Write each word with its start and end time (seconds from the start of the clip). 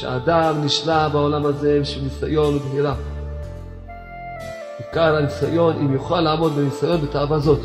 כשאדם 0.00 0.64
נשלע 0.64 1.08
בעולם 1.08 1.46
הזה 1.46 1.78
בשביל 1.80 2.04
ניסיון 2.04 2.56
ובהירה. 2.56 2.94
עיקר 4.78 5.16
הניסיון, 5.16 5.76
אם 5.76 5.92
יוכל 5.92 6.20
לעמוד 6.20 6.52
בניסיון 6.52 7.00
בתאווה 7.00 7.38
זאת. 7.38 7.60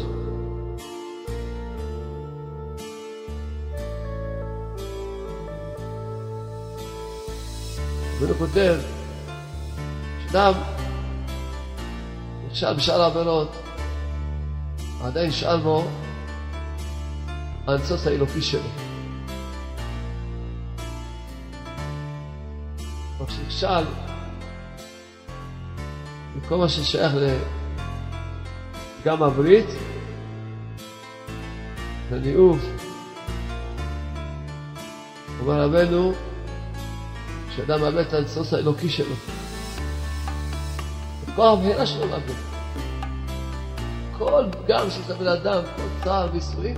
רבינו 8.16 8.34
כותב, 8.38 8.76
שאדם 10.28 10.54
נכשל 12.48 12.74
בשאר 12.74 13.02
העבירות, 13.02 13.52
עדיין 15.04 15.30
נשאר 15.30 15.58
בו 15.58 15.84
הניצוץ 17.68 18.08
האלוקי 18.08 18.42
שלו. 18.42 18.85
כשנכשל 23.56 23.86
בכל 26.36 26.58
מה 26.58 26.70
ששייך 26.70 27.14
גם 29.06 29.24
הברית, 29.24 29.66
לניאוף, 32.12 32.60
אומר 35.40 35.62
רבנו, 35.62 36.14
שאדם 37.56 37.82
מאבד 37.82 37.98
את 37.98 38.14
הניצוץ 38.14 38.54
האלוקי 38.54 38.90
שלו. 38.90 39.16
כל 41.36 41.48
הבחירה 41.48 41.86
שלו 41.86 42.08
מאבד. 42.08 42.34
כל 44.18 44.44
פגם 44.52 44.90
שיש 44.90 45.10
לבן 45.10 45.28
אדם, 45.28 45.64
כל 45.76 46.04
צער 46.04 46.30
וייסורים, 46.32 46.76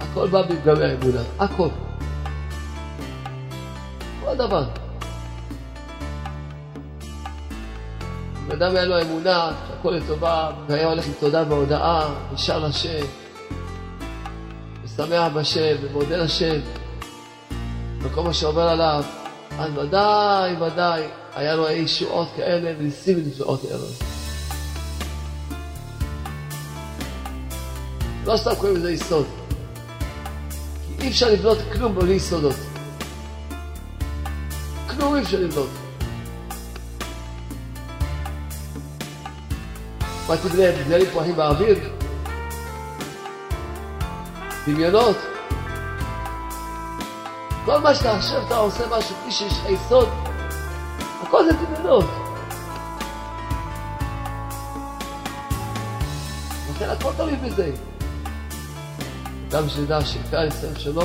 הכל 0.00 0.28
בא 0.28 0.42
בפגמי 0.42 0.84
האמונה, 0.84 1.22
הכל. 1.38 1.68
כל 4.24 4.34
דבר. 4.34 4.87
אדם 8.58 8.76
היה 8.76 8.84
לו 8.84 9.02
אמונה 9.02 9.50
שהכל 9.68 9.90
לטובה, 9.90 10.50
והיה 10.68 10.88
הולך 10.88 11.06
עם 11.06 11.12
תודה 11.20 11.44
והודאה, 11.48 12.08
ושר 12.34 12.58
לשם, 12.58 13.04
ושמח 14.84 15.32
בשם, 15.34 15.76
ומודה 15.82 16.16
לשם, 16.16 16.60
וכל 18.00 18.22
מה 18.22 18.34
שעובר 18.34 18.68
עליו, 18.68 19.04
אז 19.58 19.70
ודאי, 19.78 20.56
ודאי, 20.62 21.02
היה 21.36 21.54
לו 21.54 21.68
ישועות 21.68 22.28
כאלה 22.36 22.72
וניסים 22.78 23.18
ונפלאות 23.18 23.62
כאלה. 23.62 24.08
לא 28.24 28.36
סתם 28.36 28.54
קוראים 28.54 28.76
לזה 28.76 28.92
יסוד. 28.92 29.26
כי 30.98 31.04
אי 31.04 31.08
אפשר 31.08 31.30
לבנות 31.32 31.58
כלום 31.72 31.94
בלי 31.94 32.14
יסודות. 32.14 32.56
כלום 34.90 35.14
אי 35.14 35.22
אפשר 35.22 35.40
לבנות. 35.40 35.68
מה 40.28 40.36
תבנה? 40.36 40.72
תבנה 40.82 40.98
לי 40.98 41.06
פרחים 41.06 41.36
באוויר? 41.36 41.78
דמיונות? 44.66 45.16
כל 47.64 47.78
מה 47.78 47.94
שאתה 47.94 48.18
חושב, 48.20 48.36
אתה 48.46 48.56
עושה 48.56 48.84
משהו 48.98 49.16
בלי 49.22 49.32
שיש 49.32 49.52
לך 49.52 49.70
יסוד, 49.70 50.08
הכל 51.22 51.44
זה 51.44 51.52
דמיונות. 51.52 52.04
לכן 56.70 56.88
הכל 56.88 57.12
תלוי 57.16 57.36
בזה. 57.36 57.72
גם 59.50 59.68
שנדע 59.68 60.04
שעיקר 60.04 60.46
ישראל 60.46 60.78
שלו, 60.78 61.02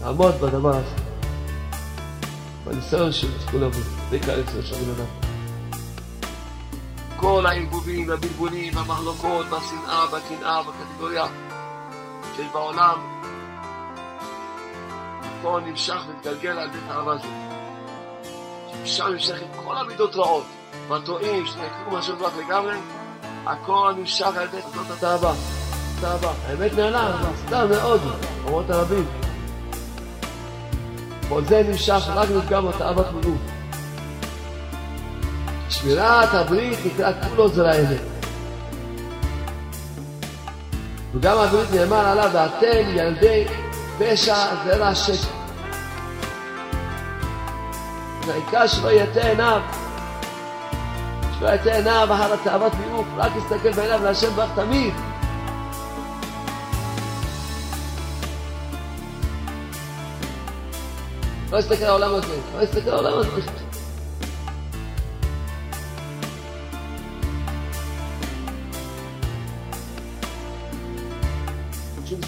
לעמוד 0.00 0.34
בדבר 0.34 0.76
הזה. 0.76 1.02
בניסיון 2.64 3.12
של 3.12 3.38
תיקון 3.38 3.62
אבות, 3.62 3.84
זה 4.10 4.16
עיקר 4.16 4.38
ישראל 4.38 4.62
של 4.62 4.74
הבן 4.74 4.90
אדם. 4.90 5.19
כל 7.20 7.46
הערבובים 7.46 8.08
והבלבולים 8.08 8.76
והמחלוקות 8.76 9.46
והשנאה 9.50 10.04
והקנאה 10.12 10.60
והקטגוריה 10.66 11.26
שיש 12.36 12.46
בעולם, 12.52 12.98
הכל 15.22 15.60
נמשך 15.66 16.02
ומתגלגל 16.08 16.58
על 16.58 16.68
ידי 16.68 16.78
תאווה 16.88 17.16
זו. 17.16 17.28
שם 18.84 19.06
נמשך 19.06 19.34
עם 19.42 19.64
כל 19.64 19.76
המידות 19.76 20.14
רעות, 20.16 20.44
והטועים 20.88 21.46
שנעקרו 21.46 21.92
מהשם 21.92 22.18
ברוך 22.18 22.36
לגמרי, 22.36 22.76
הכל 23.46 23.94
נמשך 23.96 24.36
על 24.36 24.48
ידי 24.48 24.60
זאת 24.74 24.90
התאווה. 24.90 25.34
תאווה. 26.00 26.32
האמת 26.46 26.72
נעלם, 26.72 27.12
סתם 27.46 27.66
מאוד, 27.70 28.00
אומרות 28.44 28.70
הרבים. 28.70 29.06
כל 31.28 31.44
זה 31.44 31.62
נמשך 31.68 32.02
רק 32.14 32.28
נפגם 32.30 32.68
בתאוות 32.68 33.06
מילוט. 33.12 33.49
שמירת 35.70 36.34
הברית 36.34 36.78
נקרא 36.86 37.12
כולו 37.28 37.48
זרע 37.48 37.74
אמת. 37.74 38.00
וגם 41.14 41.38
הברית 41.38 41.70
נאמר 41.70 42.06
עליו, 42.06 42.30
ואתם 42.32 42.88
ילדי 42.88 43.44
פשע 43.98 44.36
זרע 44.64 44.94
שקר. 44.94 45.28
והעיקר 48.26 48.66
שלא 48.66 48.90
יטה 48.90 49.20
עיניו, 49.20 49.60
שלא 51.38 51.48
יטה 51.48 51.72
עיניו 51.72 52.08
אחר 52.12 52.32
התאוות 52.34 52.72
מיעוף, 52.74 53.06
רק 53.16 53.32
יסתכל 53.36 53.72
בעיניו 53.72 54.04
להשם 54.04 54.30
ברך 54.36 54.50
תמיד. 54.54 54.94
לא 61.52 61.58
יסתכל 61.58 61.84
על 61.84 61.90
העולם 61.90 62.14
הזה, 62.14 62.36
לא 62.56 62.62
יסתכל 62.62 62.90
על 62.90 63.06
העולם 63.06 63.18
הזה. 63.18 63.69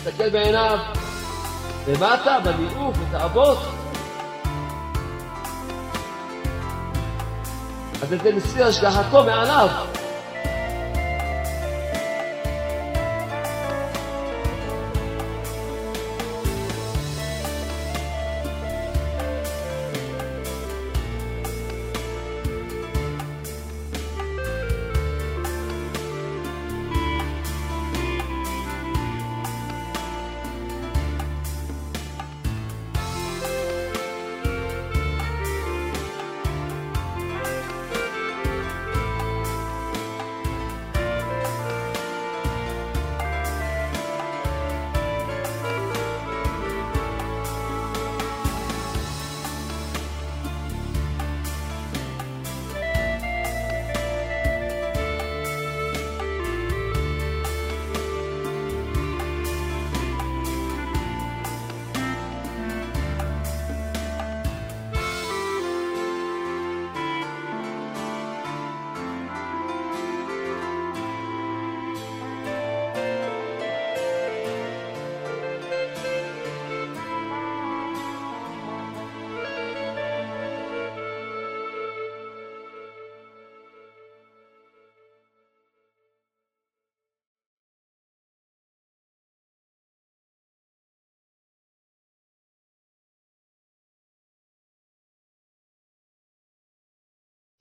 כשהוא 0.03 0.13
מסתכל 0.13 0.31
בעיניו 0.31 0.79
למטה, 1.89 2.39
בניאוף, 2.45 2.97
בתאוות, 2.97 3.59
אז 8.03 8.09
זה 8.23 8.33
מסיר 8.35 8.67
השגחתו 8.67 9.25
מעליו. 9.25 9.69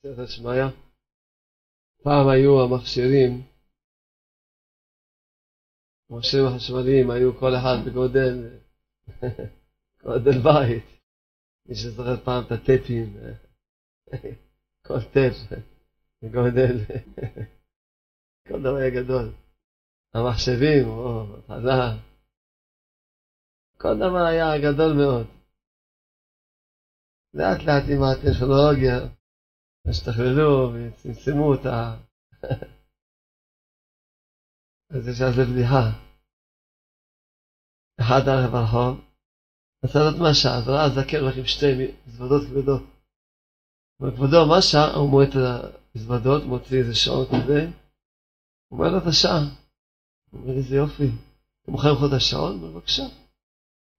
ספר 0.04 0.26
שמעיה. 0.26 0.68
פעם 2.04 2.28
היו 2.28 2.64
המכשירים, 2.64 3.32
המכשירים 6.10 6.46
החשמליים 6.48 7.10
היו 7.10 7.40
כל 7.40 7.52
אחד 7.60 7.78
בגודל, 7.86 8.60
גודל 10.04 10.38
בית. 10.44 10.84
מי 11.66 11.76
שזוכר 11.76 12.18
פעם 12.26 12.44
את 12.46 12.52
הטפים, 12.52 13.18
כל 14.88 15.02
טף, 15.14 15.36
גודל, 16.24 16.76
כל 18.48 18.60
דבר 18.60 18.76
היה 18.76 18.90
גדול. 18.90 19.32
המחשבים, 20.14 20.88
או, 20.88 21.26
חזר. 21.48 21.98
כל 23.78 23.96
דבר 23.98 24.26
היה 24.30 24.58
גדול 24.58 24.94
מאוד. 24.94 25.28
לאט 27.34 27.60
לאט 27.68 27.84
עם 27.94 28.02
הטכנולוגיה, 28.04 29.21
השתכללו 29.90 30.74
וצמצמו 30.74 31.54
אותה. 31.54 31.98
אז 34.94 35.08
יש 35.08 35.22
על 35.22 35.34
זה 35.36 35.46
בדיחה. 35.46 35.84
אחד 38.02 38.22
הלך 38.28 38.52
ברחוב, 38.52 39.02
רצה 39.86 40.00
מה 40.20 40.34
שעה, 40.34 40.58
אז 40.58 40.68
ראה 40.68 40.90
זקן 40.90 41.18
הולך 41.18 41.38
עם 41.38 41.46
שתי 41.46 41.66
מזוודות 42.08 42.42
כבדות. 42.48 42.82
אומר, 44.00 44.16
כבודו, 44.16 44.46
מה 44.50 44.62
שעה? 44.62 44.96
הוא 44.96 45.10
מועט 45.10 45.30
את 45.30 45.36
המזוודות, 45.96 46.44
מוציא 46.44 46.78
איזה 46.80 46.96
שעון 46.96 47.26
כזה, 47.26 47.62
הוא 48.68 48.80
אומר 48.80 48.92
לו 48.92 48.98
את 48.98 49.08
השעה. 49.08 49.40
הוא 50.32 50.42
אומר, 50.42 50.54
איזה 50.58 50.76
יופי. 50.76 51.10
אתה 51.62 51.72
מוכן 51.72 51.88
למכור 51.88 52.08
את 52.08 52.14
השעון? 52.14 52.52
הוא 52.52 52.68
אומר, 52.68 52.80
בבקשה. 52.80 53.04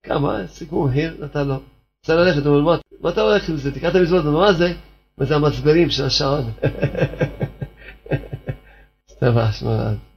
כמה? 0.07 0.47
סיכמו 0.47 0.89
מחיר, 0.89 1.25
נתן 1.25 1.49
לו. 1.49 1.55
רוצה 1.55 2.15
ללכת, 2.15 2.47
הוא 2.47 2.57
אומר, 2.57 2.81
מה 3.01 3.11
אתה 3.11 3.21
הולך 3.21 3.49
עם 3.49 3.57
זה? 3.57 3.75
תקרא 3.75 3.91
את 3.91 3.95
המזוודות, 3.95 4.35
מה 4.35 4.53
זה? 4.53 4.92
מה 5.19 5.25
זה 5.27 5.35
המצברים 5.35 5.89
של 5.91 6.03
השעון? 6.07 6.45
סתם 9.13 9.35
השמרד. 9.39 10.13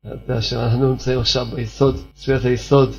אתה 0.00 0.42
שאנחנו 0.42 0.90
נמצאים 0.90 1.18
עכשיו 1.20 1.44
ביסוד, 1.56 1.94
צפיית 2.14 2.44
היסוד, 2.44 2.90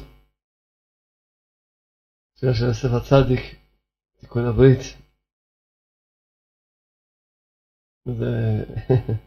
צפייה 2.36 2.54
של 2.54 2.66
יוסף 2.66 2.92
הצדיק, 2.98 3.42
תיקון 4.20 4.46
הברית. 4.46 4.82
זה 8.06 8.34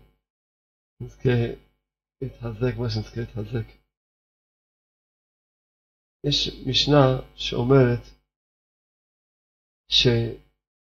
נזכה 1.01 1.39
להתחזק 2.21 2.75
מה 2.79 2.91
שנזכה 2.91 3.21
להתחזק. 3.21 3.67
יש 6.25 6.51
משנה 6.67 7.07
שאומרת 7.37 8.03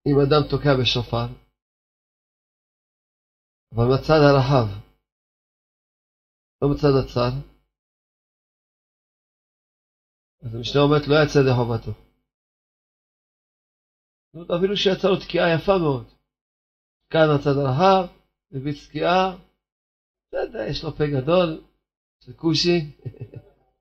שאם 0.06 0.20
אדם 0.26 0.42
תוקע 0.52 0.74
בשופר, 0.82 1.28
אבל 3.76 3.88
מצד 3.94 4.20
הרחב, 4.28 4.68
לא 6.62 6.68
מצד 6.72 6.94
הצד, 7.02 7.34
אז 10.42 10.56
המשנה 10.56 10.82
אומרת 10.82 11.08
לא 11.08 11.16
יצא 11.24 11.40
ידי 11.40 11.54
חובתו. 11.58 11.94
זאת 14.34 14.52
אפילו 14.52 14.78
שיצא 14.78 15.08
לו 15.08 15.18
תקיעה 15.24 15.54
יפה 15.56 15.76
מאוד. 15.84 16.06
כאן 17.12 17.28
הצד 17.36 17.56
הרחב, 17.62 18.04
מביא 18.52 18.74
תקיעה, 18.88 19.22
בסדר, 20.28 20.62
יש 20.70 20.84
לו 20.84 20.90
פה 20.98 21.06
גדול, 21.16 21.50
של 22.24 22.34
כושי. 22.34 22.78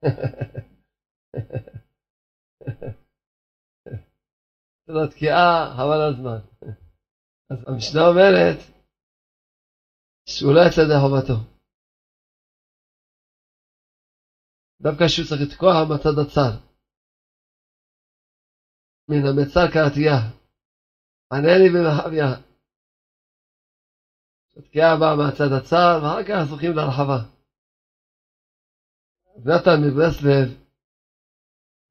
זאת 4.86 5.10
תקיעה, 5.10 5.74
חבל 5.76 6.00
הזמן. 6.08 6.40
אז 7.50 7.58
המשנה 7.68 8.00
אומרת 8.10 8.58
שהוא 10.28 10.52
לא 10.54 10.60
יצא 10.66 10.80
ידי 10.80 10.98
חובתו. 11.02 11.36
דווקא 14.82 15.04
שהוא 15.08 15.26
צריך 15.28 15.40
לתקוע 15.44 15.72
מצד 15.90 16.16
הצר. 16.22 16.50
מן 19.08 19.24
המצר 19.28 19.66
קראתייה. 19.74 20.18
ענה 21.32 21.54
לי 21.60 21.68
במחביה. 21.74 22.28
התקיעה 24.56 24.96
באה 25.00 25.16
מהצד 25.16 25.50
הצר, 25.58 25.92
ואחר 26.02 26.22
כך 26.28 26.38
זוכים 26.50 26.72
להרחבה. 26.76 27.18
נתן 29.36 29.78
מברסלב 29.84 30.46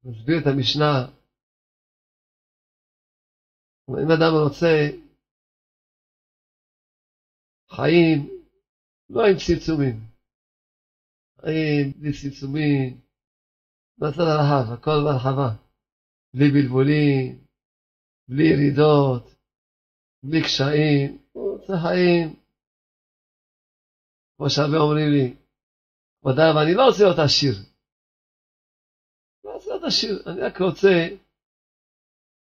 מסביר 0.04 0.36
את 0.42 0.46
המשנה. 0.46 1.13
אם 3.90 4.10
אדם 4.10 4.32
רוצה 4.44 4.72
חיים 7.70 8.18
לא 9.10 9.20
עם 9.26 9.36
צמצומים, 9.36 9.96
חיים 11.40 11.92
בלי 12.00 12.12
צמצומים, 12.12 13.00
בצד 13.98 14.26
הרחב, 14.32 14.72
הכל 14.72 14.98
בהרחבה, 15.04 15.48
בלי 16.34 16.48
בלבולים, 16.54 17.44
בלי 18.28 18.44
ירידות, 18.52 19.24
בלי 20.22 20.42
קשיים, 20.42 21.18
הוא 21.32 21.52
רוצה 21.52 21.72
חיים, 21.82 22.28
כמו 24.36 24.50
שהרבה 24.50 24.78
אומרים 24.78 25.08
לי, 25.12 25.34
אבל 26.24 26.62
אני 26.62 26.74
לא 26.74 26.82
רוצה 26.86 27.02
להיות 27.04 27.18
עשיר. 27.18 27.54
לא 29.44 29.50
רוצה 29.54 29.70
להיות 29.70 29.84
עשיר, 29.84 30.12
אני 30.26 30.40
רק 30.40 30.60
רוצה 30.60 31.23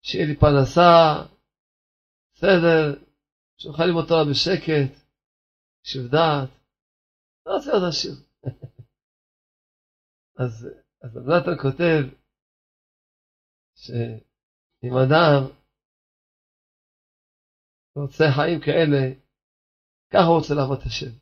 שיהיה 0.03 0.27
לי 0.27 0.37
פרנסה, 0.37 1.23
בסדר, 2.35 3.05
שאוכל 3.59 3.85
ללמוד 3.85 4.05
תורה 4.09 4.25
בשקט, 4.31 4.93
של 5.83 6.09
דעת, 6.09 6.51
לא 7.47 7.53
רוצה 7.55 7.71
להיות 7.71 7.85
עשיר. 7.89 8.13
אז, 10.43 10.69
אז 11.03 11.17
נתן 11.17 11.63
כותב 11.63 12.03
שאם 13.75 14.95
אדם 15.07 15.63
רוצה 17.97 18.25
חיים 18.37 18.61
כאלה, 18.61 19.03
ככה 20.13 20.27
הוא 20.29 20.39
רוצה 20.39 20.55
לעבוד 20.55 20.79
את 20.81 20.87
השם. 20.87 21.13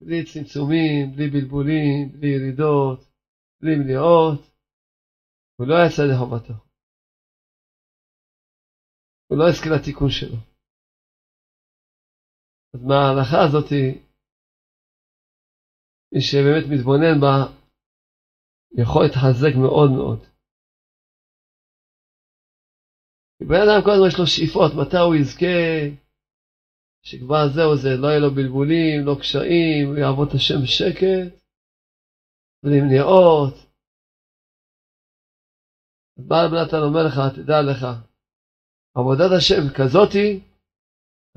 בלי 0.00 0.24
צמצומים, 0.24 1.12
בלי 1.16 1.30
בלבולים, 1.30 2.12
בלי 2.12 2.28
ירידות, 2.28 3.00
בלי 3.60 3.76
מניעות, 3.76 4.40
הוא 5.56 5.66
לא 5.66 5.74
יצא 5.86 6.02
לחובתו. 6.02 6.63
הוא 9.26 9.38
לא 9.38 9.44
יזכה 9.50 9.70
לתיקון 9.70 10.10
שלו. 10.10 10.38
אז 12.74 12.80
מההלכה 12.88 13.38
הזאת, 13.46 13.70
מי 16.12 16.20
שבאמת 16.20 16.64
מתבונן 16.72 17.20
בה, 17.20 17.36
יכול 18.82 19.02
להתחזק 19.04 19.54
מאוד 19.64 19.90
מאוד. 19.90 20.20
בן 23.48 23.60
אדם 23.64 23.80
כל 23.84 23.90
הזמן 23.90 24.08
יש 24.08 24.18
לו 24.20 24.26
שאיפות, 24.26 24.70
מתי 24.80 25.00
הוא 25.06 25.14
יזכה, 25.14 25.56
שכבר 27.06 27.42
זהו 27.54 27.76
זה, 27.82 27.88
לא 28.02 28.08
יהיה 28.08 28.20
לו 28.24 28.30
בלבולים, 28.34 28.96
לא 29.06 29.14
קשיים, 29.20 29.82
הוא 29.88 29.96
יעבוד 29.96 30.28
את 30.28 30.34
השם 30.34 30.58
בשקט, 30.62 31.26
בלי 32.62 32.80
מניעות. 32.80 33.54
בעל 36.28 36.46
בנתן 36.50 36.82
אומר 36.86 37.02
לך, 37.08 37.16
תדע 37.36 37.58
לך, 37.70 37.80
עבודת 38.94 39.30
השם 39.38 39.62
כזאתי, 39.76 40.40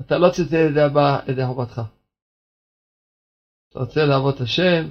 אתה 0.00 0.14
לא 0.18 0.28
תצא 0.28 0.56
ידי 0.70 0.80
הבא 0.80 1.30
ידי 1.32 1.46
חובתך. 1.46 1.80
אתה 3.68 3.78
רוצה 3.78 4.00
לעבוד 4.10 4.34
את 4.34 4.40
השם, 4.40 4.82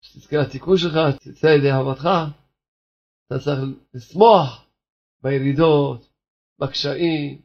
שתזכה 0.00 0.36
לתיקון 0.36 0.76
שלך, 0.76 0.96
תצא 1.20 1.46
ידי 1.46 1.72
חובתך, 1.78 2.08
אתה 3.26 3.34
צריך 3.44 3.60
לשמוח 3.94 4.66
בירידות, 5.22 6.00
בקשיים, 6.58 7.42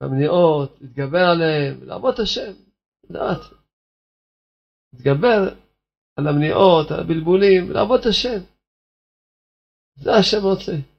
במניעות, 0.00 0.70
להתגבר 0.80 1.24
עליהם, 1.32 1.88
לעבוד 1.88 2.14
את 2.14 2.20
השם, 2.20 2.52
לדעת. 3.04 3.40
להתגבר 4.92 5.54
על 6.16 6.28
המניעות, 6.28 6.90
על 6.90 7.00
הבלבולים, 7.00 7.70
לעבוד 7.72 8.00
את 8.00 8.06
השם. 8.06 8.40
זה 9.96 10.10
השם 10.14 10.42
רוצה. 10.42 10.93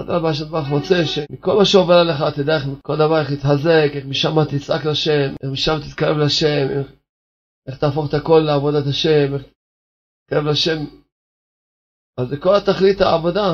אדרבה 0.00 0.34
שטבח 0.34 0.66
רוצה 0.70 0.98
שמכל 1.12 1.54
מה 1.58 1.64
שעובר 1.64 1.98
עליך 2.02 2.20
תדע 2.36 2.54
איך 2.56 2.64
כל 2.86 2.96
דבר 3.02 3.18
איך 3.20 3.30
להתחזק, 3.30 3.90
איך 3.96 4.04
משם 4.12 4.34
תצעק 4.50 4.82
לשם, 4.90 5.28
איך 5.40 5.50
משם 5.52 5.76
תתקרב 5.84 6.16
לשם, 6.24 6.64
איך, 6.74 6.86
איך 7.66 7.76
תהפוך 7.80 8.04
את 8.08 8.14
הכל 8.18 8.40
לעבודת 8.46 8.86
השם, 8.90 9.28
איך 9.34 9.42
תתקרב 10.22 10.44
לשם. 10.50 10.78
אז 12.18 12.28
זה 12.28 12.36
כל 12.44 12.54
התכלית 12.58 13.00
העבודה. 13.00 13.50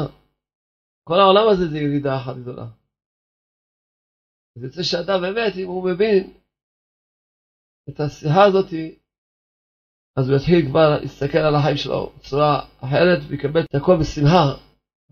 כל 1.09 1.19
העולם 1.21 1.47
הזה 1.53 1.65
זה 1.71 1.79
ירידה 1.79 2.17
אחת 2.17 2.37
גדולה. 2.43 2.67
אז 4.57 4.63
יוצא 4.65 4.83
שאדם 4.83 5.21
באמת, 5.23 5.53
אם 5.57 5.69
הוא 5.69 5.91
מבין 5.91 6.23
את 7.89 8.01
השיחה 8.01 8.45
הזאת, 8.45 8.71
אז 10.17 10.29
הוא 10.29 10.37
יתחיל 10.37 10.71
כבר 10.71 10.89
להסתכל 11.01 11.39
על 11.39 11.55
החיים 11.55 11.77
שלו 11.77 12.13
בצורה 12.19 12.67
אחרת 12.85 13.21
ויקבל 13.29 13.61
את 13.65 13.75
הכל 13.75 13.97
בשמחה. 14.01 14.45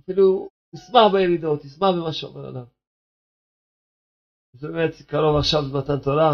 אפילו 0.00 0.48
תשמח 0.76 1.12
בירידות, 1.12 1.60
תשמח 1.60 1.90
במה 1.96 2.12
שאומר 2.12 2.46
עליו. 2.46 2.66
זה 4.52 4.68
באמת 4.68 4.94
קרוב 5.10 5.36
עכשיו 5.38 5.60
במתן 5.72 5.98
תורה, 6.04 6.32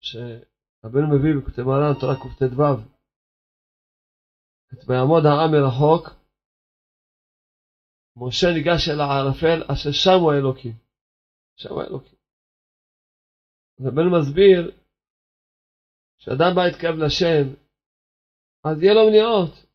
שרבנו 0.00 1.06
מביא 1.12 1.32
בכותב 1.38 1.62
מרן 1.62 1.94
תורה 2.00 2.14
קט"ו, 2.14 2.62
ויעמוד 4.86 5.22
העם 5.26 5.50
מרחוק, 5.52 6.04
משה 8.16 8.46
ניגש 8.54 8.88
אל 8.88 9.00
הערפל 9.00 9.58
אשר 9.72 9.92
שם 9.92 10.20
הוא 10.20 10.32
האלוקים. 10.32 10.76
שם 11.56 11.68
הוא 11.68 11.82
האלוקים. 11.82 12.18
רבנו 13.80 14.10
מסביר 14.18 14.70
שאדם 16.18 16.50
בא 16.56 16.62
להתקרב 16.66 16.94
לשם, 16.94 17.44
אז 18.64 18.82
יהיה 18.82 18.94
לו 18.94 19.06
מניעות. 19.08 19.67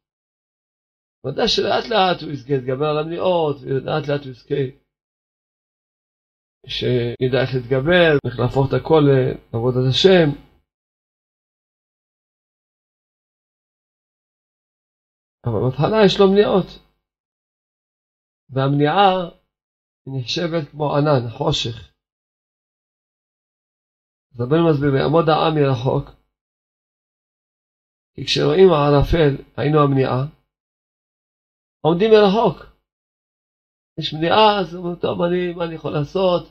ודאי 1.26 1.48
שלאט 1.48 1.86
לאט 1.92 2.20
הוא 2.22 2.32
יזכה 2.32 2.54
להתגבר 2.54 2.90
על 2.92 2.98
המניעות, 3.00 3.56
ולאט 3.62 4.04
לאט 4.10 4.24
הוא 4.24 4.32
יזכה 4.32 4.64
שידע 6.68 7.38
איך 7.42 7.52
להתגבר, 7.56 8.10
איך 8.26 8.36
להפוך 8.40 8.66
את 8.68 8.74
הכל 8.80 9.04
לעבודת 9.08 9.86
השם. 9.90 10.28
אבל 15.46 15.60
בהתחלה 15.64 15.98
יש 16.06 16.16
לו 16.20 16.26
מניעות. 16.32 16.68
והמניעה 18.54 19.10
נחשבת 20.08 20.72
כמו 20.72 20.86
ענן, 20.96 21.30
חושך. 21.38 21.94
אז 24.32 24.42
רבנו 24.42 24.70
מסביר, 24.70 24.92
ויעמוד 24.94 25.26
העם 25.30 25.54
מרחוק, 25.56 26.06
כי 28.16 28.26
כשרואים 28.26 28.70
הערפל, 28.74 29.34
היינו 29.58 29.78
המניעה, 29.84 30.43
עומדים 31.86 32.10
מרחוק. 32.12 32.58
יש 34.00 34.14
מניעה, 34.14 34.60
אז 34.60 34.76
אומרים, 34.76 34.96
טוב, 34.96 35.22
אני, 35.22 35.54
מה 35.58 35.64
אני 35.66 35.76
יכול 35.76 35.92
לעשות? 35.92 36.44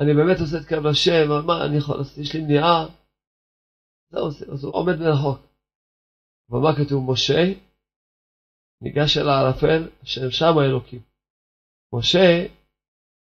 אני 0.00 0.12
באמת 0.14 0.38
עושה 0.40 0.56
את 0.58 0.66
קרב 0.68 0.86
השם, 0.86 1.24
אבל 1.28 1.42
מה 1.46 1.56
אני 1.66 1.76
יכול 1.76 1.96
לעשות? 1.98 2.18
יש 2.18 2.34
לי 2.34 2.40
מניעה. 2.40 2.78
זהו, 4.10 4.26
אז 4.52 4.64
הוא 4.64 4.74
עומד 4.74 4.96
מרחוק. 5.04 5.40
אבל 6.50 6.60
מה 6.64 6.72
כתוב? 6.78 7.10
משה 7.12 7.42
ניגש 8.82 9.16
אל 9.16 9.28
הערפל, 9.28 9.80
אשר 10.02 10.30
שם 10.30 10.54
האלוקים. 10.58 11.02
משה, 11.94 12.46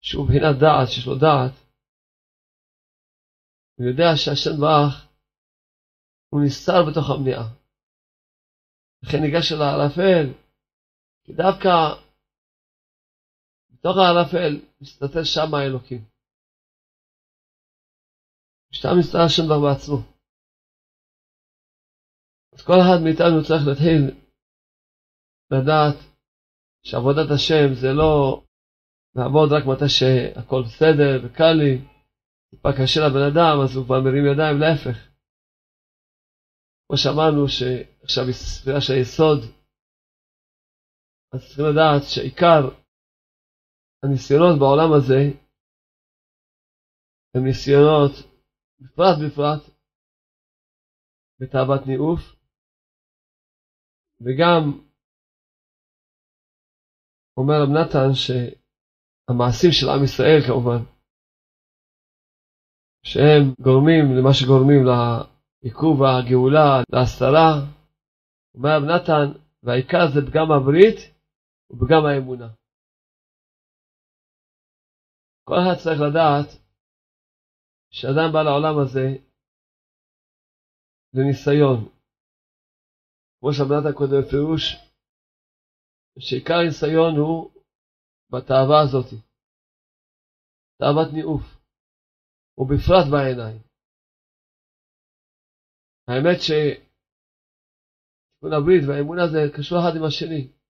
שהוא 0.01 0.23
מבחינת 0.25 0.55
דעת, 0.63 0.87
שיש 0.91 1.07
לו 1.07 1.15
דעת, 1.15 1.55
הוא 3.75 3.87
יודע 3.87 4.09
שהשם 4.15 4.55
ברך, 4.61 4.95
הוא 6.29 6.41
נסתר 6.45 6.79
בתוך 6.87 7.09
המניעה. 7.09 7.45
לכן 9.03 9.17
ניגש 9.21 9.51
אל 9.51 9.61
הערפל, 9.61 10.42
כי 11.23 11.33
דווקא 11.33 11.69
בתוך 13.71 13.97
הערפל 13.97 14.51
מסתתר 14.81 15.23
שם 15.23 15.53
האלוקים. 15.53 16.01
שם 18.71 18.89
מסתתר 18.99 19.21
השם 19.25 19.43
ברך 19.49 19.61
בעצמו. 19.65 19.97
אז 22.53 22.61
כל 22.67 22.77
אחד 22.81 22.99
מאיתנו 23.03 23.43
צריך 23.47 23.63
להתחיל 23.67 24.01
לדעת 25.51 25.95
שעבודת 26.83 27.29
השם 27.35 27.67
זה 27.81 27.87
לא 27.93 28.43
לעבוד 29.15 29.49
רק 29.51 29.63
מתי 29.71 29.89
שהכל 29.97 30.61
בסדר 30.65 31.11
וקל 31.23 31.53
לי, 31.61 31.73
טיפה 32.49 32.69
קשה 32.77 32.99
לבן 33.05 33.25
אדם, 33.31 33.55
אז 33.63 33.75
הוא 33.75 33.85
כבר 33.85 33.99
מרים 34.05 34.25
ידיים, 34.31 34.57
להפך. 34.59 34.97
כמו 36.87 36.97
שאמרנו 36.97 37.47
שעכשיו 37.47 38.23
ספירה 38.31 38.81
של 38.81 38.93
היסוד, 38.93 39.62
אז 41.33 41.39
צריכים 41.47 41.65
לדעת 41.65 42.01
שעיקר 42.13 42.61
הניסיונות 44.03 44.59
בעולם 44.59 44.93
הזה 44.97 45.21
הם 47.33 47.43
ניסיונות, 47.47 48.11
בפרט 48.79 49.17
בפרט, 49.25 49.63
בתאוות 51.39 51.81
ניאוף, 51.87 52.21
וגם 54.21 54.61
אומר 57.37 57.57
רב 57.63 57.69
נתן 57.69 58.09
שהמעשים 58.21 59.71
של 59.71 59.87
עם 59.89 60.03
ישראל 60.03 60.41
כמובן, 60.47 60.81
שהם 63.05 63.43
גורמים 63.59 64.05
למה 64.17 64.33
שגורמים 64.33 64.81
לעיכוב 64.89 65.97
הגאולה, 66.03 66.81
להסתרה, 66.93 67.51
אומר 68.55 68.69
רב 68.77 68.83
נתן, 68.83 69.39
והעיקר 69.63 70.05
זה 70.13 70.21
פגם 70.27 70.51
הברית 70.51 71.12
ופגם 71.73 72.05
האמונה. 72.05 72.47
כל 75.47 75.53
אחד 75.53 75.75
צריך 75.83 75.99
לדעת 76.07 76.47
שאדם 77.91 78.29
בא 78.33 78.41
לעולם 78.43 78.75
הזה 78.83 79.05
לניסיון. 81.13 81.79
כמו 83.39 83.49
נתן 83.49 83.97
קודם 83.97 84.21
בפירוש, 84.21 84.61
שעיקר 86.19 86.57
הניסיון 86.61 87.13
הוא 87.17 87.51
בתאווה 88.31 88.77
הזאת, 88.83 89.09
תאוות 90.79 91.09
ניאוף, 91.13 91.43
ובפרט 92.57 93.05
בעיניים. 93.11 93.61
האמת 96.07 96.37
שתיקון 96.45 96.83
הברית 98.57 98.83
והאמונה 98.87 99.23
זה 99.31 99.39
קשור 99.57 99.77
אחד 99.79 99.93
עם 99.97 100.03
השני. 100.07 100.62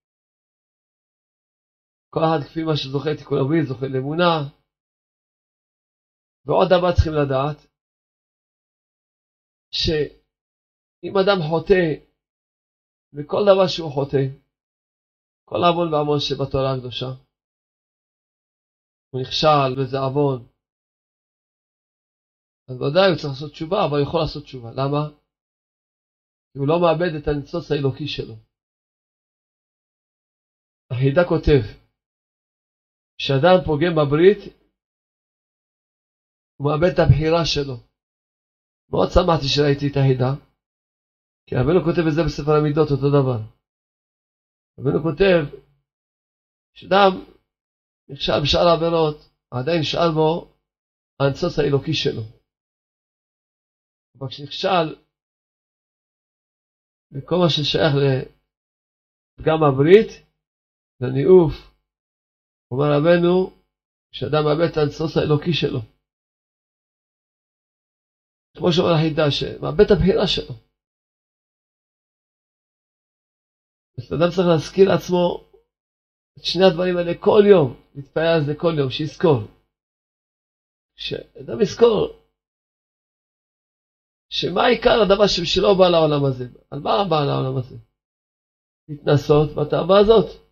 כל 2.14 2.20
אחד 2.24 2.40
כפי 2.46 2.62
מה 2.64 2.76
שזוכה 2.80 3.12
תיקון 3.20 3.38
הברית 3.42 3.66
זוכה 3.70 3.88
לאמונה. 3.94 4.34
ועוד 6.46 6.68
דבר 6.76 6.92
צריכים 6.96 7.16
לדעת, 7.22 7.58
שאם 9.80 11.14
אדם 11.22 11.40
חוטא 11.50 11.84
וכל 13.14 13.42
דבר 13.50 13.68
שהוא 13.68 13.94
חוטא, 13.96 14.24
כל 15.50 15.62
עוון 15.68 15.88
ועוון 15.94 16.20
שבתורה 16.28 16.72
הקדושה. 16.74 17.10
הוא 19.10 19.22
נכשל 19.22 19.70
וזה 19.76 19.98
עוון. 20.06 20.40
אז 22.68 22.76
ודאי 22.82 23.08
הוא 23.10 23.18
צריך 23.20 23.34
לעשות 23.34 23.52
תשובה, 23.52 23.80
אבל 23.86 23.98
הוא 23.98 24.08
יכול 24.08 24.20
לעשות 24.24 24.44
תשובה. 24.44 24.70
למה? 24.80 25.02
כי 26.50 26.58
הוא 26.60 26.68
לא 26.68 26.78
מאבד 26.84 27.12
את 27.18 27.28
הניצוץ 27.28 27.66
האלוקי 27.72 28.08
שלו. 28.16 28.36
החידה 30.92 31.24
כותב, 31.30 31.83
כשאדם 33.18 33.58
פוגם 33.66 33.94
בברית, 33.96 34.40
הוא 36.58 36.68
מאבד 36.68 36.94
את 36.94 37.00
הבחירה 37.00 37.46
שלו. 37.46 37.76
מאוד 38.92 39.10
שמחתי 39.14 39.48
שראיתי 39.54 39.86
את 39.88 39.98
החידה, 39.98 40.32
כי 41.46 41.56
רבנו 41.56 41.80
כותב 41.86 42.06
את 42.08 42.14
זה 42.16 42.22
בספר 42.28 42.54
המידות, 42.56 42.88
אותו 42.92 43.10
דבר. 43.18 43.40
רבנו 44.80 45.00
כותב 45.08 45.40
שאדם 46.78 47.12
נכשל 48.10 48.40
בשאר 48.44 48.68
העבירות, 48.68 49.18
עדיין 49.52 49.80
נשאר 49.82 50.12
בו 50.18 50.54
הניצוץ 51.20 51.60
האלוקי 51.60 51.94
שלו. 51.94 52.22
אבל 54.18 54.28
כשנכשל 54.30 54.86
בכל 57.12 57.36
מה 57.36 57.50
ששייך 57.50 57.94
לפגם 59.40 59.64
הברית, 59.64 60.10
לניאוף, 61.02 61.73
אומר 62.74 62.90
רבנו, 62.98 63.34
שאדם 64.12 64.44
מאבד 64.46 64.68
את 64.72 64.78
הניצוץ 64.78 65.18
האלוקי 65.18 65.54
שלו. 65.54 65.80
כמו 68.58 68.72
שאומר 68.72 68.94
החידה, 68.96 69.32
שמאבד 69.32 69.86
את 69.86 69.92
הבחירה 69.92 70.28
שלו. 70.28 70.56
אז 73.98 74.14
אדם 74.14 74.30
צריך 74.36 74.48
להזכיר 74.52 74.86
לעצמו 74.92 75.24
את 76.38 76.44
שני 76.44 76.66
הדברים 76.66 76.98
האלה 76.98 77.14
כל 77.20 77.44
יום, 77.54 77.70
להתפעל 77.96 78.32
על 78.36 78.42
זה 78.46 78.54
כל 78.62 78.74
יום, 78.80 78.90
שיזכור. 78.90 79.38
שאדם 80.96 81.62
יזכור 81.62 82.24
שמה 84.30 84.66
עיקר 84.66 85.02
הדבר 85.02 85.28
שבשלו 85.28 85.76
בא 85.78 85.88
לעולם 85.90 86.26
הזה? 86.26 86.46
על 86.72 86.80
מה 86.80 86.92
בא 87.10 87.24
לעולם 87.26 87.58
הזה? 87.58 87.78
להתנסות 88.90 89.48
בתאווה 89.56 90.00
הזאת. 90.00 90.43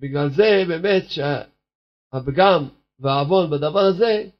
בגלל 0.00 0.28
זה 0.30 0.64
באמת 0.68 1.02
שהפגם 1.10 2.60
והעוון 2.98 3.50
בדבר 3.50 3.84
הזה, 3.90 4.30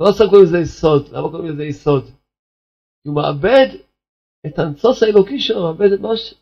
לא 0.00 0.12
סתם 0.12 0.24
קוראים 0.30 0.44
לזה 0.46 0.58
יסוד. 0.58 1.02
למה 1.12 1.30
קוראים 1.30 1.52
לזה 1.52 1.64
יסוד? 1.64 2.04
הוא 3.06 3.14
מאבד 3.14 3.68
את 4.46 4.58
הניצוץ 4.58 5.02
האלוקי 5.02 5.40
שלו, 5.40 5.60
מאבד 5.62 5.90
את, 5.94 6.00
מש... 6.00 6.34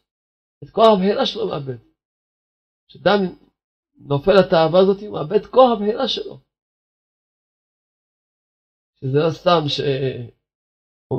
את 0.62 0.70
כוח 0.70 0.86
הבחירה 0.92 1.26
שלו 1.26 1.46
מאבד. 1.48 1.80
כשאדם 2.88 3.18
נופל 3.96 4.32
לתאווה 4.40 4.80
הזאת, 4.80 5.02
הוא 5.02 5.12
מאבד 5.16 5.40
את 5.40 5.46
כוח 5.46 5.68
הבחירה 5.72 6.08
שלו. 6.08 6.34
שזה 8.98 9.18
לא 9.24 9.30
סתם 9.30 9.62
ש... 9.68 9.80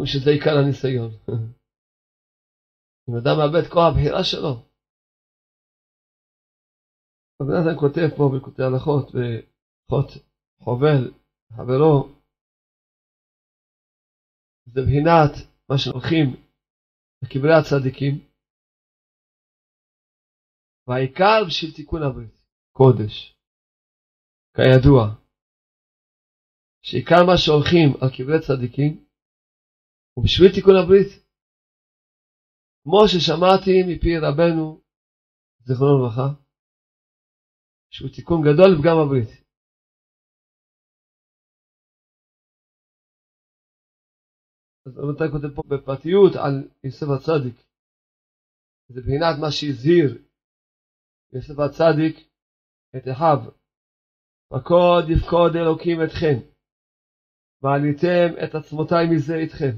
שזה 0.05 0.29
עיקר 0.31 0.57
הניסיון. 0.57 1.11
אם 3.09 3.15
אדם 3.15 3.35
מאבד 3.37 3.67
כוח 3.73 3.87
הבחירה 3.91 4.23
שלו. 4.23 4.66
רבי 7.41 7.51
נתן 7.53 7.79
כותב 7.79 8.07
פה 8.17 8.23
בקוטעי 8.33 8.65
הלכות, 8.65 9.05
בהלכות 9.13 10.09
חובל, 10.63 11.13
חברו, 11.55 12.17
זה 14.65 14.81
בחינת 14.81 15.31
מה 15.69 15.75
שהולכים 15.77 16.27
לקברי 17.23 17.53
הצדיקים, 17.53 18.13
והעיקר 20.87 21.39
בשביל 21.47 21.71
תיקון 21.75 22.01
הברית, 22.03 22.35
קודש. 22.71 23.37
כידוע, 24.55 24.99
שעיקר 26.81 27.21
מה 27.27 27.37
שהולכים 27.37 27.89
על 28.01 28.09
קברי 28.17 28.39
צדיקים 28.47 29.05
הוא 30.13 30.23
בשביל 30.25 30.51
תיקון 30.55 30.75
הברית. 30.83 31.11
כמו 32.83 33.01
ששמעתי 33.07 33.75
מפי 33.87 34.17
רבנו, 34.17 34.81
זיכרונו 35.65 35.97
לברכה, 35.97 36.46
שהוא 37.89 38.09
תיקון 38.15 38.41
גדול 38.41 38.69
לפגם 38.73 38.97
הברית. 39.03 39.47
אז 44.85 44.97
רבותיי 44.97 45.27
כותב 45.31 45.55
פה 45.55 45.61
בפרטיות 45.67 46.33
על 46.35 46.69
יוסף 46.83 47.07
הצדיק. 47.15 47.55
זה 48.89 48.99
מבחינת 49.01 49.35
מה 49.41 49.51
שהזהיר 49.51 50.09
יוסף 51.33 51.59
הצדיק 51.59 52.15
את 52.95 53.03
אחיו. 53.11 53.39
פקוד 54.49 55.03
יפקוד 55.13 55.51
אלוקים 55.55 55.97
אתכם, 56.03 56.37
ועליתם 57.61 58.27
את 58.43 58.55
עצמותיי 58.55 59.05
מזה 59.11 59.35
איתכם. 59.35 59.73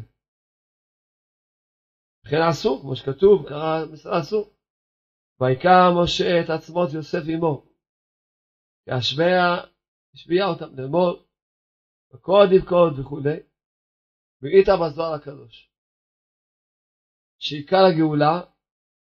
וכן 2.26 2.42
עשו, 2.50 2.80
כמו 2.82 2.96
שכתוב, 2.96 3.48
קרא 3.50 3.86
משרה 3.94 4.20
עשו. 4.20 4.42
ויקרא 5.42 6.04
משה 6.04 6.42
את 6.42 6.50
עצמות 6.50 6.90
יוסף 6.94 7.24
עמו, 7.34 7.69
להשביע, 8.88 9.42
השביע 10.14 10.46
אותם 10.46 10.80
לאמור, 10.80 11.26
וקוד 12.14 12.50
יפקוד 12.52 13.00
וכולי, 13.00 13.40
ואיתה 14.42 14.72
בזוהר 14.82 15.14
הקדוש. 15.14 15.70
שעיקר 17.40 17.84
הגאולה 17.90 18.36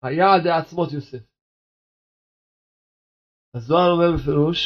היה 0.04 0.26
על 0.34 0.40
ידי 0.40 0.50
עצמות 0.50 0.90
יוסף. 0.94 1.24
הזוהר 3.54 3.90
אומר 3.92 4.18
בפירוש 4.18 4.60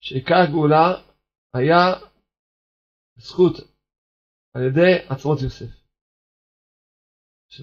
שעיקר 0.00 0.40
הגאולה 0.44 0.86
היה 1.54 2.10
בזכות 3.16 3.54
על 4.54 4.62
ידי 4.68 4.92
עצמות 5.10 5.38
יוסף. 5.44 5.80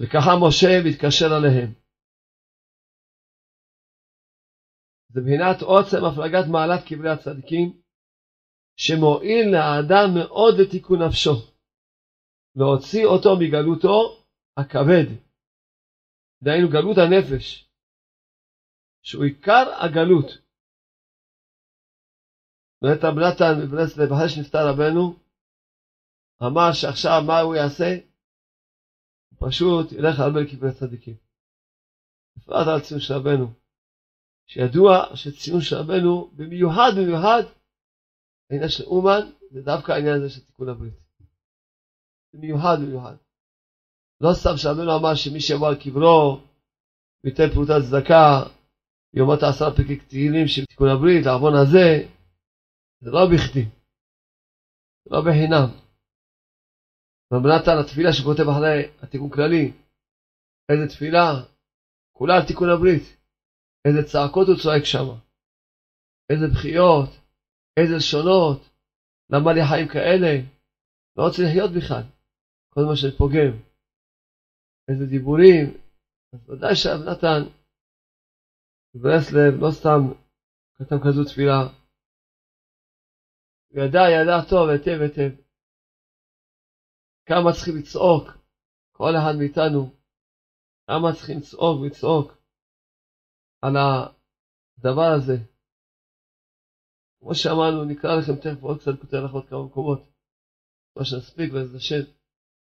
וככה 0.00 0.30
משה 0.44 0.72
מתקשר 0.86 1.30
עליהם. 1.36 1.87
זה 5.12 5.20
מבחינת 5.20 5.62
עוצם 5.62 6.04
הפלגת 6.04 6.44
מעלת 6.52 6.80
קברי 6.88 7.10
הצדיקים, 7.10 7.80
שמועיל 8.76 9.46
לאדם 9.54 10.08
מאוד 10.18 10.54
לתיקון 10.60 11.02
נפשו, 11.02 11.36
להוציא 12.56 13.04
אותו 13.06 13.30
מגלותו 13.40 14.24
הכבד, 14.56 15.06
דהיינו 16.42 16.68
גלות 16.68 16.96
הנפש, 16.98 17.68
שהוא 19.02 19.24
עיקר 19.24 19.64
הגלות. 19.84 20.28
באמת 22.82 23.04
רב 23.04 23.14
נתן 23.18 23.52
מברסלב, 23.62 24.12
אחרי 24.12 24.28
שנפטר 24.28 24.64
רבנו, 24.70 25.16
אמר 26.42 26.72
שעכשיו 26.72 27.22
מה 27.26 27.40
הוא 27.40 27.54
יעשה? 27.54 27.90
הוא 29.28 29.48
פשוט 29.48 29.92
ילך 29.92 30.20
הרבה 30.20 30.40
לקברי 30.40 30.72
צדיקים. 30.78 31.16
בפרט 32.36 32.66
על 32.66 32.80
ציון 32.80 33.00
של 33.00 33.14
רבנו, 33.14 33.46
שידוע 34.48 35.16
שציון 35.16 35.60
של 35.60 35.76
רבנו 35.76 36.30
במיוחד 36.36 36.90
במיוחד 36.96 37.42
העניין 38.50 38.68
של 38.68 38.84
אומן 38.84 39.30
זה 39.50 39.62
דווקא 39.62 39.92
העניין 39.92 40.14
הזה 40.14 40.30
של 40.30 40.44
תיקון 40.44 40.68
הברית. 40.68 40.94
במיוחד 42.34 42.76
במיוחד. 42.82 43.16
לא 44.20 44.30
סתם 44.34 44.56
שרבנו 44.56 44.96
אמר 44.96 45.14
שמי 45.14 45.40
שיבוא 45.40 45.68
על 45.68 45.74
קברו 45.82 46.40
וייתן 47.24 47.54
פרוטת 47.54 47.80
צדקה 47.88 48.42
יאמר 49.14 49.34
את 49.34 49.42
העשרה 49.42 49.76
פרקי 49.76 49.96
תהילים 49.96 50.46
של 50.46 50.64
תיקון 50.66 50.88
הברית, 50.88 51.26
לעוון 51.26 51.54
הזה, 51.54 51.88
זה 53.00 53.10
לא 53.10 53.26
בכדי. 53.32 53.64
זה 55.04 55.10
לא 55.10 55.20
בחינם. 55.20 55.68
רב 57.32 57.46
נתן, 57.46 57.78
התפילה 57.80 58.12
שכותב 58.12 58.48
אחרי 58.48 58.78
התיקון 59.02 59.30
כללי, 59.30 59.72
איזה 60.68 60.88
תפילה? 60.88 61.26
כולה 62.12 62.34
על 62.36 62.46
תיקון 62.46 62.68
הברית. 62.70 63.17
איזה 63.86 64.02
צעקות 64.10 64.46
הוא 64.48 64.56
צועק 64.62 64.84
שם. 64.84 65.06
איזה 66.30 66.46
בכיות, 66.52 67.10
איזה 67.78 67.94
לשונות. 67.96 68.58
למה 69.30 69.52
לי 69.52 69.60
חיים 69.70 69.88
כאלה? 69.94 70.32
לא 71.16 71.22
רוצה 71.22 71.42
לחיות 71.42 71.70
בכלל. 71.76 72.04
כל 72.72 72.80
מה 72.88 72.96
שאני 72.96 73.12
פוגם. 73.18 73.52
איזה 74.88 75.04
דיבורים. 75.06 75.66
אז 76.32 76.50
ודאי 76.50 76.74
שרב 76.76 77.00
נתן, 77.08 77.40
ברסלב, 78.94 79.52
לא 79.62 79.70
סתם 79.70 80.00
כתב 80.76 80.98
כזו 81.04 81.24
תפילה. 81.24 81.60
הוא 83.70 83.84
ידע, 83.84 84.04
ידע 84.14 84.38
טוב, 84.50 84.68
היטב 84.68 84.98
היטב. 85.02 85.30
כמה 87.28 87.52
צריכים 87.52 87.76
לצעוק, 87.76 88.24
כל 88.92 89.12
אחד 89.18 89.34
מאיתנו, 89.38 89.82
כמה 90.86 91.12
צריכים 91.16 91.38
לצעוק 91.38 91.80
ולצעוק 91.80 92.37
על 93.62 93.76
הדבר 93.76 95.12
הזה. 95.16 95.36
כמו 97.20 97.34
שאמרנו, 97.34 97.84
נקרא 97.84 98.16
לכם 98.16 98.36
תכף 98.36 98.62
עוד 98.62 98.80
קצת 98.80 99.00
כותב 99.00 99.16
לך 99.16 99.32
עוד 99.32 99.48
כמה 99.48 99.64
מקומות, 99.64 100.02
מה 100.96 101.04
שנספיק 101.04 101.52
בעזרת 101.52 101.76
השם, 101.76 102.02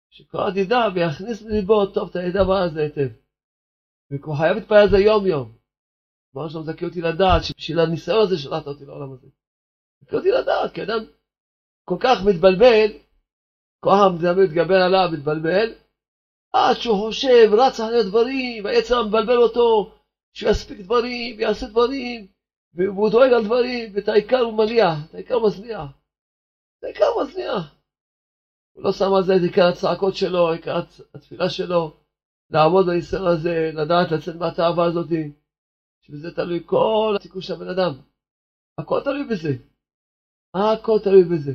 שכל 0.09 0.37
אחד 0.37 0.57
ידע 0.57 0.79
ויכניס 0.95 1.41
לליבו 1.41 1.85
טוב 1.85 2.09
את 2.09 2.15
הדבר 2.15 2.57
הזה 2.57 2.79
היטב. 2.81 3.09
וכמו 4.11 4.33
חייב 4.33 4.55
להתפלל 4.57 4.77
על 4.77 4.89
זה 4.89 4.97
יום 4.97 5.27
יום. 5.27 5.57
דבר 6.31 6.49
שלא 6.49 6.61
מזכה 6.61 6.85
אותי 6.85 7.01
לדעת 7.01 7.43
שבשביל 7.43 7.79
הניסיון 7.79 8.21
הזה 8.21 8.37
שלחת 8.37 8.67
אותי 8.67 8.85
לעולם 8.85 9.13
הזה. 9.13 9.27
מזכה 10.01 10.17
אותי 10.17 10.31
לדעת, 10.31 10.73
כי 10.73 10.83
אדם 10.83 10.99
כל 11.85 11.97
כך 11.99 12.17
מתבלבל, 12.25 12.97
כוח 13.79 13.99
המדמה 13.99 14.43
מתגבר 14.43 14.81
עליו, 14.85 15.09
מתבלבל, 15.13 15.73
עד 16.53 16.75
שהוא 16.75 16.97
חושב, 16.97 17.49
רץ 17.53 17.79
אחרי 17.79 18.03
דברים, 18.03 18.65
והיצר 18.65 19.07
מבלבל 19.07 19.37
אותו, 19.37 19.98
שהוא 20.33 20.49
יספיק 20.51 20.79
דברים, 20.79 21.37
ויעשה 21.37 21.67
דברים, 21.67 22.27
והוא 22.73 23.09
דואג 23.09 23.33
על 23.33 23.43
דברים, 23.45 23.91
ואת 23.95 24.07
העיקר 24.07 24.39
הוא 24.39 24.57
מניח, 24.57 24.97
את 25.09 25.15
העיקר 25.15 25.35
הוא 25.35 25.47
מזניח. 25.47 25.89
את 26.79 26.83
העיקר 26.83 27.05
הוא 27.05 27.23
מזניח. 27.23 27.75
הוא 28.73 28.83
לא 28.83 28.91
שם 28.91 29.13
על 29.13 29.23
זה 29.23 29.35
את 29.35 29.41
עיקר 29.41 29.67
הצעקות 29.67 30.15
שלו, 30.15 30.51
עיקר 30.51 30.79
התפילה 31.13 31.49
שלו, 31.49 31.97
לעמוד 32.49 32.85
בניסיון 32.85 33.27
הזה, 33.27 33.71
לדעת 33.73 34.11
לצאת 34.11 34.35
מהתאווה 34.35 34.85
הזאת, 34.85 35.07
שבזה 36.01 36.35
תלוי 36.35 36.63
כל 36.65 37.13
התיקון 37.15 37.41
של 37.41 37.53
הבן 37.53 37.69
אדם. 37.69 37.91
הכל 38.77 39.01
תלוי 39.03 39.27
בזה. 39.31 39.53
הכל 40.53 40.99
תלוי 41.03 41.23
בזה. 41.23 41.53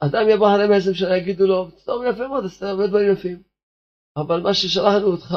אדם 0.00 0.28
יבוא 0.30 0.48
אחרי 0.48 0.68
מעשרים 0.68 0.94
שנה, 0.94 1.16
יגידו 1.16 1.46
לו, 1.46 1.70
טוב 1.84 2.02
יפה 2.04 2.28
מאוד, 2.28 2.44
עשית 2.44 2.62
הרבה 2.62 2.86
דברים 2.86 3.12
יפים. 3.12 3.42
אבל 4.16 4.40
מה 4.40 4.54
ששלחנו 4.54 5.06
אותך, 5.06 5.34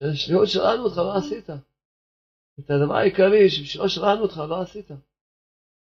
השליחות 0.00 0.48
שלנו 0.48 0.84
אותך 0.84 0.96
לא 0.96 1.16
עשית. 1.16 1.50
את 2.60 2.70
הדבר 2.70 2.94
העיקרי 2.94 3.50
שבשבילו 3.50 3.88
שלחנו 3.88 4.22
אותך 4.22 4.36
לא 4.48 4.62
עשית. 4.62 4.90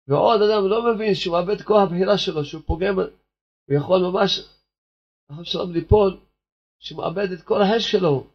ועוד 0.07 0.41
אדם 0.41 0.67
לא 0.69 0.93
מבין 0.93 1.15
שהוא 1.15 1.35
מאבד 1.35 1.61
כוח 1.61 1.81
הבחירה 1.83 2.17
שלו, 2.17 2.45
שהוא 2.45 2.63
פוגם, 2.65 2.95
הוא 2.99 3.75
יכול 3.77 3.99
ממש, 4.01 4.39
אחר 5.31 5.43
שלום 5.43 5.71
ליפול, 5.71 6.19
שהוא 6.79 6.97
מאבד 6.97 7.31
את 7.31 7.41
כל 7.41 7.61
החש 7.61 7.91
שלו. 7.91 8.27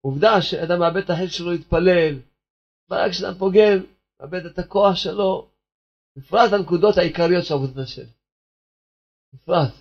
עובדה 0.00 0.42
שאדם 0.42 0.78
מאבד 0.80 1.02
את 1.04 1.10
החש 1.10 1.38
שלו 1.38 1.50
להתפלל, 1.52 2.14
רק 2.90 3.10
כשאדם 3.10 3.38
פוגם, 3.38 3.78
מאבד 4.20 4.46
את 4.46 4.58
הכוח 4.58 4.94
שלו, 4.94 5.48
בפרט 6.16 6.52
הנקודות 6.52 6.96
העיקריות 6.98 7.44
של 7.44 7.54
עבודת 7.54 7.78
השם. 7.78 8.08
בפרט. 9.34 9.74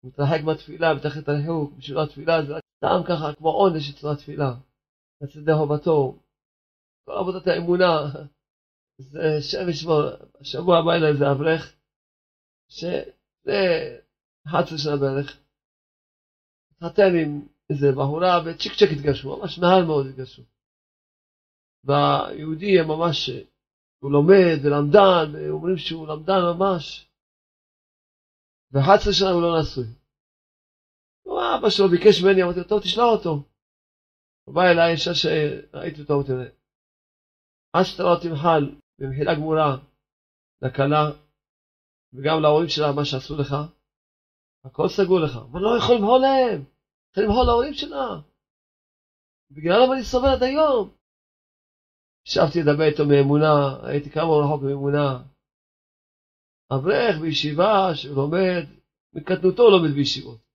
הוא 0.00 0.10
מתרחק 0.10 0.40
מהתפילה, 0.44 0.94
מתחת 0.94 1.22
את 1.22 1.28
הריחוק, 1.28 1.72
בשבילו 1.78 2.02
התפילה 2.02 2.42
זה 2.46 2.56
רק 2.56 2.65
סתם 2.76 3.00
ככה, 3.08 3.34
כמו 3.38 3.48
עונש 3.48 3.90
אצלו 3.90 4.12
התפילה. 4.12 4.54
לצדי 5.20 5.52
חובתו. 5.54 6.18
כל 7.04 7.12
עבודת 7.12 7.46
האמונה, 7.46 7.88
זה 8.98 9.38
שם 9.40 9.68
ישמור, 9.68 10.02
השבוע 10.40 10.78
הבא 10.78 10.92
אליי 10.92 11.16
זה 11.18 11.32
אברך, 11.32 11.76
שזה 12.68 13.58
11 14.46 14.78
שנה 14.78 14.96
בערך, 14.96 15.38
התחתן 16.70 17.12
עם 17.22 17.46
איזה 17.70 17.86
בחורה 17.92 18.42
וצ'יק 18.44 18.72
צ'ק 18.72 18.88
התגרשו, 18.92 19.36
ממש 19.36 19.58
מהר 19.58 19.84
מאוד 19.86 20.06
התגרשו. 20.06 20.42
והיהודי 21.84 22.82
ממש, 22.82 23.30
הוא 23.98 24.12
לומד 24.12 24.56
ולמדן, 24.64 25.48
אומרים 25.50 25.76
שהוא 25.76 26.08
למדן 26.08 26.40
ממש. 26.52 27.08
ו-11 28.72 29.12
שנה 29.12 29.30
הוא 29.30 29.42
לא 29.42 29.60
נשוי. 29.60 30.05
אבא 31.58 31.70
שלו 31.70 31.88
ביקש 31.88 32.22
ממני, 32.22 32.42
אמרתי 32.42 32.58
לו, 32.58 32.64
טוב, 32.64 32.80
תשלח 32.80 33.04
אותו. 33.16 33.42
הוא 34.44 34.54
בא 34.54 34.62
אליי, 34.62 34.92
אישה 34.92 35.14
שראיתי 35.14 36.00
אותו, 36.00 36.14
אמרתי 36.14 36.32
לו, 36.32 36.38
לא 38.04 38.16
תמחל 38.22 38.62
במחילה 38.98 39.34
גמורה 39.34 39.76
לכלה, 40.62 41.04
וגם 42.12 42.42
להורים 42.42 42.68
שלה, 42.68 42.92
מה 42.92 43.04
שעשו 43.04 43.36
לך, 43.36 43.54
הכל 44.64 44.88
סגור 44.88 45.20
לך. 45.20 45.36
אבל 45.36 45.60
לא 45.60 45.76
יכול 45.78 45.94
למחול 45.96 46.20
להם, 46.20 46.64
צריך 47.14 47.26
למחול 47.26 47.46
להורים 47.46 47.74
שלה. 47.74 48.06
בגללם 49.50 49.92
אני 49.92 50.02
סובל 50.04 50.28
עד 50.28 50.42
היום. 50.42 50.96
ישבתי 52.26 52.58
לדבר 52.62 52.84
איתו 52.84 53.04
מאמונה, 53.06 53.86
הייתי 53.88 54.10
כמה 54.10 54.32
רחוק 54.42 54.62
מאמונה. 54.62 55.22
אברך 56.72 57.20
בישיבה 57.20 57.94
שלומד, 57.94 58.64
מקטנותו 59.14 59.70
לומד 59.70 59.94
בישיבות. 59.94 60.45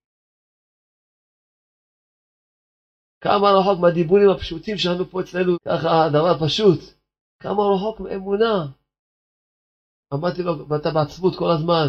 כמה 3.22 3.52
רחוק 3.52 3.80
מהדיבורים 3.80 4.30
הפשוטים 4.30 4.78
שלנו 4.78 5.06
פה 5.06 5.22
אצלנו, 5.22 5.58
ככה 5.66 6.06
הדבר 6.06 6.46
פשוט. 6.46 6.80
כמה 7.40 7.64
רחוק 7.76 8.00
מאמונה. 8.00 8.68
אמרתי 10.14 10.44
לו, 10.44 10.70
ואתה 10.70 10.92
בעצבות 10.92 11.36
כל 11.36 11.52
הזמן. 11.52 11.88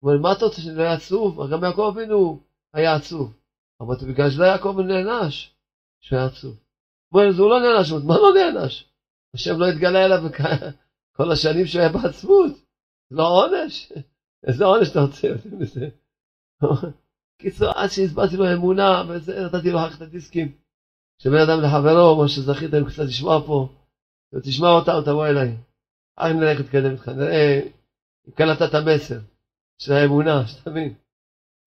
הוא 0.00 0.10
אומר, 0.10 0.22
מה 0.22 0.32
אתה 0.32 0.44
רוצה 0.44 0.60
שאני 0.60 0.76
לא 0.76 0.82
אהיה 0.82 0.94
עצוב? 0.94 1.50
גם 1.52 1.64
יעקב 1.64 1.92
אבינו 1.94 2.40
היה 2.74 2.94
עצוב. 2.94 3.36
אמרתי, 3.82 4.04
בגלל 4.06 4.30
שלא 4.30 4.44
יעקב 4.44 4.76
נענש, 4.80 5.54
שהוא 6.00 6.18
היה 6.18 6.26
עצוב. 6.26 6.56
הוא 7.08 7.22
אומר, 7.22 7.38
הוא 7.38 7.50
לא 7.50 7.60
נענש, 7.60 7.92
מה 7.92 8.18
לא 8.18 8.32
נענש? 8.34 8.84
השם 9.34 9.58
לא 9.58 9.66
התגלה 9.66 10.04
אליו 10.04 10.20
כל 11.16 11.32
השנים 11.32 11.66
שהוא 11.66 11.80
היה 11.80 11.92
בעצבות. 11.92 12.52
זה 13.10 13.16
לא 13.16 13.22
עונש? 13.22 13.92
איזה 14.46 14.64
עונש 14.64 14.90
אתה 14.90 15.00
רוצה? 15.00 15.28
קיצור, 17.38 17.68
עד 17.74 17.88
שהסברתי 17.88 18.36
לו 18.36 18.52
אמונה, 18.52 19.02
וזה, 19.08 19.44
נתתי 19.44 19.70
לו 19.70 19.78
אחר 19.78 19.90
כך 19.90 19.96
את 19.96 20.02
הדיסקים. 20.02 20.52
שבן 21.22 21.38
אדם 21.38 21.62
לחברו, 21.62 22.16
מה 22.16 22.28
שזכיתם 22.28 22.84
קצת 22.84 23.02
לשמוע 23.02 23.40
פה, 23.46 23.68
תשמע 24.42 24.68
אותם, 24.68 25.00
תבוא 25.04 25.26
אליי. 25.26 25.56
אחר 26.16 26.32
נראה 26.32 26.50
איך 26.50 26.60
נתקדם 26.60 26.90
איתך, 26.90 27.08
נראה 27.08 27.60
אם 28.28 28.32
קלטת 28.32 28.62
את 28.62 28.74
המסר 28.74 29.18
של 29.82 29.92
האמונה, 29.92 30.46
שתבין. 30.46 30.94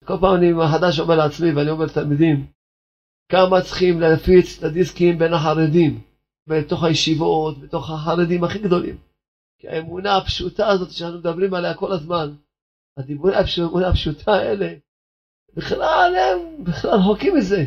כל 0.04 0.16
פעם 0.20 0.34
אני 0.34 0.52
מחדש 0.52 0.98
אומר 0.98 1.16
לעצמי, 1.16 1.52
ואני 1.52 1.70
אומר 1.70 1.84
לתלמידים, 1.84 2.46
כמה 3.28 3.62
צריכים 3.62 4.00
להפיץ 4.00 4.58
את 4.58 4.64
הדיסקים 4.64 5.18
בין 5.18 5.32
החרדים, 5.32 6.00
בתוך 6.46 6.84
הישיבות, 6.84 7.58
בתוך 7.58 7.90
החרדים 7.90 8.44
הכי 8.44 8.58
גדולים. 8.58 8.96
כי 9.58 9.68
האמונה 9.68 10.16
הפשוטה 10.16 10.68
הזאת 10.68 10.90
שאנחנו 10.90 11.18
מדברים 11.18 11.54
עליה 11.54 11.74
כל 11.74 11.92
הזמן, 11.92 12.34
הדיבורי 12.98 13.34
האמונה 13.34 13.88
הפשוטה 13.88 14.32
האלה, 14.32 14.74
בכלל 15.56 16.12
הם 16.16 16.64
בכלל 16.64 16.90
רחוקים 16.90 17.34
מזה. 17.36 17.64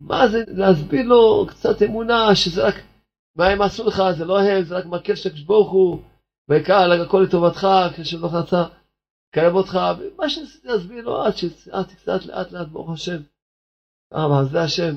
מה 0.00 0.28
זה 0.28 0.44
להסביר 0.48 1.06
לו 1.06 1.46
קצת 1.48 1.82
אמונה 1.82 2.34
שזה 2.34 2.66
רק 2.68 2.74
מה 3.36 3.46
הם 3.46 3.62
עשו 3.62 3.86
לך 3.86 4.02
זה 4.18 4.24
לא 4.24 4.40
הם 4.40 4.64
זה 4.64 4.78
רק 4.78 4.84
מקל 4.86 5.14
של 5.14 5.28
הקדוש 5.28 5.44
ברוך 5.44 5.70
הוא 5.72 6.02
בעיקר 6.48 6.88
הכל 7.06 7.24
לטובתך 7.26 7.66
לא 8.20 8.28
רצה 8.32 8.62
לקרב 9.28 9.54
אותך 9.54 9.74
מה 10.16 10.28
שניסיתי 10.28 10.68
להסביר 10.68 11.04
לו 11.04 11.22
עד 11.22 11.32
שצעדתי 11.36 11.96
קצת 11.96 12.26
לאט 12.26 12.52
לאט 12.52 12.68
ברוך 12.68 12.90
השם. 12.90 13.22
אבל 14.12 14.44
זה 14.50 14.62
השם. 14.62 14.94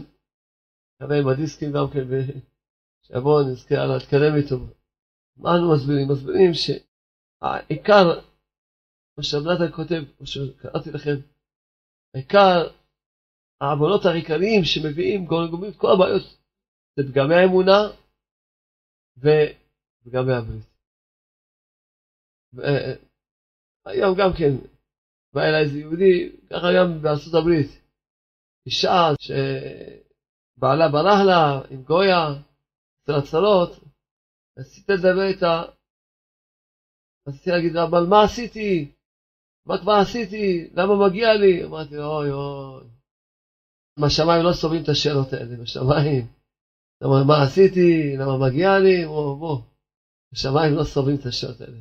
מקווה 0.96 1.20
עם 1.20 1.28
הדיסקים 1.28 1.72
גם 1.74 1.90
כן 1.94 2.06
שיבוא 3.06 3.42
נזכה 3.42 3.86
להתקדם 3.86 4.36
איתו. 4.36 4.56
מה 5.38 5.56
אנו 5.56 5.74
מסבירים? 5.74 6.08
מסבירים 6.12 6.52
שהעיקר 6.54 8.20
מה 9.18 9.24
שבלטה 9.24 9.76
כותב, 9.76 10.04
כמו 10.18 10.28
שקראתי 10.28 10.92
לכם 10.92 11.16
העיקר 12.14 12.68
העוונות 13.62 14.06
העיקריים 14.06 14.64
שמביאים, 14.64 15.26
גורמים 15.26 15.74
כל 15.74 15.88
הבעיות, 15.92 16.24
זה 16.96 17.04
פגמי 17.12 17.36
האמונה 17.36 17.80
ופגמי 19.18 20.34
הברית. 20.34 20.70
היום 23.86 24.16
גם 24.20 24.30
כן, 24.38 24.54
בא 25.34 25.42
אליי 25.42 25.64
איזה 25.64 25.80
יהודי, 25.80 26.32
ככה 26.50 26.68
גם 26.78 27.02
בארצות 27.02 27.34
הברית, 27.34 27.70
אישה 28.66 29.02
שבעלה 29.20 30.90
ברח 30.92 31.20
לה 31.28 31.62
עם 31.72 31.84
גויה, 31.84 32.26
אצל 33.04 33.12
הצרות, 33.12 33.70
רציתי 34.60 34.92
לדבר 34.92 35.28
איתה, 35.28 35.64
רציתי 37.28 37.50
להגיד 37.50 37.74
לה, 37.74 37.84
אבל 37.84 38.04
מה 38.10 38.24
עשיתי? 38.24 38.92
מה 39.66 39.78
כבר 39.78 39.92
עשיתי? 39.92 40.70
למה 40.74 41.08
מגיע 41.08 41.34
לי? 41.34 41.64
אמרתי, 41.64 41.98
אוי 41.98 42.32
אוי. 42.32 42.88
בשמיים 44.00 44.44
לא 44.44 44.54
סובלים 44.54 44.84
את 44.84 44.90
השאלות 44.90 45.34
האלה, 45.34 45.56
בשמיים. 45.62 46.28
למה, 47.02 47.24
מה 47.28 47.44
עשיתי? 47.44 48.18
למה 48.18 48.38
מגיע 48.38 48.80
לי? 48.80 49.06
בוא, 49.06 49.40
בוא. 49.40 49.62
בשמיים 50.32 50.76
לא 50.76 50.84
סובלים 50.84 51.16
את 51.16 51.26
השאלות 51.26 51.62
האלה. 51.62 51.78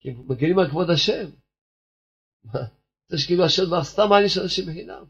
כי 0.00 0.08
מגיעים 0.28 0.58
על 0.58 0.68
כבוד 0.70 0.90
השם. 0.90 1.30
זה 3.08 3.18
שכאילו 3.18 3.44
השם 3.44 3.64
כבר 3.66 3.84
סתם 3.84 4.08
מעניש 4.08 4.38
אנשים 4.38 4.66
בחינם. 4.66 5.04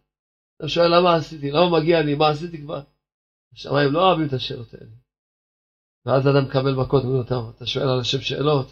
אתה 0.56 0.68
שואל 0.68 0.96
למה 0.96 1.14
עשיתי? 1.14 1.50
למה 1.50 1.78
מגיע 1.80 2.02
לי? 2.02 2.14
מה 2.14 2.28
עשיתי 2.28 2.62
כבר? 2.62 2.80
בשמיים 3.52 3.92
לא 3.92 4.08
אוהבים 4.08 4.26
את 4.26 4.32
השאלות 4.32 4.74
האלה. 4.74 4.90
ואז 6.06 6.22
אדם 6.26 6.44
מקבל 6.48 6.74
מכות, 6.74 7.02
אתה 7.56 7.66
שואל 7.66 7.88
על 7.88 8.00
השם 8.00 8.20
שאלות. 8.20 8.66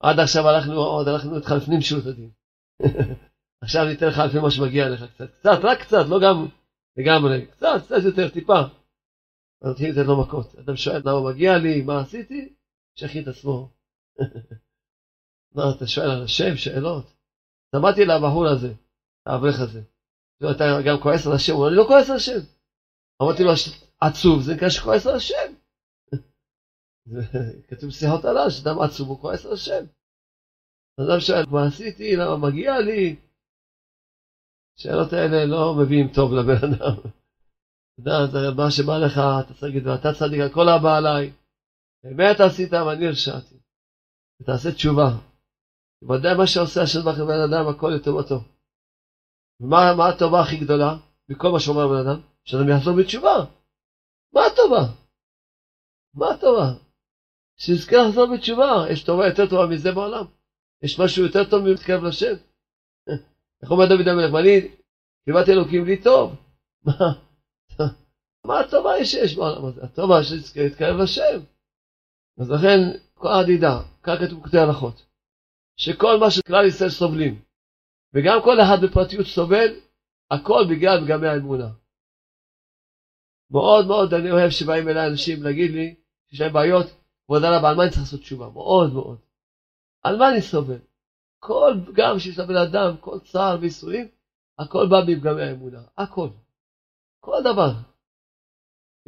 עד 0.00 0.18
עכשיו 0.18 0.48
הלכנו, 0.48 0.80
עוד 0.80 1.08
הלכנו 1.08 1.36
איתך 1.36 1.50
לפנים 1.50 1.78
משורת 1.78 2.06
הדין. 2.06 2.30
עכשיו 3.62 3.82
אני 3.84 3.92
אתן 3.92 4.06
לך 4.06 4.18
לפי 4.18 4.38
מה 4.38 4.50
שמגיע 4.50 4.88
לך 4.88 5.04
קצת, 5.14 5.30
קצת, 5.38 5.58
רק 5.62 5.80
קצת, 5.80 6.04
לא 6.08 6.18
גם 6.22 6.48
לגמרי, 6.96 7.46
קצת, 7.46 7.80
קצת 7.84 8.02
יותר, 8.04 8.28
טיפה. 8.28 8.60
אז 9.62 9.70
נתחיל 9.70 9.90
לתת 9.90 10.06
לו 10.06 10.20
מכות. 10.20 10.54
אדם 10.54 10.76
שואל 10.76 11.00
למה 11.04 11.30
מגיע 11.30 11.58
לי, 11.58 11.82
מה 11.82 12.00
עשיתי? 12.00 12.54
שיכין 12.98 13.22
את 13.22 13.28
עצמו. 13.28 13.68
מה, 15.54 15.62
אתה 15.76 15.86
שואל 15.86 16.10
על 16.10 16.22
השם, 16.22 16.56
שאלות? 16.56 17.04
שמעתי 17.76 18.04
לבחור 18.04 18.46
הזה, 18.46 18.72
האברך 19.26 19.60
הזה. 19.60 19.82
אתה 20.50 20.64
גם 20.86 20.96
כועס 21.02 21.26
על 21.26 21.32
השם, 21.32 21.52
הוא 21.52 21.60
אומר, 21.60 21.68
אני 21.68 21.76
לא 21.76 21.84
כועס 21.88 22.10
על 22.10 22.16
השם. 22.16 22.40
אמרתי 23.22 23.42
לו, 23.42 23.50
עצוב, 24.00 24.42
זה 24.42 24.54
נקרא 24.54 24.68
שכועס 24.68 25.06
על 25.06 25.14
השם. 25.14 25.52
כתוב 27.68 27.88
בשיחות 27.88 28.24
עליו, 28.24 28.50
שאדם 28.50 28.80
עצוב 28.80 29.08
הוא 29.08 29.20
כועס 29.20 29.46
על 29.46 29.52
השם. 29.52 29.84
אדם 31.00 31.20
שואל, 31.20 31.44
מה 31.50 31.66
עשיתי, 31.66 32.16
למה 32.16 32.36
מגיע 32.36 32.78
לי? 32.78 33.16
השאלות 34.78 35.12
האלה 35.12 35.44
לא 35.44 35.74
מביאים 35.78 36.08
טוב 36.14 36.32
לבן 36.32 36.60
אדם. 36.66 36.96
אתה 38.00 38.10
יודע, 38.10 38.50
מה 38.56 38.70
שבא 38.70 38.96
לך, 39.04 39.14
אתה 39.40 39.66
להגיד, 39.66 39.86
ואתה 39.86 40.08
צדיק 40.18 40.40
על 40.40 40.52
כל 40.54 40.68
הבא 40.68 40.96
עליי. 40.96 41.32
באמת 42.02 42.40
עשית 42.40 42.72
ואני 42.72 43.06
הרשעתי. 43.06 43.56
ותעשה 44.40 44.72
תשובה. 44.72 45.08
ודאי 46.08 46.34
מה 46.38 46.46
שעושה 46.46 46.82
השם 46.82 47.02
בכם 47.06 47.26
בן 47.30 47.42
אדם, 47.46 47.64
הכל 47.68 47.90
לטובתו. 47.96 48.38
ומה 49.60 50.08
הטובה 50.08 50.40
הכי 50.40 50.56
גדולה 50.64 50.92
מכל 51.28 51.48
מה 51.52 51.60
שאומר 51.60 51.86
בן 51.88 52.00
אדם? 52.04 52.20
שאדם 52.44 52.68
יחזור 52.68 52.94
בתשובה. 53.00 53.36
מה 54.34 54.40
הטובה? 54.46 54.82
מה 56.14 56.26
הטובה? 56.34 56.68
שיזכה 57.62 57.96
לחזור 57.96 58.26
בתשובה. 58.34 58.70
יש 58.92 59.04
טובה 59.04 59.26
יותר 59.26 59.46
טובה 59.50 59.66
מזה 59.66 59.92
בעולם. 59.92 60.24
יש 60.82 61.00
משהו 61.00 61.24
יותר 61.24 61.50
טוב 61.50 61.62
מלהתקרב 61.62 62.04
לשם? 62.04 62.34
איך 63.62 63.70
אומר 63.70 63.86
דוד 63.86 64.08
המלך? 64.08 64.32
ואני 64.34 64.68
קיבלתי 65.24 65.52
אלוקים 65.52 65.84
לי 65.84 66.02
טוב. 66.02 66.36
מה? 66.84 67.12
מה 68.46 68.60
הטובה 68.60 69.04
שיש 69.04 69.36
בעולם 69.36 69.64
הזה? 69.64 69.84
הטובה 69.84 70.18
להתקרב 70.56 70.96
לשם. 70.96 71.40
אז 72.38 72.50
לכן, 72.50 72.78
כל 73.14 73.28
העדידה, 73.28 73.82
כאן 74.02 74.14
כתוב 74.26 74.44
כתבי 74.44 74.58
הלכות, 74.58 75.06
שכל 75.76 76.16
מה 76.20 76.30
שכלל 76.30 76.66
ישראל 76.66 76.90
סובלים, 76.90 77.42
וגם 78.14 78.38
כל 78.44 78.60
אחד 78.60 78.76
בפרטיות 78.82 79.26
סובל, 79.26 79.80
הכל 80.30 80.62
בגלל 80.70 81.04
פגמי 81.04 81.26
האמונה. 81.26 81.68
מאוד 83.50 83.86
מאוד 83.86 84.14
אני 84.14 84.30
אוהב 84.30 84.50
שבאים 84.50 84.88
אליי 84.88 85.06
אנשים 85.06 85.42
להגיד 85.42 85.70
לי 85.70 85.94
שיש 86.26 86.40
להם 86.40 86.52
בעיות, 86.52 86.86
כבוד 87.24 87.44
הרב, 87.44 87.64
על 87.64 87.76
מה 87.76 87.82
אני 87.82 87.90
צריך 87.90 88.02
לעשות 88.02 88.20
תשובה? 88.20 88.48
מאוד 88.48 88.92
מאוד. 88.92 89.18
על 90.06 90.16
מה 90.16 90.30
אני 90.30 90.42
סובל? 90.42 90.78
כל 91.38 91.72
פגם 91.86 92.18
שיש 92.18 92.38
לבן 92.38 92.56
אדם, 92.56 92.96
כל 93.00 93.18
צער 93.18 93.56
וייסורים, 93.60 94.08
הכל 94.58 94.86
בא 94.90 94.96
מפגמי 95.06 95.42
האמונה. 95.42 95.82
הכל. 95.98 96.28
כל 97.20 97.40
דבר. 97.40 97.70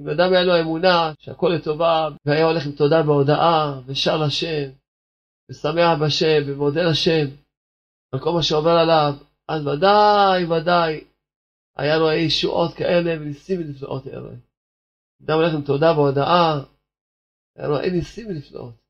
אם 0.00 0.08
אדם 0.08 0.32
היה 0.32 0.44
לו 0.44 0.60
אמונה 0.60 1.12
שהכל 1.18 1.48
לטובה, 1.48 2.08
והיה 2.26 2.44
הולך 2.44 2.66
עם 2.66 2.72
תודה 2.72 3.02
בהודאה, 3.02 3.80
ושר 3.86 4.16
לשם, 4.26 4.70
ושמח 5.50 5.98
בשם, 6.02 6.40
ומודה 6.46 6.80
לשם, 6.90 7.26
על 8.12 8.20
כל 8.20 8.30
מה 8.32 8.42
שעובר 8.42 8.70
עליו, 8.70 9.14
אז 9.48 9.66
ודאי, 9.66 10.44
ודאי, 10.44 11.04
היה 11.76 11.96
לו 11.98 12.12
ישועות 12.12 12.74
כאלה 12.74 13.20
וניסים 13.20 13.60
ונפלאות 13.60 14.06
האלה. 14.06 14.30
אדם 15.22 15.38
הולך 15.38 15.54
עם 15.54 15.62
תודה 15.62 15.94
בהודאה, 15.94 16.60
היה 17.56 17.68
לו 17.68 17.78
ניסים 17.92 18.26
ונפלאות. 18.28 18.87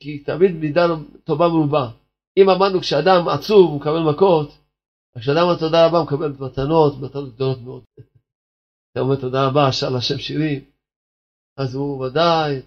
כי 0.00 0.18
תמיד 0.18 0.50
מידה 0.50 0.86
טובה 1.24 1.48
מרובה. 1.48 1.90
אם 2.36 2.50
אמרנו 2.50 2.80
כשאדם 2.80 3.28
עצוב 3.28 3.70
הוא 3.70 3.80
מקבל 3.80 4.12
מכות, 4.12 4.58
כשאדם 5.18 5.42
אומר 5.42 5.58
תודה 5.58 5.86
רבה 5.86 6.02
מקבל 6.02 6.28
מתנות, 6.28 6.92
מתנות 7.00 7.34
גדולות 7.34 7.58
מאוד. 7.60 7.82
אתה 8.92 9.00
אומר 9.00 9.16
תודה 9.20 9.46
רבה, 9.46 9.72
שר 9.72 9.90
לשם 9.96 10.18
שירים, 10.18 10.64
אז 11.56 11.74
הוא 11.74 12.06
ודאי 12.06 12.62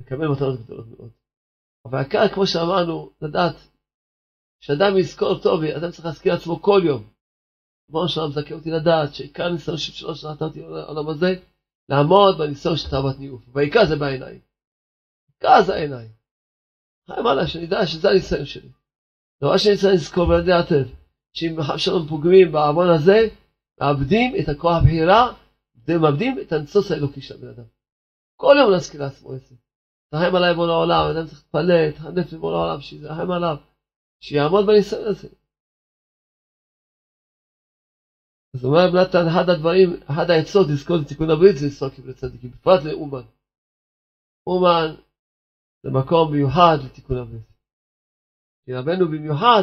מקבל 0.00 0.28
מתנות 0.28 0.60
גדולות 0.60 0.86
מאוד. 0.88 1.10
אבל 1.84 1.98
העיקר, 1.98 2.28
כמו 2.34 2.46
שאמרנו, 2.46 3.10
לדעת 3.22 3.56
שאדם 4.60 4.98
יזכור 4.98 5.38
טוב, 5.42 5.62
אדם 5.64 5.90
צריך 5.90 6.04
להזכיר 6.04 6.34
לעצמו 6.34 6.62
כל 6.62 6.80
יום. 6.84 7.02
כמו 7.88 8.08
שלום 8.08 8.30
מזכה 8.30 8.54
אותי 8.54 8.70
לדעת 8.70 9.14
שעיקר 9.14 9.48
ניסיון 9.48 9.76
של 9.76 9.92
שלוש 9.92 10.20
שנתתי 10.20 10.60
לעולם 10.60 11.08
הזה, 11.08 11.34
לעמוד 11.88 12.38
בניסיון 12.38 12.76
של 12.76 12.90
תאוות 12.90 13.18
ניאוף. 13.18 13.42
ויקרא 13.54 13.84
זה 13.84 13.96
בעיניים. 13.96 14.40
יקרא 15.30 15.62
זה 15.62 15.74
העיניים. 15.74 16.23
עליי, 17.08 17.46
שאני 17.46 17.66
אדע 17.66 17.86
שזה 17.86 18.08
הניסיון 18.08 18.44
שלי. 18.44 18.68
דבר 19.42 19.56
שאני 19.56 19.76
צריך 19.76 19.94
לזכור 19.94 20.28
ולדע 20.28 20.56
היטב, 20.56 20.90
שאם 21.32 21.62
חב 21.62 21.76
שלום 21.76 22.08
פוגמים 22.08 22.52
בעוון 22.52 22.88
הזה, 22.88 23.28
מאבדים 23.80 24.34
את 24.40 24.48
הכוח 24.48 24.76
הבחירה, 24.76 25.32
ומאבדים 25.88 26.38
את 26.40 26.52
הניצוץ 26.52 26.90
האלוקי 26.90 27.20
של 27.20 27.34
הבן 27.34 27.48
אדם. 27.48 27.64
כל 28.36 28.54
יום 28.58 28.70
להזכיר 28.70 29.02
לעצמו 29.02 29.34
את 29.34 29.40
זה. 29.40 29.54
תרחם 30.10 30.34
עליי 30.36 30.54
בוא 30.54 30.66
לעולם, 30.66 31.10
אדם 31.10 31.26
צריך 31.26 31.38
להתפלל, 31.38 31.90
תחנף 31.90 32.32
לבוא 32.32 32.52
לעולם, 32.52 32.80
שירחם 32.80 33.30
עליו, 33.30 33.56
שיעמוד 34.20 34.66
בניסיון 34.66 35.04
הזה. 35.04 35.28
אז 38.54 38.64
אומר 38.64 38.86
נתן, 38.86 39.26
אחד 39.28 39.48
הדברים, 39.48 40.00
אחד 40.10 40.30
העצות 40.30 40.66
לזכור 40.68 40.96
לתיקון 40.96 41.30
הברית 41.30 41.56
זה 41.56 41.66
לזכור 41.66 41.88
כברי 41.88 42.14
צדיקים, 42.14 42.50
בפרט 42.50 42.84
לאומן. 42.84 43.22
אומן 44.46 44.94
זה 45.84 45.90
מקום 45.90 46.32
מיוחד 46.32 46.76
לתיקון 46.84 47.16
הברית. 47.16 47.48
כי 48.64 48.72
רבנו 48.72 49.08
במיוחד 49.08 49.62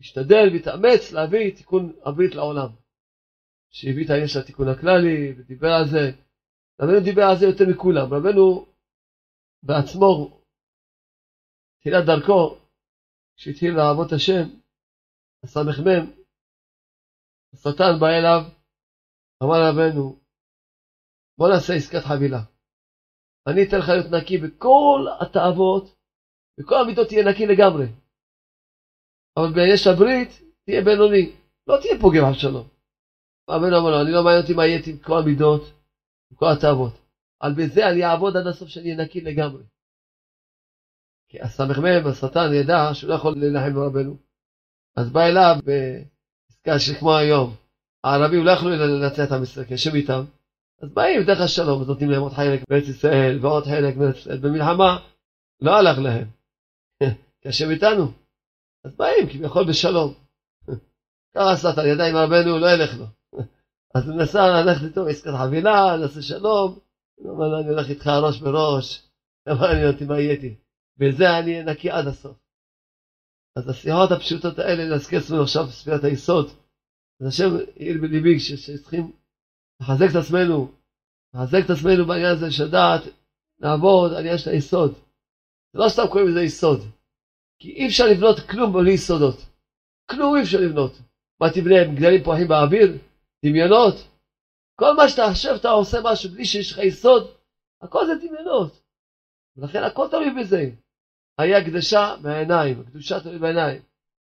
השתדל 0.00 0.46
והתאמץ 0.52 1.12
להביא 1.12 1.56
תיקון 1.56 1.92
הברית 2.06 2.34
לעולם. 2.34 2.70
שהביא 3.70 4.04
את 4.04 4.10
העניין 4.10 4.28
של 4.28 4.38
התיקון 4.38 4.68
הכללי 4.68 5.32
ודיבר 5.36 5.68
על 5.68 5.84
זה. 5.92 6.04
רבנו 6.80 7.00
דיבר 7.04 7.22
על 7.22 7.36
זה 7.40 7.46
יותר 7.46 7.64
מכולם. 7.72 8.06
רבנו 8.14 8.66
בעצמו, 9.62 10.40
תחילת 11.80 12.04
דרכו, 12.06 12.58
כשהתחיל 13.36 13.72
לעבוד 13.76 14.08
השם, 14.14 14.46
הסמ"ם, 15.44 16.04
השטן 17.52 17.92
בא 18.00 18.06
אליו, 18.06 18.40
אמר 19.42 19.58
רבנו, 19.68 20.20
בוא 21.38 21.48
נעשה 21.48 21.72
עסקת 21.74 22.04
חבילה. 22.08 22.57
אני 23.48 23.62
אתן 23.62 23.78
לך 23.78 23.88
להיות 23.88 24.10
נקי 24.10 24.38
בכל 24.38 25.06
התאוות, 25.20 25.94
וכל 26.60 26.74
המידות 26.80 27.08
תהיה 27.08 27.24
נקי 27.24 27.46
לגמרי. 27.46 27.86
אבל 29.36 29.52
ביש 29.52 29.86
הברית 29.86 30.42
תהיה 30.64 30.82
בינוני, 30.84 31.32
לא 31.66 31.76
תהיה 31.80 32.00
פוגם 32.00 32.24
על 32.24 32.34
שלום. 32.34 32.68
רבנו 33.50 33.78
אמר 33.78 33.90
לו, 33.90 34.00
אני 34.02 34.12
לא 34.12 34.24
מעניין 34.24 34.42
אותי 34.42 34.54
מה 34.54 34.66
יהיה 34.66 34.80
עם 34.86 34.98
כל 34.98 35.18
המידות, 35.18 35.62
עם 36.30 36.36
כל 36.36 36.46
התאוות. 36.56 36.92
על 37.40 37.52
בזה 37.54 37.90
אני 37.90 38.04
אעבוד 38.04 38.36
עד 38.36 38.46
הסוף 38.46 38.68
שאני 38.68 38.92
אהיה 38.92 39.04
נקי 39.04 39.20
לגמרי. 39.20 39.62
כי 41.28 41.40
הסמ"ם, 41.40 42.06
השטן, 42.06 42.54
ידע 42.54 42.90
שהוא 42.94 43.10
לא 43.10 43.14
יכול 43.14 43.34
להילחם 43.36 43.74
ברבנו. 43.74 44.16
אז 44.96 45.10
בא 45.12 45.20
אליו 45.20 45.56
עסקה 46.50 46.78
שכמו 46.78 47.16
היום, 47.16 47.54
הערבים 48.04 48.44
לא 48.44 48.50
יכלו 48.50 48.70
לנצח 48.70 49.24
את 49.26 49.32
המשחק, 49.32 49.70
יושב 49.70 49.94
איתם, 49.94 50.24
אז 50.82 50.88
באים 50.94 51.22
דרך 51.26 51.40
השלום, 51.40 51.80
אז 51.80 51.88
נותנים 51.88 52.10
להם 52.10 52.22
עוד 52.22 52.32
חלק 52.32 52.60
בארץ 52.70 52.88
ישראל 52.88 53.38
ועוד 53.40 53.64
חלק 53.64 53.96
בארץ 53.96 54.16
ישראל. 54.16 54.38
במלחמה 54.38 54.98
לא 55.60 55.70
הלך 55.70 55.98
להם, 55.98 56.28
כי 57.40 57.48
השם 57.48 57.70
איתנו. 57.70 58.12
אז 58.84 58.96
באים 58.96 59.28
כביכול 59.32 59.68
בשלום. 59.68 60.14
ככה 61.34 61.52
השטן, 61.52 61.86
ידיים 61.86 62.16
רבנו, 62.16 62.58
לא 62.58 62.66
ילך 62.66 62.98
לו. 62.98 63.06
אז 63.94 64.08
הוא 64.08 64.22
נסע 64.22 64.48
ללכת 64.48 64.84
איתו 64.84 65.06
עסקת 65.06 65.30
חבילה, 65.38 65.96
נעשה 66.00 66.22
שלום. 66.22 66.78
הוא 67.16 67.36
אמר 67.36 67.48
לו, 67.48 67.58
אני 67.58 67.68
הולך 67.68 67.88
איתך 67.90 68.06
ראש 68.06 68.40
בראש, 68.40 69.08
לא 69.46 69.54
מעניין 69.54 69.92
אותי 69.92 70.04
מה 70.04 70.20
יהיה 70.20 70.32
איתי. 70.32 70.54
בזה 70.98 71.38
אני 71.38 71.62
נקי 71.62 71.90
עד 71.90 72.06
הסוף. 72.06 72.36
אז 73.56 73.68
השיחות 73.68 74.10
הפשוטות 74.10 74.58
האלה, 74.58 74.84
להזכיר 74.84 75.18
עצמנו 75.18 75.42
עכשיו 75.42 75.66
בספירת 75.66 76.04
היסוד. 76.04 76.46
אז 77.20 77.26
השם 77.26 77.56
העיר 77.56 78.00
בליבי 78.00 78.40
שצריכים 78.40 79.12
לחזק 79.80 80.06
את 80.10 80.16
עצמנו, 80.16 80.72
לחזק 81.34 81.58
את 81.64 81.70
עצמנו 81.70 82.06
בעניין 82.06 82.36
הזה 82.36 82.50
של 82.50 82.70
דעת, 82.70 83.00
לעבוד 83.60 84.12
על 84.12 84.18
עניין 84.18 84.38
של 84.38 84.50
היסוד. 84.50 84.92
זה 85.72 85.78
לא 85.78 85.88
סתם 85.88 86.02
קוראים 86.10 86.28
לזה 86.28 86.42
יסוד, 86.42 86.80
כי 87.58 87.70
אי 87.70 87.86
אפשר 87.86 88.04
לבנות 88.06 88.40
כלום 88.40 88.72
בלי 88.72 88.92
יסודות. 88.92 89.36
כלום 90.10 90.36
אי 90.36 90.42
אפשר 90.42 90.58
לבנות. 90.60 90.92
מה 91.40 91.50
תבנה, 91.50 91.84
גדלים 91.94 92.24
פרחים 92.24 92.48
באוויר? 92.48 92.98
דמיונות? 93.44 93.94
כל 94.80 94.96
מה 94.96 95.08
שאתה 95.08 95.22
חושב 95.30 95.54
אתה 95.60 95.68
עושה 95.68 95.98
משהו 96.04 96.30
בלי 96.30 96.44
שיש 96.44 96.72
לך 96.72 96.78
יסוד, 96.78 97.30
הכל 97.82 98.06
זה 98.06 98.14
דמיונות. 98.14 98.82
ולכן 99.56 99.82
הכל 99.82 100.08
תלוי 100.10 100.30
בזה. 100.40 100.70
היה 101.38 101.64
קדשה 101.64 102.16
מהעיניים, 102.22 102.80
הקדושה 102.80 103.20
תלוי 103.20 103.38
בעיניים. 103.38 103.82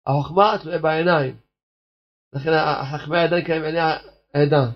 החוכמה 0.06 0.58
תלויה 0.62 0.80
בעיניים. 0.80 1.38
לכן 2.34 2.50
החכמי 2.54 3.18
הידיים 3.18 3.46
קיימים 3.46 3.66
עיני 3.66 3.80
העדה. 4.34 4.72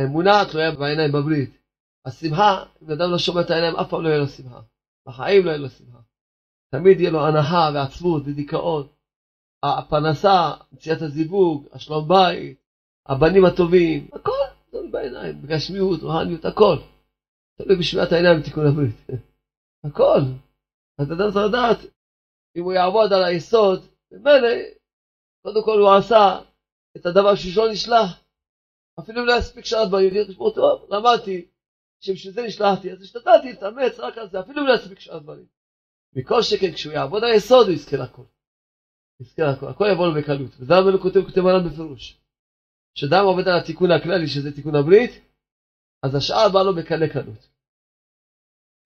אמונה 0.00 0.44
תלויה 0.50 0.70
בעיניים 0.70 1.12
בברית. 1.12 1.58
השמחה, 2.06 2.64
אם 2.82 2.90
אדם 2.90 3.10
לא 3.10 3.18
שומע 3.18 3.40
את 3.40 3.50
העיניים, 3.50 3.76
אף 3.76 3.90
פעם 3.90 4.02
לא 4.02 4.08
יהיה 4.08 4.18
לו 4.18 4.26
שמחה. 4.26 4.60
בחיים 5.06 5.44
לא 5.44 5.50
יהיה 5.50 5.58
לו 5.58 5.68
שמחה. 5.68 5.98
תמיד 6.74 7.00
יהיה 7.00 7.10
לו 7.10 7.26
הנחה 7.26 7.70
ועצבות 7.74 8.22
ודיכאון. 8.26 8.88
הפרנסה, 9.64 10.52
מציאת 10.72 11.02
הזיווג, 11.02 11.66
השלום 11.72 12.08
בית, 12.08 12.58
הבנים 13.06 13.44
הטובים, 13.44 14.08
הכל 14.12 14.32
תלוי 14.70 14.88
בעיניים, 14.90 15.42
בגשמיות, 15.42 16.02
רוהניות, 16.02 16.44
הכל. 16.44 16.76
תלוי 17.58 17.76
בשמיעת 17.78 18.12
העיניים 18.12 18.40
בתיקון 18.40 18.66
הברית. 18.66 18.96
הכל. 19.86 20.20
אז 20.98 21.12
אדם 21.12 21.30
צריך 21.32 21.46
לדעת, 21.48 21.78
אם 22.56 22.62
הוא 22.62 22.72
יעבוד 22.72 23.12
על 23.12 23.24
היסוד, 23.24 23.86
ממילא, 24.12 24.48
קודם 25.42 25.64
כל 25.64 25.78
הוא 25.78 25.94
עשה 25.94 26.38
את 26.96 27.06
הדבר 27.06 27.34
שלא 27.34 27.68
נשלח. 27.72 28.23
אפילו 29.00 29.24
לא 29.26 29.32
יספיק 29.38 29.64
שעת 29.64 29.90
ביהודי, 29.90 30.32
תשמעו 30.32 30.50
טוב, 30.50 30.92
למדתי 30.92 31.46
שבשביל 32.00 32.32
זה 32.32 32.42
נשלחתי, 32.42 32.92
אז 32.92 33.02
השתדלתי 33.02 33.48
להתאמץ 33.48 33.98
רק 33.98 34.18
על 34.18 34.28
זה, 34.28 34.40
אפילו 34.40 34.66
לא 34.66 34.74
יספיק 34.74 35.00
שעת 35.00 35.22
דברים. 35.22 35.46
מכל 36.16 36.42
שכן, 36.42 36.72
כשהוא 36.72 36.92
יעבוד 36.92 37.24
היסוד, 37.24 37.66
הוא 37.66 37.74
יזכה 37.74 37.96
לכל. 37.96 38.22
יזכה 39.20 39.42
לכל, 39.42 39.68
הכל 39.68 39.84
יבוא 39.92 40.06
לו 40.06 40.14
בקלות. 40.20 40.50
וזה 40.58 40.74
רבנו 40.78 40.98
כותב, 41.00 41.20
כותב 41.26 41.46
עליו 41.46 41.70
בפירוש. 41.70 42.20
כשאדם 42.94 43.24
עובד 43.24 43.48
על 43.48 43.58
התיקון 43.60 43.90
הכללי, 43.90 44.28
שזה 44.28 44.54
תיקון 44.54 44.74
הברית, 44.74 45.10
אז 46.02 46.14
השאר 46.14 46.48
בא 46.52 46.62
לו 46.62 46.74
בקלי 46.74 47.10
קלות. 47.12 47.48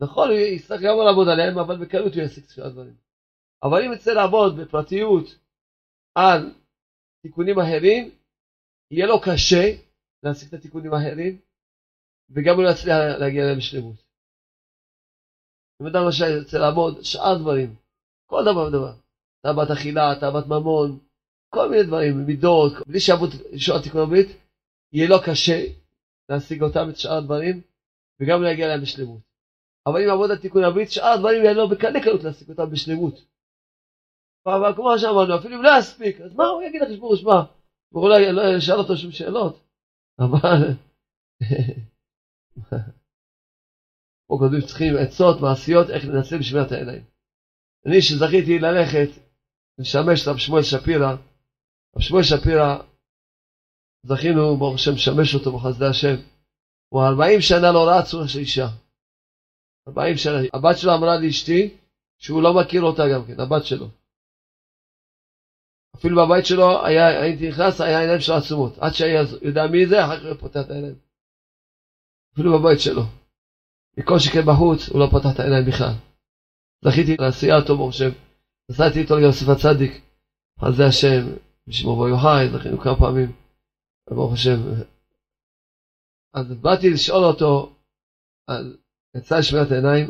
נכון, 0.01 0.29
הוא 0.29 0.39
יצטרך 0.39 0.81
גם 0.81 0.97
לעבוד 1.07 1.29
עליהם, 1.29 1.59
אבל 1.59 1.85
בקלות 1.85 2.15
הוא 2.15 2.23
יעסיק 2.23 2.45
את 2.45 2.59
הדברים. 2.59 2.97
אבל 3.63 3.83
אם 3.85 3.93
יצא 3.93 4.13
לעבוד 4.13 4.57
בפרטיות 4.61 5.25
על 6.15 6.55
תיקונים 7.23 7.59
אחרים, 7.59 8.11
יהיה 8.91 9.07
לו 9.07 9.21
קשה 9.21 9.88
להשיג 10.23 10.49
את 10.49 10.55
התיקונים 10.55 10.95
האחרים, 10.95 11.41
וגם 12.31 12.55
הוא 12.57 12.65
לא 12.65 12.71
יצליח 12.71 12.97
להגיע 13.21 13.43
אליהם 13.43 13.59
בשלמות. 13.59 13.97
אם 15.83 15.87
אדם 15.87 16.05
רשאי 16.09 16.29
יוצא 16.29 16.59
לעבוד, 16.59 17.03
שאר 17.03 17.39
דברים, 17.39 17.77
כל 18.31 18.43
דבר 18.43 18.67
ודבר, 18.67 18.93
תאוות 19.43 19.71
אכילה, 19.71 20.15
תאוות 20.21 20.47
ממון, 20.47 20.99
כל 21.55 21.69
מיני 21.71 21.83
דברים, 21.83 22.27
מידות, 22.27 22.73
בלי 22.87 23.01
שיעבוד 23.01 23.31
לשאול 23.53 23.83
תיקון 23.83 24.01
הברית, 24.01 24.29
יהיה 24.93 25.09
לו 25.09 25.17
קשה 25.27 25.59
להשיג 26.29 26.63
אותם, 26.63 26.87
את 26.91 26.97
שאר 26.97 27.17
הדברים, 27.19 27.63
וגם 28.21 28.43
להגיע 28.43 28.67
אליהם 28.67 28.83
בשלמות. 28.83 29.21
אבל 29.87 30.03
אם 30.03 30.11
עבוד 30.11 30.31
על 30.31 30.39
תיקון 30.39 30.65
הברית, 30.65 30.91
שאר 30.91 31.13
הדברים 31.15 31.43
יהיה 31.43 31.55
לו 31.55 31.69
בקלי 31.69 32.01
קלות 32.03 32.23
להשיג 32.25 32.49
אותם 32.51 32.71
בשלמות. 32.71 33.15
אבל 34.47 34.73
כמו 34.77 34.99
שאמרנו, 34.99 35.37
אפילו 35.37 35.57
אם 35.57 35.63
לא 35.63 35.71
יספיק, 35.79 36.21
אז 36.21 36.35
מה 36.35 36.47
הוא 36.47 36.63
יגיד 36.63 36.83
לקדוש 36.83 37.21
שמע, 37.21 37.41
הוא 37.95 38.09
לא 38.09 38.57
ישאל 38.57 38.79
אותו 38.79 38.97
שום 38.97 39.11
שאלות, 39.11 39.68
אבל... 40.19 40.75
פה 44.29 44.37
כותבים 44.39 44.61
שצריכים 44.61 44.95
עצות 44.97 45.41
מעשיות 45.41 45.91
איך 45.91 46.05
לנצל 46.05 46.39
בשמירת 46.39 46.73
העיניים. 46.73 47.05
אני 47.87 48.03
שזכיתי 48.03 48.59
ללכת, 48.59 49.09
לשמש 49.79 50.23
את 50.23 50.29
רב 50.29 50.39
שמואל 50.39 50.63
שפירא, 50.63 51.13
רב 51.97 52.03
שמואל 52.03 52.23
שפירא, 52.23 52.79
זכינו, 54.07 54.57
ברוך 54.57 54.75
השם, 54.75 54.93
לשמש 54.95 55.35
אותו 55.35 55.59
בחסדי 55.59 55.87
השם. 55.87 56.17
הוא 56.89 57.03
40 57.03 57.41
שנה 57.41 57.73
לא 57.73 57.89
ראה 57.89 58.03
צורה 58.03 58.29
של 58.29 58.39
אישה. 58.39 58.69
40 59.89 60.17
שנה. 60.17 60.39
הבת 60.55 60.79
שלו 60.79 60.95
אמרה 60.95 61.21
לאשתי 61.21 61.77
שהוא 62.19 62.43
לא 62.43 62.55
מכיר 62.61 62.83
אותה 62.83 63.03
גם 63.15 63.25
כן, 63.27 63.41
הבת 63.41 63.65
שלו. 63.65 63.87
אפילו 65.99 66.17
בבית 66.17 66.47
שלו 66.47 66.85
היה, 66.87 67.21
הייתי 67.23 67.49
נכנס, 67.49 67.81
היה 67.81 68.01
עיניים 68.01 68.21
של 68.21 68.33
עצומות. 68.33 68.79
עד 68.79 68.93
שהיה 68.93 69.21
יודע 69.43 69.67
מי 69.73 69.87
זה, 69.87 70.05
אחר 70.05 70.19
כך 70.19 70.25
הוא 70.25 70.41
פותח 70.41 70.61
את 70.67 70.71
העיניים. 70.71 70.99
אפילו 72.35 72.59
בבית 72.59 72.81
שלו. 72.81 73.03
מכל 73.99 74.19
שכן 74.19 74.45
בחוץ, 74.49 74.89
הוא 74.89 75.01
לא 75.01 75.07
פתח 75.07 75.35
את 75.35 75.41
העיניים 75.41 75.65
בכלל. 75.71 75.95
זכיתי 76.85 77.17
לעשייה 77.21 77.57
אותו, 77.57 77.77
ברוך 77.77 77.91
השם. 77.95 78.11
נסעתי 78.71 78.99
איתו 79.01 79.15
גם 79.25 79.33
ספר 79.33 79.55
צדיק, 79.63 79.93
על 80.63 80.73
זה 80.77 80.83
השם, 80.87 81.23
בשמו 81.67 81.97
בו 81.97 82.09
יוחאי, 82.09 82.49
זכינו 82.53 82.79
כמה 82.79 82.97
פעמים, 82.99 83.33
ברוך 84.11 84.33
השם. 84.33 84.59
אז 86.35 86.47
באתי 86.63 86.91
לשאול 86.91 87.25
אותו 87.25 87.77
על 88.47 88.77
יצא 89.17 89.39
לשמירת 89.39 89.71
העיניים, 89.71 90.07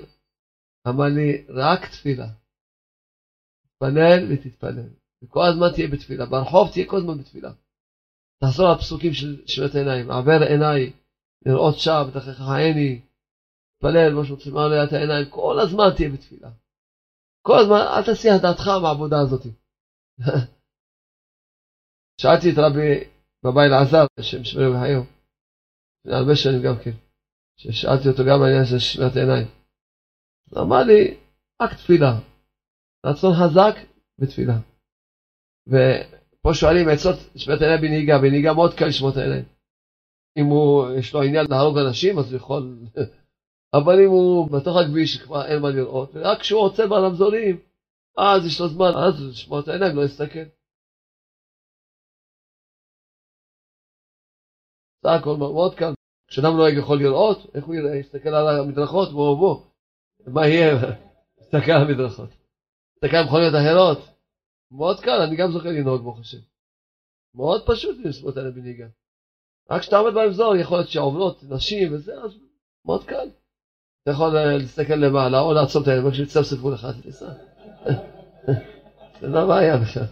אמר 0.89 1.09
לי, 1.17 1.45
רק 1.49 1.81
תפילה. 1.91 2.29
תתפלל 3.63 4.21
ותתפלל. 4.31 4.98
וכל 5.23 5.45
הזמן 5.53 5.67
תהיה 5.75 5.89
בתפילה. 5.89 6.27
ברחוב 6.27 6.71
תהיה 6.73 6.87
כל 6.87 6.97
הזמן 6.97 7.19
בתפילה. 7.19 7.53
תחזור 8.41 8.73
לפסוקים 8.73 9.13
של 9.13 9.47
שמירת 9.47 9.75
העיניים. 9.75 10.11
עבר 10.11 10.41
עיניי 10.49 10.93
לראות 11.47 11.79
שם, 11.79 12.03
בתכך 12.09 12.41
עיני, 12.41 13.01
תתפלל, 13.75 14.15
מה 14.15 14.25
שרוצים 14.25 14.57
עליה 14.57 14.85
את 14.85 14.93
העיניים, 14.93 15.31
כל 15.31 15.57
הזמן 15.61 15.85
תהיה 15.97 16.09
בתפילה. 16.11 16.51
כל 17.43 17.59
הזמן, 17.59 17.83
אל 17.95 18.03
תסיח 18.03 18.37
דעתך 18.43 18.67
מהעבודה 18.83 19.17
הזאת. 19.21 19.43
שאלתי 22.21 22.47
את 22.53 22.59
רבי 22.59 23.11
בבא 23.45 23.61
אלעזר, 23.67 24.07
השם 24.19 24.45
שמרים 24.45 24.75
וחיו, 24.75 25.03
לפני 25.99 26.15
הרבה 26.19 26.37
שנים 26.37 26.63
גם 26.63 26.77
כן, 26.85 26.97
ששאלתי 27.57 28.09
אותו 28.09 28.23
גם 28.29 28.39
על 28.43 28.47
העניין 28.47 28.65
של 28.65 28.79
שמירת 28.79 29.17
עיניים. 29.17 29.47
הוא 30.51 30.63
אמר 30.63 30.83
לי, 30.83 31.19
רק 31.63 31.73
תפילה, 31.75 32.13
רצון 33.07 33.33
חזק 33.41 33.75
ותפילה. 34.19 34.59
ופה 35.69 36.55
שואלים 36.55 36.89
עצות 36.89 37.17
שמירת 37.37 37.61
עיניים 37.61 37.81
בנהיגה, 37.81 38.19
בנהיגה 38.19 38.53
מאוד 38.53 38.75
קל 38.75 38.87
לשמור 38.87 39.11
את 39.11 39.17
העיניים. 39.17 39.45
אם 40.39 40.45
הוא, 40.45 40.91
יש 40.99 41.15
לו 41.15 41.23
עניין 41.23 41.47
להרוג 41.51 41.79
אנשים, 41.79 42.19
אז 42.19 42.33
הוא 42.33 42.37
יכול 42.37 42.79
אבל 43.79 44.01
אם 44.05 44.11
הוא 44.11 44.51
בתוך 44.51 44.77
הכביש 44.77 45.23
כבר 45.23 45.47
אין 45.47 45.63
מה 45.63 45.71
לראות, 45.71 46.11
רק 46.15 46.41
כשהוא 46.41 46.61
עוצר 46.61 46.87
ברמזורים, 46.87 47.57
אז 48.19 48.47
יש 48.47 48.61
לו 48.61 48.69
זמן, 48.69 48.93
אז 49.07 49.29
לשמוע 49.31 49.61
את 49.61 49.69
העיניים, 49.69 49.97
לא 49.97 50.05
יסתכל. 50.05 50.45
סך 55.03 55.21
הכל 55.21 55.37
מאוד 55.37 55.75
קל. 55.75 55.93
כשאדם 56.29 56.57
נוהג 56.57 56.75
יכול 56.79 56.99
לראות, 56.99 57.39
איך 57.55 57.65
הוא 57.65 57.75
יראה? 57.75 57.97
יסתכל 57.97 58.29
על 58.29 58.61
המדרכות, 58.61 59.13
בוא 59.13 59.39
בוא. 59.39 59.65
מה 60.27 60.47
יהיה? 60.47 60.73
יסתכל 61.41 61.73
על 61.73 61.83
המדרכות. 61.83 62.31
יסתכל 62.95 63.17
על 63.17 63.25
מכוניות 63.25 63.55
אחרות. 63.55 64.18
מאוד 64.71 65.01
קל, 65.01 65.21
אני 65.21 65.37
גם 65.37 65.51
זוכר 65.53 65.69
לנהוג 65.69 66.03
ברוך 66.03 66.21
השם. 66.21 66.39
מאוד 67.35 67.67
פשוט 67.67 67.97
לספור 68.05 68.31
את 68.31 68.37
העיניים 68.37 68.55
בנהיגה. 68.55 68.87
רק 69.71 69.81
כשאתה 69.81 69.99
עומד 69.99 70.15
ברמזור, 70.15 70.57
יכול 70.57 70.79
להיות 70.79 70.89
שעוברות 70.89 71.43
נשים 71.43 71.95
וזה, 71.95 72.23
אז 72.23 72.31
מאוד 72.87 73.05
קל. 73.05 73.29
אתה 74.03 74.11
יכול 74.11 74.37
אה, 74.37 74.57
להסתכל 74.57 74.95
למעלה 74.95 75.41
או 75.41 75.53
לעצום 75.53 75.83
את 75.83 75.89
העיניים, 75.89 76.15
שיצפצפו 76.15 76.71
לך, 76.71 76.87
תיסע. 77.03 77.33
זה 79.21 79.29
לא 79.29 79.47
בעיה 79.47 79.77
בכלל. 79.77 80.05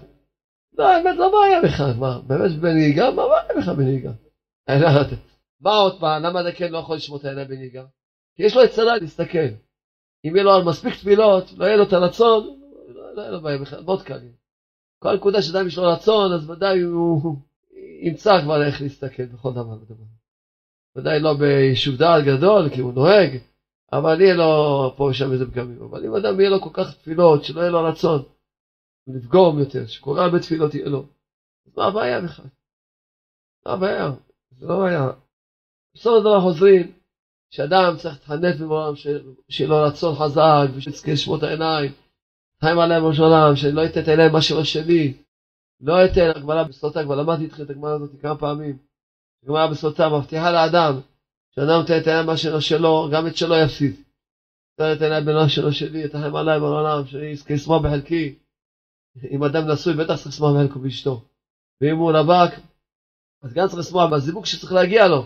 לא, 0.79 0.88
האמת 0.88 1.16
לא 1.16 1.33
בעיה 1.33 1.62
בכלל, 1.62 1.92
מה, 1.99 2.21
באמת 2.27 2.51
בנהיגה? 2.61 3.11
מה 3.11 3.23
בעיה 3.29 3.61
בכלל 3.61 3.75
בנהיגה? 3.75 4.11
מה 5.61 5.77
עוד 5.77 6.01
פעם, 6.01 6.23
למה 6.23 6.40
אתה 6.40 6.57
כן 6.57 6.73
לא 6.73 6.79
יכול 6.79 6.97
לשמור 6.97 7.19
את 7.19 7.25
העיניים 7.25 7.49
בנהיגה? 7.49 7.85
כי 8.37 8.42
יש 8.42 8.57
לו 8.57 8.64
יצרה 8.64 8.97
להסתכל. 8.97 9.49
אם 10.25 10.35
יהיה 10.35 10.45
לו 10.45 10.55
על 10.55 10.64
מספיק 10.64 10.95
תפילות, 10.95 11.45
לא 11.57 11.64
יהיה 11.64 11.77
לו 11.77 11.83
את 11.83 11.92
הרצון, 11.92 12.61
לא 13.14 13.23
יהיה 13.23 13.31
לו 13.31 13.40
בעיה 13.40 13.59
בכלל, 13.59 13.83
מאוד 13.83 14.03
קל. 14.03 14.21
כל 15.07 15.14
נקודה 15.14 15.42
שאדם 15.42 15.66
יש 15.66 15.79
לו 15.79 15.85
רצון, 15.85 16.33
אז 16.33 16.51
ודאי 16.51 16.81
הוא 16.81 17.37
ימצא 18.03 18.40
כבר 18.42 18.62
איך 18.62 18.83
להסתכל 18.83 19.25
בכל 19.25 19.53
דבר 19.53 19.77
ודבר. 19.83 20.05
ודאי 20.97 21.21
לא 21.21 21.35
ביישוב 21.35 21.97
דעת 21.97 22.25
גדול, 22.25 22.69
כי 22.75 22.81
הוא 22.81 22.92
נוהג, 22.92 23.38
אבל 23.92 24.21
יהיה 24.21 24.35
לו 24.35 24.92
פה 24.97 25.05
ושם 25.05 25.33
איזה 25.33 25.51
פגמים. 25.51 25.83
אבל 25.83 26.05
אם 26.05 26.14
אדם 26.14 26.40
יהיה 26.40 26.51
לו 26.51 26.61
כל 26.61 26.71
כך 26.73 26.95
תפילות, 26.95 27.45
שלא 27.45 27.61
יהיה 27.61 27.71
לו 27.71 27.85
רצון 27.85 28.23
לפגום 29.07 29.59
יותר, 29.59 29.87
שכל 29.87 30.19
הרבה 30.19 30.38
תפילות 30.38 30.75
יהיה 30.75 30.88
לו, 30.88 31.05
אז 31.66 31.73
מה 31.77 31.87
הבעיה 31.87 32.21
בכלל? 32.21 32.47
מה 33.66 33.73
הבעיה? 33.73 34.12
זה 34.51 34.66
לא 34.66 34.79
בעיה. 34.79 35.11
בסופו 35.95 36.23
של 36.23 36.40
חוזרים, 36.40 36.92
שאדם 37.51 37.97
צריך 37.97 38.14
להתחנף 38.14 38.61
במעולם, 38.61 38.97
שיהיה 39.49 39.71
לו 39.71 39.83
רצון 39.83 40.14
חזק, 40.14 40.66
ושיזכה 40.77 41.12
לשמור 41.12 41.38
את 41.38 41.42
העיניים, 41.42 41.92
חיים 42.61 42.79
עליהם 42.79 43.05
ראש 43.05 43.19
העולם, 43.19 43.57
שלא 43.57 43.81
ייתן 43.81 44.01
את 44.01 44.09
העיניים 44.09 44.33
מה 44.33 44.42
שלא 44.42 44.64
שלי, 44.64 45.14
לא 45.81 45.92
ייתן 45.92 46.31
הגבלה 46.37 46.64
בסוטה, 46.64 47.05
כבר 47.05 47.14
למדתי 47.14 47.45
איתכם 47.45 47.62
את 47.62 47.71
הגמרא 47.71 47.90
הזאת 47.95 48.21
כמה 48.23 48.38
פעמים. 48.38 48.79
הגמרא 49.42 49.66
בסוטה 49.66 50.09
מבטיחה 50.09 50.51
לאדם 50.51 51.01
שאדם 51.55 51.81
נותן 51.81 51.99
את 52.03 52.07
העיניים 52.07 52.27
מה 52.27 52.37
שלו 52.37 52.61
שלו, 52.61 53.09
גם 53.12 53.27
את 53.27 53.37
שלו 53.37 53.55
יפסיד. 53.64 53.95
נותן 54.79 54.92
את 54.97 55.01
העיניים 55.01 55.25
בנו 55.25 55.49
שלו 55.49 55.73
שלי, 55.73 56.05
את 56.05 56.14
החיים 56.14 56.37
עליי 56.37 56.59
בעולם, 56.61 57.07
שאני 57.07 57.33
אזכה 57.33 57.55
לשמוח 57.55 57.83
בחלקי. 57.85 58.38
אם 59.31 59.45
אדם 59.45 59.71
נשוי, 59.73 59.95
בטח 59.95 60.14
צריך 60.14 60.27
לשמוח 60.27 60.53
בחלקו 60.55 60.79
באשתו. 60.79 61.25
ואם 61.81 61.97
הוא 61.97 62.12
רווק, 62.12 62.53
אז 63.42 63.53
גם 63.55 63.66
צריך 63.66 63.79
לשמוח 63.79 64.12
בזיווג 64.12 64.47
שצריך 64.47 64.73
להגיע 64.73 65.09
לו. 65.09 65.23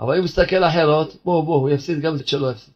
אבל 0.00 0.16
אם 0.16 0.24
מסתכל 0.24 0.64
אחרות, 0.64 1.08
בוא 1.24 1.44
בוא, 1.44 1.60
הוא 1.60 1.70
יפסיד 1.70 1.98
גם 2.02 2.12
את 2.14 2.28
שלו 2.28 2.50
יפסיד. 2.50 2.74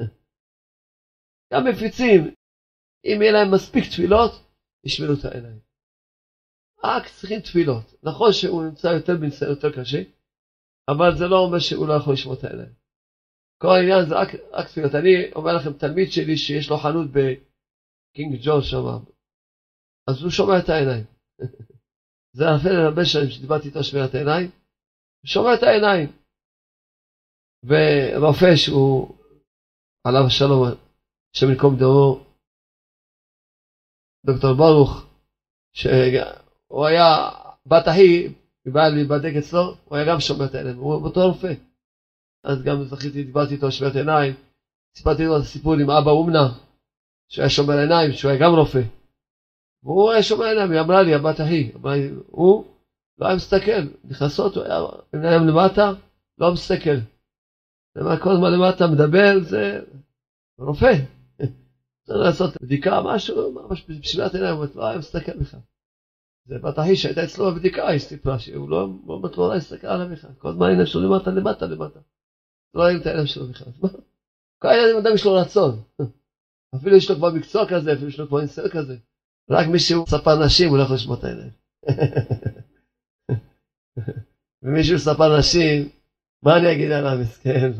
גם 1.52 1.64
מפיצים, 1.64 2.34
אם 3.04 3.22
יהיה 3.22 3.32
להם 3.32 3.54
מספיק 3.54 3.84
תפילות, 3.90 4.32
ישמרו 4.84 5.12
את 5.20 5.24
העיניים. 5.24 5.58
רק 6.84 7.08
צריכים 7.08 7.40
תפילות. 7.40 7.94
נכון 8.02 8.32
שהוא 8.32 8.64
נמצא 8.64 8.86
יותר 8.86 9.16
בניסיון 9.16 9.50
יותר 9.50 9.72
קשה, 9.80 10.02
אבל 10.88 11.18
זה 11.18 11.24
לא 11.26 11.38
אומר 11.38 11.58
שהוא 11.58 11.88
לא 11.88 11.94
יכול 11.94 12.12
לשמוע 12.12 12.34
את 12.34 12.44
העיניים. 12.44 12.72
כל 13.62 13.68
העניין 13.76 14.08
זה 14.08 14.14
רק, 14.14 14.28
רק 14.52 14.66
תפילות. 14.68 14.94
אני 14.94 15.32
אומר 15.32 15.56
לכם, 15.56 15.72
תלמיד 15.72 16.12
שלי 16.12 16.36
שיש 16.36 16.70
לו 16.70 16.76
חנות 16.76 17.06
בקינג 17.10 18.32
ג'ון 18.44 18.62
שם, 18.62 18.86
אז 20.08 20.22
הוא 20.22 20.30
שומע 20.30 20.58
את 20.58 20.68
העיניים. 20.68 21.04
זה 22.36 22.44
אפילו 22.56 22.74
הרבה 22.74 23.04
שנים 23.04 23.30
שדיברתי 23.30 23.68
איתו 23.68 23.84
שמירת 23.84 24.14
העיניים, 24.14 24.50
הוא 25.20 25.28
שומע 25.28 25.54
את 25.54 25.62
העיניים. 25.62 26.08
ורופא 27.64 28.56
שהוא, 28.56 29.16
עליו 30.04 30.26
השלום, 30.26 30.64
השם 31.34 31.46
ינקום 31.50 31.76
דמו, 31.76 32.23
דוקטור 34.24 34.52
ברוך, 34.52 35.06
שהוא 35.72 36.86
היה 36.86 37.28
בת 37.66 37.88
אחי 37.88 38.28
היא 38.64 38.72
באה 38.72 38.88
להיבדק 38.88 39.32
אצלו, 39.38 39.74
הוא 39.84 39.96
היה 39.96 40.06
גם 40.12 40.20
שומע 40.20 40.44
את 40.44 40.54
העיניים, 40.54 40.76
הוא 40.76 40.98
באותו 40.98 41.26
רופא. 41.26 41.52
אז 42.44 42.62
גם 42.62 42.84
זכיתי, 42.84 43.24
דיברתי 43.24 43.54
איתו 43.54 43.66
על 43.66 43.72
שמירת 43.72 43.96
עיניים, 43.96 44.34
סיפרתי 44.96 45.24
לו 45.24 45.36
את 45.36 45.40
הסיפור 45.40 45.74
עם 45.74 45.90
אבא 45.90 46.10
אומנה, 46.10 46.48
שהיה 47.28 47.48
שומר 47.48 47.78
עיניים, 47.78 48.12
שהוא 48.12 48.30
היה 48.30 48.40
גם 48.40 48.54
רופא. 48.54 48.82
והוא 49.82 50.10
היה 50.10 50.22
שומר 50.22 50.44
עיניים, 50.44 50.70
היא 50.70 50.80
אמרה 50.80 51.02
לי, 51.02 51.14
הבת 51.14 51.40
אחי, 51.40 51.72
אמרה 51.76 51.96
לי, 51.96 52.10
הוא 52.26 52.64
לא 53.18 53.26
היה 53.26 53.36
מסתכל, 53.36 53.82
נכנסות, 54.04 54.56
הוא 54.56 54.64
היה 54.64 54.78
עיניים 55.12 55.46
למטה, 55.46 55.92
לא 56.38 56.52
מסתכל. 56.52 56.96
כל 58.22 58.30
הזמן 58.30 58.52
למטה 58.52 58.86
מדבר, 58.86 59.40
זה 59.40 59.80
רופא. 60.58 61.13
צריך 62.04 62.18
לעשות 62.18 62.62
בדיקה, 62.62 63.00
משהו, 63.04 63.52
ממש 63.52 63.84
בשבירת 63.88 64.34
עיניים, 64.34 64.56
לא 64.74 64.86
היה 64.86 64.98
מסתכל 64.98 65.38
בכלל. 65.38 65.60
זה 66.46 66.58
בת 66.58 66.78
אחי 66.78 66.96
שהייתה 66.96 67.24
אצלו 67.24 67.50
בבדיקה, 67.50 67.88
היא 67.88 67.98
סיפרה 67.98 68.38
שהוא 68.38 68.70
לא, 68.70 68.88
לא 69.06 69.18
בתלונה 69.18 69.54
הסתכל 69.54 69.86
עליו 69.86 70.08
בכלל, 70.08 70.30
כל 70.38 70.48
הזמן 70.48 70.66
העיניים 70.66 70.86
שלו 70.86 71.02
למטה 71.02 71.30
למטה 71.30 71.66
למטה. 71.66 72.00
לא 72.74 72.82
רואים 72.82 73.00
את 73.00 73.06
העיניים 73.06 73.26
שלו 73.26 73.46
בכלל. 73.46 73.72
כל 74.62 74.68
העיניים 74.68 74.96
אדם 74.96 75.14
יש 75.14 75.24
לו 75.24 75.34
רצון. 75.34 75.82
אפילו 76.76 76.96
יש 76.96 77.10
לו 77.10 77.16
כבר 77.16 77.30
מקצוע 77.30 77.68
כזה, 77.68 77.92
אפילו 77.92 78.08
יש 78.08 78.20
לו 78.20 78.28
כבר 78.28 78.40
ניסיון 78.40 78.68
כזה. 78.68 78.96
רק 79.50 79.66
מי 79.66 79.78
שהוא 79.78 80.06
ספר 80.06 80.44
נשים 80.44 80.68
הוא 80.68 80.78
לא 80.78 80.82
יכול 80.82 80.96
לשמוע 80.96 81.16
את 81.18 81.24
העיניים. 81.24 81.50
ומישהו 84.62 84.98
ספר 84.98 85.38
נשים, 85.38 85.88
מה 86.42 86.56
אני 86.56 86.72
אגיד 86.72 86.90
עליו 86.90 87.18
מסכן? 87.20 87.72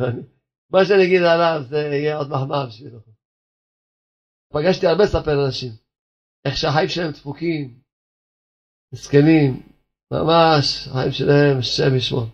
מה 0.70 0.84
שאני 0.84 1.04
אגיד 1.04 1.22
עליו 1.22 1.62
זה 1.68 1.78
יהיה 1.78 2.16
עוד 2.16 2.28
מחמאה 2.28 2.66
בשבילו. 2.66 3.13
פגשתי 4.54 4.86
הרבה 4.86 5.06
ספר 5.06 5.46
אנשים, 5.46 5.72
איך 6.44 6.56
שהחיים 6.56 6.88
שלהם 6.88 7.10
דפוקים, 7.10 7.80
מסכנים, 8.94 9.50
ממש, 10.12 10.88
החיים 10.88 11.12
שלהם, 11.12 11.58
השם 11.58 11.96
ישמור. 11.96 12.26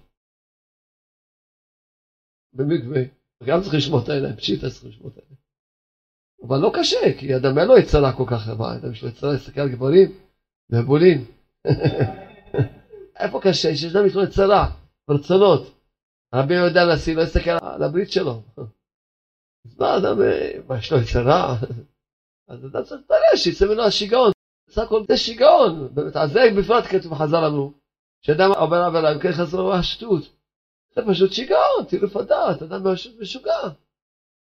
במקווה, 2.53 3.03
גם 3.47 3.61
צריך 3.63 3.75
לשמור 3.75 4.01
את 4.05 4.09
העיניים, 4.09 4.37
פשיטה 4.37 4.71
צריך 4.71 4.85
לשמור 4.85 5.09
את 5.11 5.17
העיניים. 5.17 5.41
אבל 6.47 6.59
לא 6.59 6.71
קשה, 6.79 7.19
כי 7.19 7.37
אדם 7.37 7.59
אין 7.59 7.69
לו 7.69 7.79
יצרה 7.79 8.17
כל 8.17 8.25
כך 8.31 8.49
רבה, 8.49 8.77
אדם 8.77 8.93
יש 8.93 9.03
לו 9.03 9.09
יצרה 9.09 9.33
להסתכל 9.33 9.61
על 9.61 9.73
גברים 9.73 10.09
ובולים. 10.71 11.19
איפה 13.21 13.41
קשה? 13.43 13.77
שיש 13.77 13.95
אדם 13.95 14.07
יש 14.07 14.15
לו 14.15 14.23
יצרה, 14.23 14.65
רצונות. 15.11 15.63
רבי 16.35 16.55
יהודה 16.55 16.83
הנשיא 16.83 17.17
לא 17.17 17.23
יסתכל 17.23 17.51
על 17.51 17.83
הברית 17.83 18.11
שלו. 18.11 18.43
אז 19.67 19.81
מה 19.81 19.97
אדם, 19.97 20.17
מה 20.69 20.79
יש 20.79 20.93
לו 20.93 20.99
יצרה? 20.99 21.57
אז 22.51 22.67
אדם 22.67 22.85
צריך 22.85 23.01
להתפלל 23.01 23.37
שיצא 23.37 23.67
ממנו 23.67 23.83
השיגעון. 23.83 24.33
בסך 24.69 24.83
הכל 24.83 25.03
זה 25.09 25.17
שיגעון, 25.17 25.89
זה 26.33 26.41
בפרט 26.59 26.85
כתוב 26.85 27.15
חז"ל 27.15 27.45
אמרו, 27.45 27.73
שאדם 28.23 28.51
עובר 28.53 28.77
עבירה, 28.77 29.13
אם 29.15 29.19
כן 29.19 29.33
חזרו 29.33 29.73
השטות. 29.73 30.23
זה 30.95 31.03
פשוט 31.11 31.33
שיגעון, 31.33 31.85
טילוף 31.89 32.17
הדעת, 32.17 32.63
אדם 32.63 32.95
פשוט 32.95 33.21
משוגע. 33.21 33.61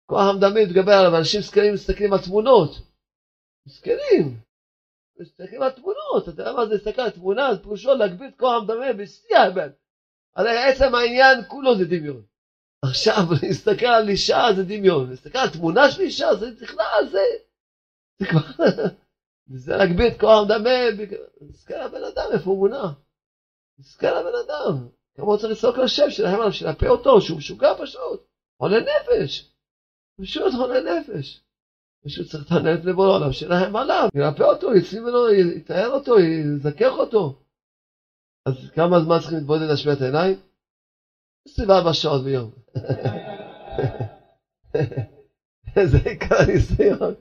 כוח 0.05 0.21
המדמה 0.29 0.61
מתגבר 0.61 0.91
עליו, 0.91 1.17
אנשים 1.17 1.41
זקנים 1.41 1.73
מסתכלים 1.73 2.13
על 2.13 2.19
תמונות. 2.19 2.69
זקנים. 3.65 4.39
מסתכלים 5.19 5.61
על 5.61 5.71
תמונות, 5.71 6.23
אתה 6.23 6.29
יודע 6.29 6.53
מה 6.53 6.65
זה 6.65 6.73
להסתכל 6.73 7.01
על 7.01 7.09
תמונה, 7.09 7.53
זה 7.53 7.63
פירושו 7.63 7.93
להגביר 7.93 8.27
את 8.27 8.39
כוח 8.39 8.53
המדמה 8.61 8.93
בשיא 8.93 9.37
האמת. 9.37 9.71
הרי 10.35 10.57
עצם 10.57 10.95
העניין 10.95 11.37
כולו 11.47 11.77
זה 11.77 11.85
דמיון. 11.85 12.23
עכשיו, 12.85 13.23
להסתכל 13.43 13.85
על 13.85 14.09
אישה 14.09 14.47
זה 14.55 14.63
דמיון, 14.63 15.09
להסתכל 15.09 15.37
על 15.37 15.49
תמונה 15.49 15.91
של 15.91 16.01
אישה 16.01 16.35
זה 16.35 16.51
בכלל, 16.61 17.07
זה... 17.11 17.19
זה 18.19 18.25
כבר... 18.29 18.65
וזה 19.49 19.77
להגביר 19.77 20.07
את 20.07 20.19
כוח 20.19 20.39
המדמה, 20.39 20.69
מסכן 21.41 21.79
הבן 21.81 22.03
אדם, 22.03 22.25
איפה 22.33 22.49
הוא 22.49 22.57
מונע? 22.57 22.87
מסכן 23.79 24.07
הבן 24.07 24.35
אדם. 24.45 24.87
כמה 25.15 25.25
הוא 25.25 25.37
צריך 25.37 25.51
לצעוק 25.51 25.77
לשם 25.77 26.09
שלהם 26.09 26.39
עליו, 26.39 26.53
שנפה 26.53 26.87
אותו, 26.87 27.21
שהוא 27.21 27.37
משוגע 27.37 27.73
פשוט, 27.81 28.27
חולה 28.57 28.77
נפש, 28.79 29.53
פשוט 30.21 30.53
חולה 30.53 30.79
נפש. 30.79 31.43
פשוט 32.05 32.27
צריך 32.27 32.47
את 32.47 32.51
הנט 32.51 32.85
לבורא 32.85 33.15
עליו, 33.15 33.33
שלהם 33.33 33.75
עליו, 33.75 34.09
ינפה 34.15 34.45
אותו, 34.45 34.75
יצאים 34.75 35.03
ממנו, 35.03 35.29
יתאר 35.29 35.89
אותו, 35.89 36.19
יזכך 36.19 36.91
אותו. 36.91 37.41
אז 38.45 38.71
כמה 38.75 38.99
זמן 38.99 39.19
צריכים 39.19 39.37
להתבודד 39.37 39.67
להשמיע 39.69 39.93
את 39.93 40.01
העיניים? 40.01 40.39
24 41.47 41.93
שעות 41.93 42.23
ביום. 42.23 42.51
זה 45.91 45.97
עיקר 46.05 46.35
הניסיון. 46.35 47.13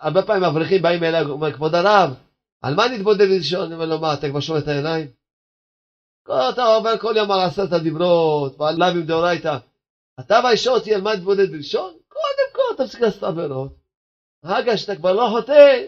הרבה 0.00 0.22
פעמים 0.22 0.44
אברכים 0.44 0.82
באים 0.82 1.04
אליי, 1.04 1.22
אומר, 1.24 1.52
כבוד 1.52 1.74
הרב, 1.74 2.10
על 2.62 2.74
מה 2.74 2.82
נתבודד 2.88 3.28
לישון? 3.28 3.64
אני 3.66 3.74
אומר 3.74 3.86
לו, 3.86 3.98
מה, 4.00 4.14
אתה 4.14 4.28
כבר 4.28 4.40
שומע 4.40 4.58
את 4.58 4.68
העיניים? 4.68 5.06
אתה 6.24 6.64
עובר 6.64 6.98
כל 6.98 7.14
יום 7.16 7.30
על 7.30 7.40
עשרת 7.40 7.72
הדיברות, 7.72 8.60
ועל 8.60 8.74
לאווים 8.78 9.06
דאורייתא. 9.06 9.56
אתה 10.20 10.40
והאישה 10.44 10.70
אותי 10.70 10.94
על 10.94 11.00
מה 11.00 11.14
נתבודד 11.14 11.50
בלשון? 11.50 11.92
קודם 12.08 12.48
כל 12.52 12.84
תפסיק 12.84 13.00
לעשות 13.00 13.22
עבירות. 13.22 13.72
אחר 14.44 14.76
שאתה 14.76 14.96
כבר 14.96 15.12
לא 15.12 15.28
חוטא, 15.30 15.84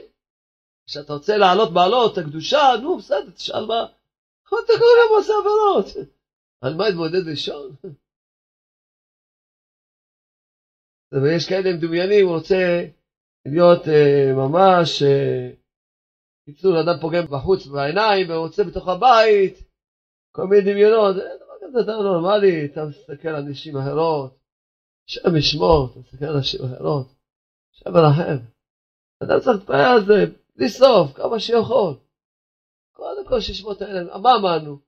כשאתה 0.86 1.12
רוצה 1.12 1.36
לעלות 1.36 1.72
בעלות, 1.72 2.18
הקדושה, 2.18 2.62
נו 2.82 2.98
בסדר, 2.98 3.30
תשאל 3.30 3.66
מה. 3.66 3.86
אתה 4.46 4.72
כל 4.78 4.94
יום 5.02 5.18
עושה 5.18 5.32
עבירות. 5.40 5.86
על 6.60 6.74
מה 6.74 6.88
נתבודד 6.88 7.24
בלשון? 7.24 7.76
ויש 11.22 11.48
כאלה 11.48 11.72
מדומיינים, 11.76 12.26
הוא 12.26 12.36
רוצה 12.36 12.84
להיות 13.47 13.82
uh, 13.82 14.36
ממש, 14.36 15.03
קיצור, 16.45 16.76
uh, 16.76 16.80
אדם 16.80 17.01
פוגם 17.01 17.24
בחוץ 17.30 17.66
בעיניים 17.66 18.26
ורוצה 18.30 18.64
בתוך 18.64 18.88
הבית, 18.88 19.59
כל 20.32 20.47
מיני 20.47 20.72
דמיונות, 20.72 21.14
זה 21.14 21.20
דבר 21.20 21.68
כזה 21.68 21.78
יותר 21.78 22.03
נורמלי, 22.03 22.64
אתה 22.64 22.84
מסתכל 22.84 23.28
על 23.28 23.43
נשים 23.43 23.76
אחרות, 23.76 24.38
השם 25.09 25.36
ישמור, 25.36 25.88
אתה 25.90 26.01
מסתכל 26.01 26.24
על 26.24 26.38
נשים 26.38 26.61
אחרות, 26.64 27.07
השם 27.74 27.93
מרחם. 27.93 28.45
אדם 29.22 29.40
צריך 29.40 29.59
להתפעל 29.59 29.95
על 29.95 30.05
זה 30.05 30.24
בלי 30.57 30.68
סוף, 30.68 31.12
כמה 31.12 31.40
שיכול. 31.40 31.95
קודם 32.93 33.28
כל 33.28 33.38
את 33.72 33.82
העיניים, 33.82 34.07
מה 34.22 34.30
אמרנו? 34.36 34.78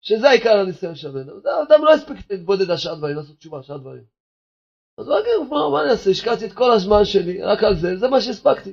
שזה 0.00 0.28
העיקר 0.28 0.58
הניסיון 0.58 0.94
שלנו. 0.94 1.32
אדם 1.38 1.84
לא 1.84 1.94
הספיק 1.94 2.30
להתבודד 2.30 2.70
על 2.70 2.76
שאר 2.76 2.94
דברים, 2.94 3.16
לעשות 3.16 3.36
תשובה 3.36 3.56
על 3.56 3.62
שאר 3.62 3.76
דברים. 3.76 4.04
אז 5.00 5.06
יגיד, 5.06 5.48
מה 5.50 5.80
אני 5.80 5.90
אעשה? 5.90 6.10
השקעתי 6.10 6.46
את 6.46 6.52
כל 6.52 6.70
הזמן 6.72 7.04
שלי 7.04 7.42
רק 7.42 7.62
על 7.62 7.74
זה, 7.74 7.96
זה 7.96 8.08
מה 8.08 8.20
שהספקתי. 8.20 8.72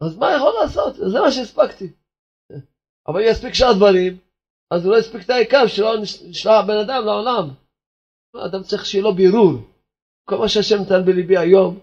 אז 0.00 0.16
מה 0.16 0.26
יכול 0.36 0.52
לעשות? 0.60 0.94
זה 0.94 1.20
מה 1.20 1.30
שהספקתי. 1.30 1.88
אבל 3.08 3.20
אם 3.20 3.26
יספיק 3.30 3.54
שאר 3.54 3.72
דברים, 3.76 4.18
אז 4.70 4.84
הוא 4.84 4.92
לא 4.94 4.98
יספיק 4.98 5.24
את 5.24 5.30
העיקר 5.30 5.66
שלא 5.66 5.96
נשלח 6.30 6.64
בן 6.66 6.78
אדם 6.84 7.04
לעולם. 7.04 7.48
אדם 8.44 8.62
צריך 8.62 8.84
שיהיה 8.86 9.04
לו 9.04 9.12
בירור. 9.12 9.52
כל 10.28 10.36
מה 10.36 10.48
שהשם 10.48 10.76
נתן 10.80 11.04
בליבי 11.04 11.36
היום, 11.36 11.78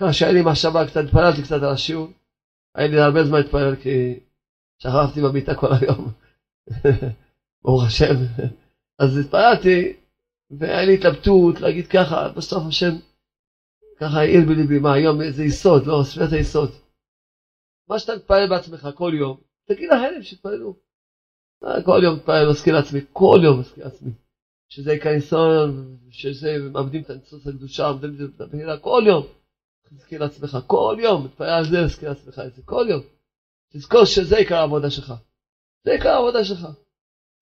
ככה 0.00 0.12
שהיה 0.12 0.32
לי 0.32 0.42
מחשבה 0.42 0.86
קצת, 0.86 1.00
התפללתי 1.04 1.42
קצת 1.42 1.62
על 1.62 1.72
השיעור. 1.72 2.08
היה 2.74 2.86
לי 2.88 3.00
הרבה 3.00 3.24
זמן 3.24 3.38
להתפלל 3.38 3.76
כי 3.76 4.20
שכבתי 4.82 5.20
במיטה 5.22 5.54
כל 5.54 5.68
היום. 5.80 6.10
ברוך 7.64 7.84
השם. 7.86 8.14
אז 8.98 9.18
התפללתי, 9.18 9.96
והיה 10.58 10.84
לי 10.84 10.94
התלבטות 10.94 11.60
להגיד 11.60 11.86
ככה, 11.86 12.28
בסוף 12.36 12.62
השם 12.68 12.94
ככה 14.00 14.18
העיר 14.18 14.40
בליבי, 14.48 14.78
מה 14.78 14.92
היום 14.92 15.20
איזה 15.20 15.44
יסוד, 15.44 15.86
לא, 15.86 16.02
ספירת 16.04 16.32
היסוד. 16.32 16.70
מה 17.88 17.98
שאתה 17.98 18.16
מתפלל 18.16 18.48
בעצמך 18.48 18.88
כל 18.94 19.12
יום, 19.14 19.40
תגיד 19.68 19.88
לאחרים 19.90 20.22
שיתפללו. 20.22 20.76
כל 21.84 22.00
יום 22.04 22.16
מתפלל, 22.16 22.50
מזכיר 22.50 22.74
לעצמי, 22.74 23.00
כל 23.12 23.40
יום 23.44 23.60
מזכיר 23.60 23.84
לעצמי. 23.84 24.10
שזה 24.68 24.92
עיקר 24.92 25.10
ניסיון, 25.10 25.98
שזה, 26.10 26.58
מאבדים 26.72 27.02
את 27.02 27.10
הניסוס 27.10 27.46
הקדושה, 27.46 27.92
מאבדים 27.92 28.32
את 28.36 28.40
הבהירה, 28.40 28.78
כל 28.78 29.02
יום. 29.06 29.26
תזכיר 29.90 30.20
לעצמך, 30.20 30.58
כל 30.66 30.96
יום, 30.98 31.24
מתפלל 31.24 31.48
על 31.48 31.64
זה, 31.64 31.76
תזכיר 31.86 32.08
לעצמך 32.08 32.38
את 32.46 32.54
זה, 32.54 32.62
כל 32.64 32.86
יום. 32.90 33.02
תזכור 33.72 34.04
שזה 34.04 34.36
עיקר 34.36 34.56
העבודה 34.56 34.90
שלך. 34.90 35.14
זה 35.84 35.92
עיקר 35.92 36.08
העבודה 36.08 36.44
שלך. 36.44 36.68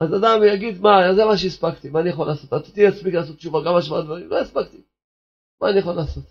אז 0.02 0.14
אדם 0.14 0.40
יגיד, 0.52 0.80
מה, 0.80 1.14
זה 1.16 1.24
מה 1.24 1.36
שהספקתי, 1.36 1.90
מה 1.90 2.00
אני 2.00 2.08
יכול 2.08 2.26
לעשות? 2.26 2.52
רציתי 2.52 2.84
להספיק 2.84 3.14
לעשות 3.14 3.36
תשובה, 3.36 3.58
גם 3.66 3.74
השוואת 3.76 4.04
דברים, 4.04 4.28
לא 4.28 4.38
הספקתי. 4.38 4.82
מה 5.60 5.70
אני 5.70 5.78
יכול 5.78 5.92
לעשות? 5.92 6.24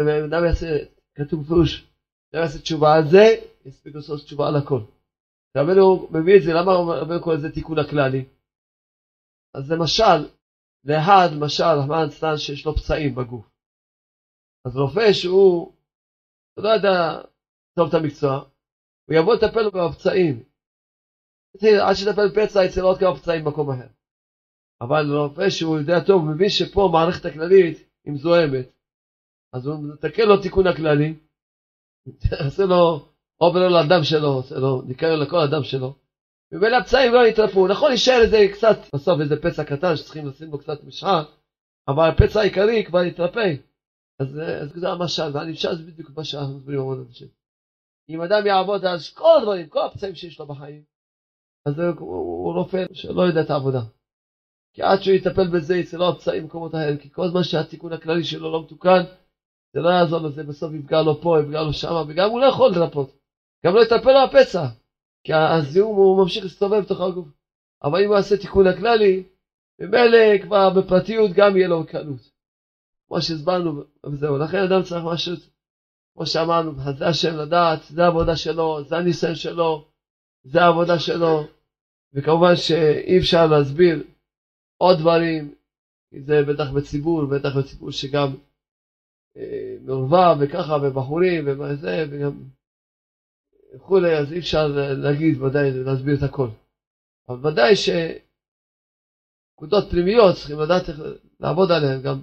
אדם 0.00 0.44
יעשה, 0.44 0.66
כתוב 1.14 1.44
בפירוש, 1.44 1.86
אדם 2.32 2.42
יעשה 2.42 2.58
תשובה 2.58 2.94
על 2.94 3.08
זה, 3.10 3.24
יספיק 3.64 3.94
לעשות 3.94 4.20
תשובה 4.20 4.48
על 4.48 4.56
הכל. 4.56 4.80
רבנו 5.56 6.08
מביא 6.10 6.36
את 6.36 6.42
זה, 6.42 6.52
למה 6.52 6.72
רבנו 6.72 7.22
קורא 7.22 7.34
לזה 7.34 7.52
תיקון 7.52 7.78
הכללי? 7.78 8.24
אז 9.54 9.66
זה 9.66 9.76
משל, 9.76 10.20
לאחד, 10.84 11.28
משל, 11.40 11.64
רחמן 11.78 12.08
צטן 12.10 12.36
שיש 12.36 12.66
לו 12.66 12.74
פצעים 12.74 13.14
בגוף. 13.14 13.50
אז 14.66 14.76
רופא 14.76 15.12
שהוא, 15.12 15.72
הוא 16.54 16.64
לא 16.64 16.68
יודע 16.68 17.22
טוב 17.76 17.88
את 17.88 17.94
המקצוע, 17.94 18.34
הוא 19.08 19.16
יבוא 19.16 19.34
לטפל 19.34 19.70
בפצעים. 19.70 20.47
עד 21.62 21.94
שיטפל 21.94 22.28
פצע 22.34 22.64
אצל 22.64 22.80
עוד 22.80 22.98
כמה 22.98 23.16
פצעים 23.16 23.44
במקום 23.44 23.70
אחר. 23.70 23.86
אבל 24.80 25.16
רופא 25.16 25.50
שהוא 25.50 25.78
יודע 25.78 26.00
טוב, 26.00 26.22
הוא 26.22 26.30
מבין 26.30 26.48
שפה 26.48 26.84
המערכת 26.84 27.24
הכללית 27.24 27.88
היא 28.04 28.12
מזוהמת. 28.12 28.66
אז 29.52 29.66
הוא 29.66 29.84
מתקן 29.92 30.28
לו 30.28 30.36
תיקון 30.42 30.66
הכללי, 30.66 31.14
עושה 32.44 32.62
לו 32.64 33.08
עובר 33.36 33.58
לו 33.58 33.68
לדם 33.68 34.02
שלו, 34.02 34.28
עושה 34.28 34.54
לו 34.58 34.82
ניקיון 34.82 35.20
לכל 35.20 35.38
הדם 35.38 35.62
שלו. 35.62 35.94
ומילא 36.52 36.76
הפצעים 36.76 37.12
לא 37.12 37.26
יתרפו, 37.26 37.68
נכון 37.68 37.90
יישאר 37.90 38.20
איזה 38.20 38.46
קצת, 38.52 38.76
בסוף 38.94 39.20
איזה 39.20 39.36
פצע 39.42 39.64
קטן 39.64 39.96
שצריכים 39.96 40.26
לשים 40.26 40.50
בו 40.50 40.58
קצת 40.58 40.84
משחה, 40.84 41.22
אבל 41.88 42.08
הפצע 42.08 42.40
העיקרי 42.40 42.84
כבר 42.84 43.02
יתרפא. 43.02 43.54
אז, 44.20 44.40
אז 44.62 44.72
זה 44.74 44.88
המשל, 44.88 45.30
והנמשל 45.34 45.74
זה 45.74 45.82
בדיוק 45.82 46.10
מה 46.16 46.24
שאנחנו 46.24 46.54
מדברים 46.54 46.90
על 46.90 47.04
השם. 47.10 47.26
אם 48.08 48.22
אדם 48.22 48.46
יעבוד 48.46 48.84
על 48.84 48.98
כל 49.14 49.38
הדברים, 49.38 49.68
כל 49.68 49.86
הפצעים 49.86 50.14
שיש 50.14 50.38
לו 50.38 50.46
בחיים, 50.46 50.82
אז 51.68 51.78
הוא, 51.78 51.94
הוא 51.98 52.54
רופא 52.54 52.84
שלא 52.92 53.22
יודע 53.22 53.40
את 53.40 53.50
העבודה. 53.50 53.80
כי 54.74 54.82
עד 54.82 55.02
שהוא 55.02 55.14
יטפל 55.14 55.48
בזה 55.48 55.76
יצא 55.76 55.96
לו 55.96 56.08
הפצעים 56.08 56.42
במקומות 56.42 56.74
אחרים, 56.74 56.96
כי 56.98 57.10
כל 57.10 57.28
זמן 57.28 57.42
שהתיקון 57.42 57.92
הכללי 57.92 58.24
שלו 58.24 58.52
לא 58.52 58.62
מתוקן, 58.62 59.02
זה 59.72 59.80
לא 59.80 59.88
יעזור 59.88 60.18
לו, 60.18 60.30
זה 60.30 60.42
בסוף 60.42 60.72
יפגע 60.74 61.02
לו 61.02 61.20
פה, 61.20 61.40
יפגע 61.40 61.62
לו 61.62 61.72
שם, 61.72 62.04
וגם 62.08 62.30
הוא 62.30 62.40
לא 62.40 62.46
יכול 62.46 62.70
לרפות. 62.70 63.10
גם 63.66 63.74
לא 63.74 63.80
יטפל 63.80 64.12
לו 64.12 64.24
הפצע, 64.24 64.66
כי 65.24 65.32
הזיהום 65.34 65.96
הוא 65.96 66.22
ממשיך 66.22 66.44
להסתובב 66.44 66.80
בתוך 66.80 67.00
הגוף. 67.00 67.28
אבל 67.82 68.02
אם 68.02 68.08
הוא 68.08 68.16
יעשה 68.16 68.36
תיקון 68.36 68.66
הכללי, 68.66 69.24
ממילא 69.80 70.38
כבר 70.42 70.70
בפרטיות 70.70 71.30
גם 71.30 71.56
יהיה 71.56 71.68
לו 71.68 71.86
קלות. 71.86 72.30
כמו 73.08 73.22
שהסברנו, 73.22 73.82
וזהו. 74.06 74.38
לכן 74.38 74.58
אדם 74.58 74.82
צריך 74.82 75.04
משהו, 75.04 75.34
כמו 76.14 76.26
שאמרנו, 76.26 76.72
זה 76.98 77.08
השם 77.08 77.36
לדעת, 77.36 77.82
זה 77.82 78.04
העבודה 78.04 78.36
שלו, 78.36 78.84
זה 78.84 78.96
הניסיון 78.96 79.34
שלו, 79.34 79.88
זה 80.44 80.62
העבודה 80.62 80.98
שלו. 80.98 81.44
וכמובן 82.14 82.56
שאי 82.56 83.18
אפשר 83.18 83.46
להסביר 83.46 84.02
עוד 84.76 84.98
דברים, 84.98 85.54
כי 86.10 86.22
זה 86.22 86.34
בטח 86.48 86.70
בציבור, 86.76 87.26
בטח 87.26 87.48
בציבור 87.58 87.90
שגם 87.90 88.28
אה, 89.36 89.76
מעורבב 89.82 90.36
וככה, 90.40 90.76
ובחורים, 90.82 91.48
וזה, 91.48 92.06
וגם 92.10 92.42
וכולי, 93.74 94.18
אז 94.18 94.32
אי 94.32 94.38
אפשר 94.38 94.66
להגיד 95.02 95.42
ודאי, 95.42 95.70
להסביר 95.84 96.14
את 96.18 96.22
הכל. 96.22 96.48
אבל 97.28 97.46
ודאי 97.46 97.76
שנקודות 97.76 98.24
פנימיות 99.90 100.34
צריכים 100.36 100.60
לדעת 100.60 100.88
איך 100.88 101.00
לעבוד 101.40 101.70
עליהן 101.70 102.02
גם 102.02 102.20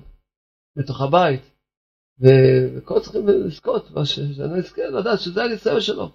בתוך 0.75 1.01
הבית. 1.01 1.41
וכל 2.19 2.99
צריכים 2.99 3.27
לזכות, 3.27 3.91
מה 3.91 4.05
שאני 4.05 4.59
אזכה 4.59 4.81
לדעת 4.85 5.19
שזה 5.19 5.43
הניסיון 5.43 5.81
שלו. 5.81 6.11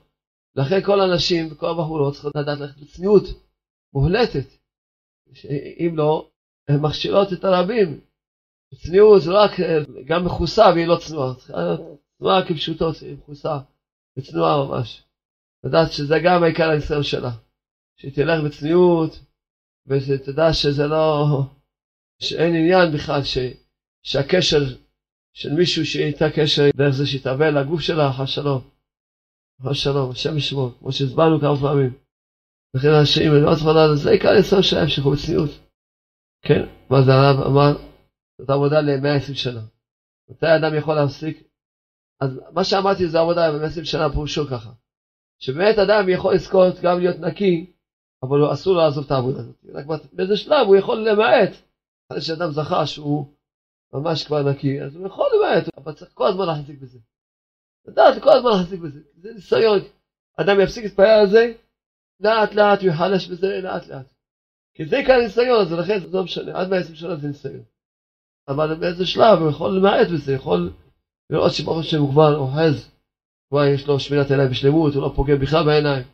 לכן 0.57 0.81
כל 0.87 1.01
הנשים 1.01 1.53
וכל 1.53 1.67
הבחורות 1.67 2.13
צריכות 2.13 2.37
לדעת 2.37 2.59
ללכת 2.61 2.81
בצניעות 2.81 3.25
מוחלטת. 3.95 4.47
אם 5.81 5.93
לא, 5.97 6.31
הן 6.69 6.81
מכשילות 6.81 7.33
את 7.33 7.45
הרבים. 7.45 8.01
צניעות 8.75 9.23
זה 9.23 9.31
רק, 9.31 9.51
גם 10.07 10.25
מכוסה 10.25 10.65
והיא 10.75 10.87
לא 10.87 10.97
צנועה. 10.97 11.35
צנועה 12.19 12.47
כפשוטו, 12.49 12.91
היא 13.01 13.17
מכוסה, 13.17 13.59
וצנועה 14.17 14.65
ממש. 14.65 15.03
לדעת 15.65 15.93
שזה 15.93 16.15
גם 16.25 16.43
העיקר 16.43 16.71
הניסיון 16.71 17.03
שלה. 17.03 17.31
שתלך 17.97 18.45
בצניעות, 18.45 19.21
ושתדע 19.87 20.53
שזה 20.53 20.87
לא, 20.87 21.27
שאין 22.23 22.55
עניין 22.55 22.93
בכלל, 22.95 23.23
ש, 23.25 23.39
שהקשר 24.03 24.59
של 25.33 25.53
מישהו 25.53 25.87
שאיתה 25.87 26.31
קשר 26.37 26.63
דרך 26.77 26.91
זה 26.91 27.07
שיתאבל 27.07 27.61
לגוף 27.61 27.81
שלה, 27.81 28.13
חס 28.13 28.29
שלום. 28.29 28.71
חס 29.63 29.77
שלום, 29.77 30.11
השם 30.11 30.37
ישמור, 30.37 30.71
כמו 30.79 30.93
שהסברנו 30.93 31.41
כמה 31.41 31.57
פעמים. 31.61 32.10
לכן 32.75 32.89
אנשים, 33.01 33.33
אני 33.33 33.43
לא 33.43 33.55
צריך 33.55 33.67
לדעת, 33.67 33.99
זה 33.99 34.11
עיקר 34.11 34.29
הניסיון 34.29 34.63
שלהם, 34.63 34.89
שילכו 34.89 35.11
בצניעות. 35.11 35.51
כן, 36.43 36.63
מה 36.91 37.03
זה 37.03 37.11
הרב 37.13 37.47
אמר? 37.47 37.77
זאת 38.39 38.51
עבודה 38.51 38.81
ל-120 38.81 39.35
שנה. 39.35 39.61
מתי 40.31 40.47
אדם 40.47 40.75
יכול 40.79 40.95
להפסיק? 40.95 41.43
אז 42.21 42.41
מה 42.53 42.65
שאמרתי 42.65 43.09
זה 43.09 43.21
עבודה 43.21 43.49
ל-120 43.49 43.85
שנה 43.85 44.11
פירושו 44.11 44.47
ככה. 44.47 44.71
שבאמת 45.39 45.79
אדם 45.79 46.09
יכול 46.09 46.35
לזכות 46.35 46.75
גם 46.83 46.99
להיות 46.99 47.19
נקי 47.19 47.73
אבל 48.23 48.53
אסור 48.53 48.75
לו 48.75 48.81
לעזוב 48.81 49.05
את 49.05 49.11
העבודה 49.11 49.39
הזאת. 49.39 49.57
רק 49.75 49.87
באיזה 50.13 50.37
שלב 50.37 50.67
הוא 50.67 50.77
יכול 50.77 51.09
למעט. 51.09 51.51
אחרי 52.09 52.21
שאדם 52.21 52.51
זכה 52.51 52.87
שהוא 52.87 53.27
ממש 53.93 54.25
כבר 54.25 54.43
נקי, 54.43 54.83
אז 54.83 54.97
הוא 54.97 55.07
יכול 55.07 55.27
למעט, 55.35 55.65
אבל 55.77 55.93
צריך 55.93 56.11
כל 56.15 56.27
הזמן 56.27 56.47
להחזיק 56.47 56.81
בזה. 56.81 56.99
לדעת 57.87 58.23
כל 58.23 58.31
הזמן 58.31 58.51
להחזיק 58.51 58.81
בזה, 58.81 59.01
זה 59.17 59.33
ניסיון. 59.35 59.79
אדם 60.37 60.61
יפסיק 60.61 60.85
להתפלל 60.85 61.21
על 61.21 61.31
זה, 61.31 61.53
לאט 62.21 62.55
לאט 62.55 62.81
הוא 62.83 62.89
יחלש 62.89 63.27
בזה 63.27 63.61
לאט 63.63 63.87
לאט. 63.87 64.07
כי 64.75 64.87
זה 64.87 64.97
כאן 65.07 65.21
ניסיון, 65.23 65.61
אז 65.61 65.73
לכן 65.73 65.99
זה 66.01 66.17
לא 66.17 66.25
משנה, 66.25 66.61
עד 66.61 66.69
120 66.69 66.95
שנה 66.95 67.17
זה 67.17 67.29
ניסיון. 67.29 67.65
אבל 68.49 68.75
באיזה 68.81 69.07
שלב 69.07 69.39
הוא 69.41 69.51
יכול 69.51 69.71
למעט 69.77 70.07
בזה, 70.15 70.33
יכול 70.33 70.73
לראות 71.31 71.53
שברוך 71.53 71.79
השם 71.81 72.01
הוא 72.01 72.11
כבר 72.11 72.37
אוחז, 72.37 72.91
כבר 73.49 73.65
יש 73.75 73.87
לו 73.87 74.01
שמינת 74.01 74.31
עיניים 74.31 74.51
בשלמות, 74.51 74.95
הוא 74.95 75.03
לא 75.03 75.13
פוגע 75.17 75.37
בכלל 75.43 75.65
בעיניים. 75.65 76.05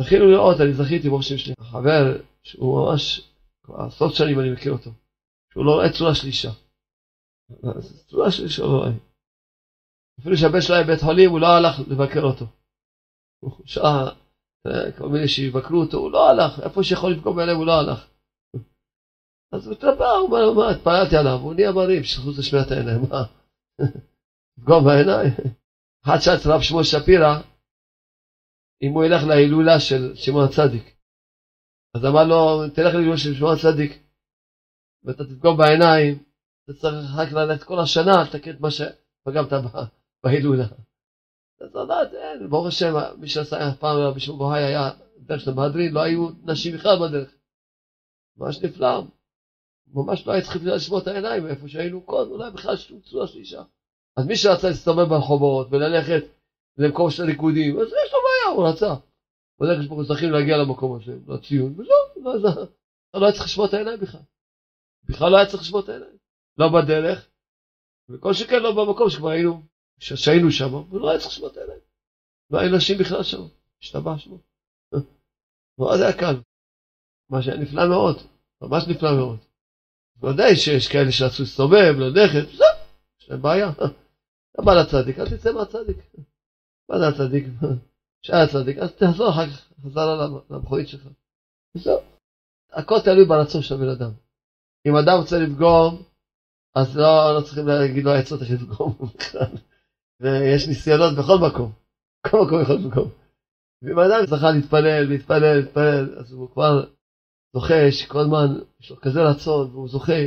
זכינו 0.00 0.26
לראות, 0.26 0.56
אני 0.60 0.72
זכיתי 0.72 1.08
ברוך 1.08 1.20
השם 1.20 1.36
שלי, 1.36 1.54
חבר 1.60 2.02
שהוא 2.42 2.90
ממש, 2.90 3.30
כבר 3.62 3.76
עשרות 3.86 4.14
שנים 4.14 4.40
אני 4.40 4.50
מכיר 4.52 4.72
אותו, 4.72 4.90
שהוא 5.52 5.64
לא 5.64 5.70
רואה 5.70 5.92
צורה 5.98 6.14
של 6.14 6.26
אישה. 6.26 6.50
צורה 8.06 8.30
של 8.30 8.44
אישה 8.44 8.62
הוא 8.62 8.72
לא 8.72 8.78
רואה. 8.78 8.90
אפילו 10.20 10.36
שהבן 10.36 10.60
שלו 10.60 10.74
היה 10.74 10.84
בבית 10.84 11.00
חולים, 11.00 11.30
הוא 11.30 11.40
לא 11.40 11.46
הלך 11.46 11.74
לבקר 11.88 12.22
אותו. 12.22 12.46
הוא 13.40 13.52
שעה, 13.64 14.10
כל 14.98 15.08
מיני 15.08 15.28
שיבקרו 15.28 15.80
אותו, 15.80 15.96
הוא 15.96 16.10
לא 16.10 16.30
הלך, 16.30 16.60
איפה 16.60 16.82
שיכול 16.82 17.12
לפגום 17.12 17.36
בעיניהם 17.36 17.56
הוא 17.56 17.66
לא 17.66 17.72
הלך. 17.72 18.06
אז 19.52 19.66
הוא 19.66 19.74
התרפא, 19.74 20.04
הוא 20.04 20.26
אומר, 20.26 20.52
מה, 20.52 20.70
התפללתי 20.70 21.16
עליו, 21.16 21.38
הוא 21.42 21.54
נהיה 21.54 21.72
מרים, 21.72 22.02
שחוץ 22.04 22.38
לשמיעת 22.38 22.70
העיניים, 22.70 23.00
מה? 23.10 23.22
לפגום 24.58 24.84
בעיניים? 24.84 25.32
אחד 26.04 26.18
שאל 26.20 26.52
רב 26.52 26.60
שמואל 26.62 26.84
שפירא, 26.84 27.34
אם 28.82 28.92
הוא 28.92 29.04
ילך 29.04 29.22
להילולה 29.28 29.80
של 29.80 30.14
שמעון 30.14 30.44
הצדיק. 30.44 30.96
אז 31.94 32.04
אמר 32.04 32.24
לו, 32.24 32.68
תלך 32.74 32.94
להילולה 32.94 33.18
של 33.18 33.34
שמעון 33.34 33.54
הצדיק, 33.56 33.92
ואתה 35.04 35.24
תפגום 35.24 35.56
בעיניים, 35.58 36.24
אתה 36.64 36.72
צריך 36.72 37.06
רק 37.16 37.32
ללכת 37.32 37.62
כל 37.62 37.78
השנה, 37.80 38.22
לתקן 38.22 38.50
את 38.50 38.60
מה 38.60 38.70
שפגמת 38.70 39.52
בהילולה. 40.24 40.66
אז 41.60 41.74
לדעת, 41.74 42.14
אין, 42.14 42.50
ברוך 42.50 42.66
השם, 42.66 42.94
מי 43.18 43.28
שעשה 43.28 43.56
פעם 43.80 43.96
רבי 43.96 44.20
שמעון 44.20 44.38
בוהי 44.38 44.64
היה 44.64 44.90
דרך 45.18 45.40
של 45.40 45.50
המהדרין, 45.50 45.92
לא 45.92 46.00
היו 46.00 46.28
נשים 46.44 46.74
בכלל 46.74 46.96
בדרך. 47.02 47.34
ממש 48.36 48.62
נפלא. 48.62 49.02
ממש 49.94 50.26
לא 50.26 50.32
היה 50.32 50.42
צריך 50.42 50.56
לשמוע 50.62 51.00
את 51.02 51.06
העיניים 51.06 51.46
איפה 51.46 51.68
שהיינו 51.68 52.02
קודם, 52.02 52.30
אולי 52.30 52.50
בכלל 52.50 52.76
שום 52.76 53.00
צורה 53.00 53.26
של 53.26 53.38
אישה. 53.38 53.62
אז 54.16 54.26
מי 54.26 54.36
שרצה 54.36 54.68
להסתובב 54.68 55.08
ברחובות 55.08 55.68
וללכת 55.70 56.22
למקום 56.78 57.10
של 57.10 57.22
ריקודים, 57.22 57.80
אז 57.80 57.86
יש 57.86 58.12
לו 58.12 58.18
בעיה, 58.24 58.56
הוא 58.56 58.68
רצה. 58.68 58.94
בדרך 59.60 59.88
כלל 59.88 60.04
זכינו 60.04 60.32
להגיע 60.32 60.56
למקום 60.56 60.96
הזה, 60.96 61.18
לציון, 61.28 61.72
וזהו, 61.72 61.94
לא, 62.16 62.66
לא 63.14 63.24
היה 63.24 63.32
צריך 63.32 63.44
לשמוע 63.44 63.66
את 63.66 63.74
העיניים 63.74 64.00
בכלל. 64.00 64.20
בכלל 65.04 65.30
לא 65.30 65.36
היה 65.36 65.46
צריך 65.46 65.62
לשמוע 65.62 65.80
את 65.80 65.88
העיניים. 65.88 66.16
לא 66.58 66.68
בדרך, 66.68 67.28
וכל 68.08 68.32
שכן 68.32 68.62
לא 68.62 68.70
במקום 68.72 69.10
שכבר 69.10 69.28
היינו, 69.28 69.62
שהיינו 69.98 70.50
שם, 70.50 70.74
ולא 70.74 71.10
היה 71.10 71.18
צריך 71.18 71.30
לשמוע 71.30 71.50
את 71.50 71.56
העיניים. 71.56 71.80
לא 72.50 72.58
היו 72.58 72.76
נשים 72.76 72.98
בכלל 72.98 73.22
שם, 73.22 73.42
השתבשנו. 73.82 74.38
מאוד 75.78 76.00
היה 76.00 76.12
קל. 76.12 76.40
מה 77.30 77.42
שהיה 77.42 77.56
נפלא 77.56 77.88
מאוד, 77.88 78.16
ממש 78.62 78.84
נפלא 78.88 79.16
מאוד. 79.16 79.38
ודאי 80.22 80.56
שיש 80.56 80.88
כאלה 80.88 81.12
שרצו 81.12 81.42
להסתובב, 81.42 81.94
ללכת, 81.98 82.56
זהו, 82.56 82.66
יש 83.20 83.30
להם 83.30 83.42
בעיה. 83.42 83.70
אתה 84.52 84.62
בא 84.62 84.74
לצדיק, 84.74 85.18
אל 85.18 85.36
תצא 85.36 85.52
מהצדיק. 85.52 85.96
מה 86.88 86.98
זה 86.98 87.08
הצדיק? 87.08 87.44
שהיה 88.22 88.42
הצדיק, 88.42 88.78
אז 88.78 88.92
תחזור 88.92 89.30
אחר 89.30 89.46
כך 89.46 89.72
חזרה 89.84 90.28
למכונית 90.50 90.88
שלך. 90.88 91.08
וזהו. 91.74 92.00
הכל 92.72 93.00
תלוי 93.04 93.24
ברצון 93.24 93.62
של 93.62 93.74
הבן 93.74 93.88
אדם. 93.88 94.10
אם 94.86 94.96
אדם 94.96 95.18
רוצה 95.18 95.38
לפגום, 95.38 96.02
אז 96.74 96.96
לא, 96.96 97.36
לא 97.36 97.40
צריכים 97.40 97.66
להגיד 97.66 98.04
לו 98.04 98.12
עצות 98.12 98.42
איך 98.42 98.50
לפגום 98.50 98.94
בכלל. 99.14 99.46
ויש 100.20 100.68
ניסיונות 100.68 101.14
בכל 101.18 101.38
מקום. 101.48 101.72
בכל 102.26 102.38
מקום 102.44 102.62
יכול 102.62 102.76
לפגום. 102.76 103.10
ואם 103.82 103.98
אדם 103.98 104.26
זכה 104.26 104.50
להתפלל, 104.50 105.04
להתפלל, 105.08 105.56
להתפלל, 105.56 106.18
אז 106.18 106.32
הוא 106.32 106.50
כבר 106.50 106.84
זוכה 107.52 107.92
שכל 107.92 108.18
הזמן 108.18 108.58
יש 108.80 108.90
לו 108.90 109.00
כזה 109.00 109.20
רצון, 109.22 109.70
והוא 109.70 109.88
זוכה, 109.88 110.22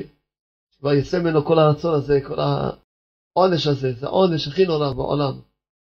כבר 0.80 0.94
יצא 0.94 1.20
ממנו 1.20 1.46
כל 1.46 1.60
הרצון 1.60 1.94
הזה, 1.96 2.20
כל 2.28 2.40
העונש 2.40 3.68
הזה, 3.68 3.94
זה 3.94 4.06
העונש 4.06 4.48
הכי 4.48 4.66
נורא 4.66 4.94
בעולם. 4.94 5.40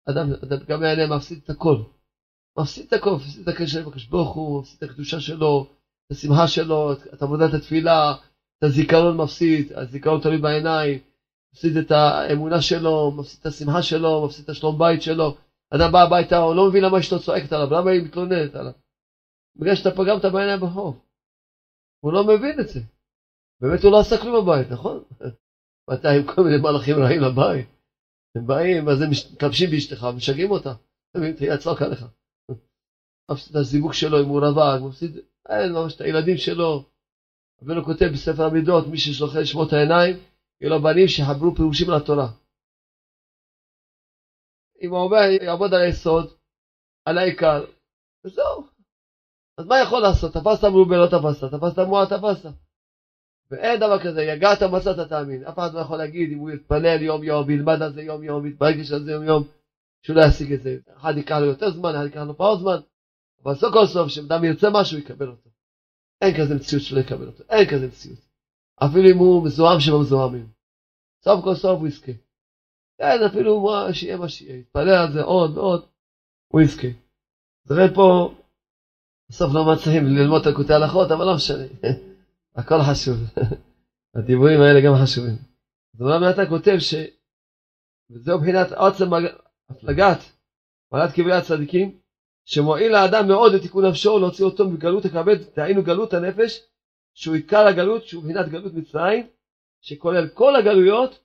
אדם, 0.09 0.33
אדם 0.43 0.57
גם 0.67 0.83
יענה 0.83 1.15
מפסיד 1.15 1.41
את 1.43 1.49
הכל. 1.49 1.77
מפסיד 2.59 2.85
את 2.87 2.93
הכל, 2.93 3.09
מפסיד 3.15 3.41
את 3.41 3.47
הקשר 3.47 3.79
עם 3.79 3.87
הקדוש 3.87 4.05
ברוך 4.05 4.35
הוא, 4.35 4.61
מפסיד 4.61 4.77
את 4.83 4.89
הקדושה 4.89 5.19
שלו, 5.19 5.67
את 6.05 6.11
השמחה 6.11 6.47
שלו, 6.47 6.93
את 6.93 7.21
עבודת 7.21 7.53
התפילה, 7.53 8.15
את 8.57 8.63
הזיכרון 8.63 9.17
מפסיד, 9.17 9.73
הזיכרון 9.73 10.21
תלוי 10.21 10.37
בעיניים, 10.37 10.99
מפסיד 11.53 11.77
את 11.77 11.91
האמונה 11.91 12.61
שלו, 12.61 13.11
מפסיד 13.11 13.39
את 13.41 13.45
השמחה 13.45 13.81
שלו, 13.81 14.25
מפסיד 14.25 14.43
את 14.43 14.49
השלום 14.49 14.79
בית 14.79 15.01
שלו. 15.01 15.37
אדם 15.69 15.91
בא 15.91 16.01
הביתה, 16.01 16.37
הוא 16.37 16.55
לא 16.55 16.69
מבין 16.69 16.83
למה 16.83 16.99
אשתו 16.99 17.19
צועקת 17.19 17.53
עליו, 17.53 17.67
למה 17.73 17.91
היא 17.91 18.01
מתלוננת 18.01 18.55
עליו. 18.55 18.71
בגלל 19.55 19.75
שאתה 19.75 19.91
פגמת 19.91 20.25
בעיניים 20.33 20.59
בחוב. 20.59 21.01
הוא 21.99 22.13
לא 22.13 22.23
מבין 22.23 22.59
את 22.59 22.67
זה. 22.67 22.79
באמת 23.61 23.83
הוא 23.83 23.91
לא 23.91 23.99
עשה 23.99 24.15
כלום 24.21 24.45
בבית, 24.45 24.71
נכון? 24.71 25.03
ואתה 25.87 26.09
עם 26.11 26.23
כל 26.35 26.41
מיני 26.43 26.57
מלאכים 26.57 26.95
רעים 26.95 27.21
לבית. 27.21 27.67
הם 28.35 28.47
באים, 28.47 28.89
אז 28.89 29.01
הם 29.01 29.09
מתלבשים 29.09 29.69
באשתך, 29.69 30.07
משגעים 30.15 30.51
אותה. 30.51 30.73
תהיה 31.37 31.57
צעוק 31.57 31.81
עליך. 31.81 32.05
מפסיד 33.31 33.49
את 33.49 33.55
הזיווג 33.55 33.93
שלו, 33.93 34.21
אם 34.21 34.27
הוא 34.27 34.39
רווק, 34.39 34.89
מפסיד, 34.89 35.17
אין 35.49 35.73
ממש 35.73 35.95
את 35.95 36.01
הילדים 36.01 36.37
שלו. 36.37 36.83
רבנו 37.61 37.83
כותב 37.83 38.05
בספר 38.13 38.45
המידות, 38.45 38.87
מי 38.87 38.97
שזוכה 38.97 39.39
לשמור 39.39 39.67
את 39.67 39.73
העיניים, 39.73 40.15
יהיו 40.61 40.69
לו 40.69 40.81
בנים 40.81 41.07
שיחברו 41.07 41.55
פירושים 41.55 41.89
לתורה. 41.89 42.27
אם 44.81 44.89
הוא 44.89 44.99
אומר, 44.99 45.17
יעבוד 45.41 45.73
על 45.73 45.81
היסוד, 45.81 46.33
על 47.05 47.17
העיקר, 47.17 47.65
וזהו. 48.25 48.63
אז 49.57 49.65
מה 49.65 49.75
יכול 49.79 50.01
לעשות? 50.01 50.33
תפסת 50.33 50.63
מרובה, 50.63 50.95
לא 50.97 51.07
תפסת, 51.07 51.43
תפסת 51.43 51.79
מועט, 51.79 52.13
תפסת. 52.13 52.49
ואין 53.51 53.79
דבר 53.79 54.03
כזה, 54.03 54.21
יגעת 54.21 54.63
מצאת 54.63 55.09
תאמין. 55.09 55.43
אף 55.43 55.53
אחד 55.53 55.73
לא 55.73 55.79
יכול 55.79 55.97
להגיד 55.97 56.31
אם 56.31 56.39
הוא 56.39 56.49
יתפלל 56.49 57.01
יום 57.01 57.23
יום, 57.23 57.47
וילמד 57.47 57.81
על 57.81 57.93
זה 57.93 58.01
יום 58.01 58.23
יום, 58.23 58.43
ויתברגש 58.43 58.91
על 58.91 59.03
זה 59.03 59.11
יום 59.11 59.23
יום, 59.23 59.43
שהוא 60.01 60.15
לא 60.15 60.21
ישיג 60.27 60.53
את 60.53 60.61
זה. 60.61 60.77
אחד 60.97 61.17
ייקח 61.17 61.35
לו 61.35 61.45
יותר 61.45 61.69
זמן, 61.69 61.95
אחד 61.95 62.03
ייקח 62.05 62.21
לו 62.21 62.37
פחות 62.37 62.59
זמן, 62.59 62.79
אבל 63.43 63.55
סוף 63.55 63.73
כל 63.73 63.85
סוף, 63.85 64.07
כשאדם 64.07 64.43
ירצה 64.43 64.67
משהו, 64.73 64.97
יקבל 64.97 65.27
אותו. 65.27 65.49
אין 66.21 66.37
כזה 66.37 66.55
מציאות 66.55 66.83
שלא 66.83 66.99
יקבל 66.99 67.27
אותו, 67.27 67.43
אין 67.49 67.67
כזה 67.69 67.87
מציאות. 67.87 68.28
אפילו 68.83 69.09
אם 69.09 69.17
הוא 69.17 69.45
מזוהם 69.45 69.79
שבמזוהמים. 69.79 70.47
סוף 71.23 71.43
כל 71.43 71.55
סוף 71.55 71.79
הוא 71.79 71.87
יזכה. 71.87 72.11
אין, 72.99 73.23
אפילו 73.23 73.59
מה 73.59 73.93
שיהיה 73.93 74.17
מה 74.17 74.29
שיהיה, 74.29 74.59
יתפלל 74.59 74.89
על 74.89 75.11
זה 75.11 75.21
עוד 75.21 75.57
ועוד, 75.57 75.85
הוא 76.47 76.61
יזכה. 76.61 76.87
נראה 77.69 77.95
פה, 77.95 78.33
בסוף 79.29 79.53
לא 79.53 79.73
מצליחים 79.73 80.05
ללמוד 80.05 80.41
את 80.41 80.47
הקוטעי 80.47 80.75
הלכות, 80.75 81.11
אבל 81.11 81.25
לא 81.25 81.35
משנה. 81.35 81.63
הכל 82.57 82.75
חשוב. 82.91 83.17
הדיבורים 84.15 84.61
האלה 84.61 84.81
גם 84.85 84.93
חשובים. 85.03 85.35
אז 85.95 86.01
אומנם 86.01 86.29
אתה 86.29 86.49
כותב 86.49 86.75
ש... 86.79 86.93
וזהו 88.11 88.39
מבחינת 88.39 88.71
עוצם 88.71 89.05
הפלגת 89.69 90.17
מעלת 90.91 91.11
קברי 91.13 91.33
הצדיקים, 91.33 91.99
שמועיל 92.45 92.91
לאדם 92.91 93.27
מאוד 93.27 93.53
לתיקון 93.53 93.85
נפשו 93.85 94.19
להוציא 94.19 94.45
אותו 94.45 94.69
מגלות 94.69 95.05
הכבד, 95.05 95.35
דהיינו 95.55 95.83
גלות 95.83 96.13
הנפש, 96.13 96.59
שהוא 97.19 97.35
עיקר 97.35 97.67
הגלות, 97.67 98.05
שהוא 98.05 98.23
מבחינת 98.23 98.49
גלות 98.49 98.73
מצרים, 98.73 99.27
שכולל 99.81 100.27
כל 100.27 100.55
הגלויות, 100.55 101.19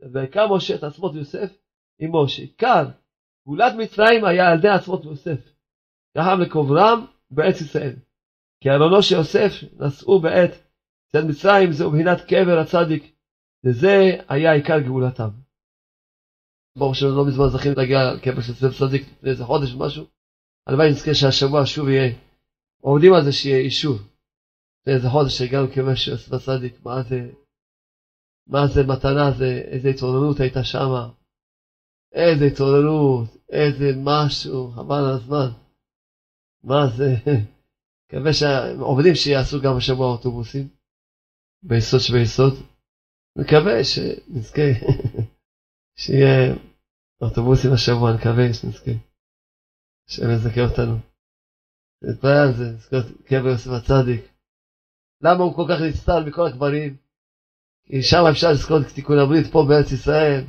ובעיקר 0.00 0.54
משה 0.54 0.74
את 0.74 0.84
עצמות 0.84 1.14
יוסף 1.14 1.52
עמו, 1.98 2.28
שעיקר 2.28 2.84
גאולת 3.46 3.72
מצרים 3.78 4.24
היה 4.24 4.48
על 4.48 4.58
ידי 4.58 4.68
עצמות 4.68 5.04
יוסף, 5.04 5.52
ככה 6.16 6.34
לקוברם 6.34 7.06
בארץ 7.30 7.60
ישראל. 7.60 7.96
כי 8.60 8.70
ארונו 8.70 9.02
של 9.02 9.14
יוסף 9.14 9.52
נשאו 9.80 10.20
בעת 10.20 10.50
צד 11.12 11.24
מצרים, 11.24 11.72
זהו 11.72 11.90
מבחינת 11.90 12.20
קבר 12.20 12.58
הצדיק, 12.58 13.16
וזה 13.64 14.16
היה 14.28 14.52
עיקר 14.52 14.80
גאולתם. 14.80 15.28
ברוך 16.78 16.92
השם 16.92 17.06
לא 17.06 17.26
מזמן 17.26 17.48
זכינו 17.48 17.74
להגיע 17.76 17.98
לקבר 18.14 18.40
של 18.40 18.52
יוסף 18.52 18.78
צדיק 18.78 19.02
לפני 19.02 19.30
איזה 19.30 19.44
חודש 19.44 19.74
ומשהו. 19.74 20.04
הלוואי 20.66 20.90
נזכה 20.90 21.14
שהשבוע 21.14 21.62
שוב 21.66 21.88
יהיה, 21.88 22.14
עובדים 22.80 23.14
על 23.14 23.24
זה 23.24 23.32
שיהיה 23.32 23.60
יישוב. 23.60 24.15
לפני 24.86 24.94
איזה 24.94 25.08
חודש 25.08 25.40
הגענו 25.40 25.66
לקבר 25.66 25.94
של 25.94 26.10
יוסף 26.10 26.36
צדיק, 26.36 26.80
מה 26.84 27.02
זה, 27.02 27.30
מה 28.46 28.66
זה 28.66 28.80
מתנה, 28.82 29.30
זה, 29.38 29.62
איזה 29.72 29.88
התעוררות 29.88 30.40
הייתה 30.40 30.64
שמה. 30.64 31.10
איזה 32.12 32.44
התעוררות, 32.44 33.28
איזה 33.48 33.84
משהו, 34.04 34.70
חבל 34.70 34.96
על 34.96 35.14
הזמן. 35.14 35.48
מה 36.64 36.86
זה, 36.96 37.10
מקווה 38.06 38.32
שהעובדים 38.32 39.14
שיעשו 39.14 39.56
גם 39.64 39.76
השבוע 39.76 40.06
אוטובוסים, 40.06 40.68
ביסוד 41.62 42.00
שביסוד. 42.00 42.54
מקווה 43.38 43.84
שנזכה, 43.84 44.68
שיהיה 46.00 46.54
אוטובוסים 47.20 47.72
השבוע, 47.72 48.12
נקווה 48.12 48.54
שנזכה. 48.54 48.94
השם 50.08 50.30
יזכה 50.34 50.60
אותנו. 50.60 50.96
נתפלל 52.02 52.46
על 52.46 52.52
זה, 52.52 52.64
נזכור 52.74 53.00
קבר 53.28 53.48
יוסף 53.48 53.70
הצדיק. 53.70 54.35
למה 55.20 55.44
הוא 55.44 55.54
כל 55.56 55.66
כך 55.68 55.80
נסתל 55.88 56.24
מכל 56.26 56.46
הקברים? 56.46 56.96
כי 57.86 58.02
שם 58.02 58.24
אפשר 58.30 58.50
לזכות 58.52 58.82
תיקון 58.94 59.18
הברית 59.18 59.46
פה 59.52 59.64
בארץ 59.68 59.92
ישראל. 59.92 60.44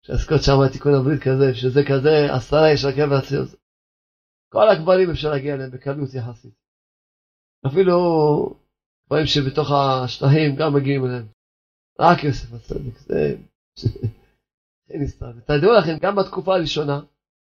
אפשר 0.00 0.12
לזכות 0.12 0.42
שם 0.42 0.72
תיקון 0.72 0.94
הברית 0.94 1.22
כזה, 1.22 1.54
שזה 1.54 1.80
כזה 1.90 2.34
עשרה 2.36 2.72
יש 2.72 2.84
לקבר 2.84 3.14
הציון. 3.14 3.46
כל 4.52 4.68
הקברים 4.68 5.10
אפשר 5.10 5.30
להגיע 5.30 5.54
אליהם 5.54 5.70
בקלות 5.70 6.14
יחסית. 6.14 6.54
אפילו 7.66 7.98
קברים 9.06 9.26
שבתוך 9.26 9.68
השטחים 9.70 10.56
גם 10.58 10.74
מגיעים 10.74 11.04
אליהם. 11.04 11.26
רק 12.00 12.24
יוסף 12.24 12.52
הצדיק, 12.52 12.98
זה... 12.98 13.36
נסתר. 15.00 15.30
ותדעו 15.36 15.72
לכם, 15.72 15.96
גם 16.02 16.16
בתקופה 16.16 16.54
הראשונה, 16.54 17.00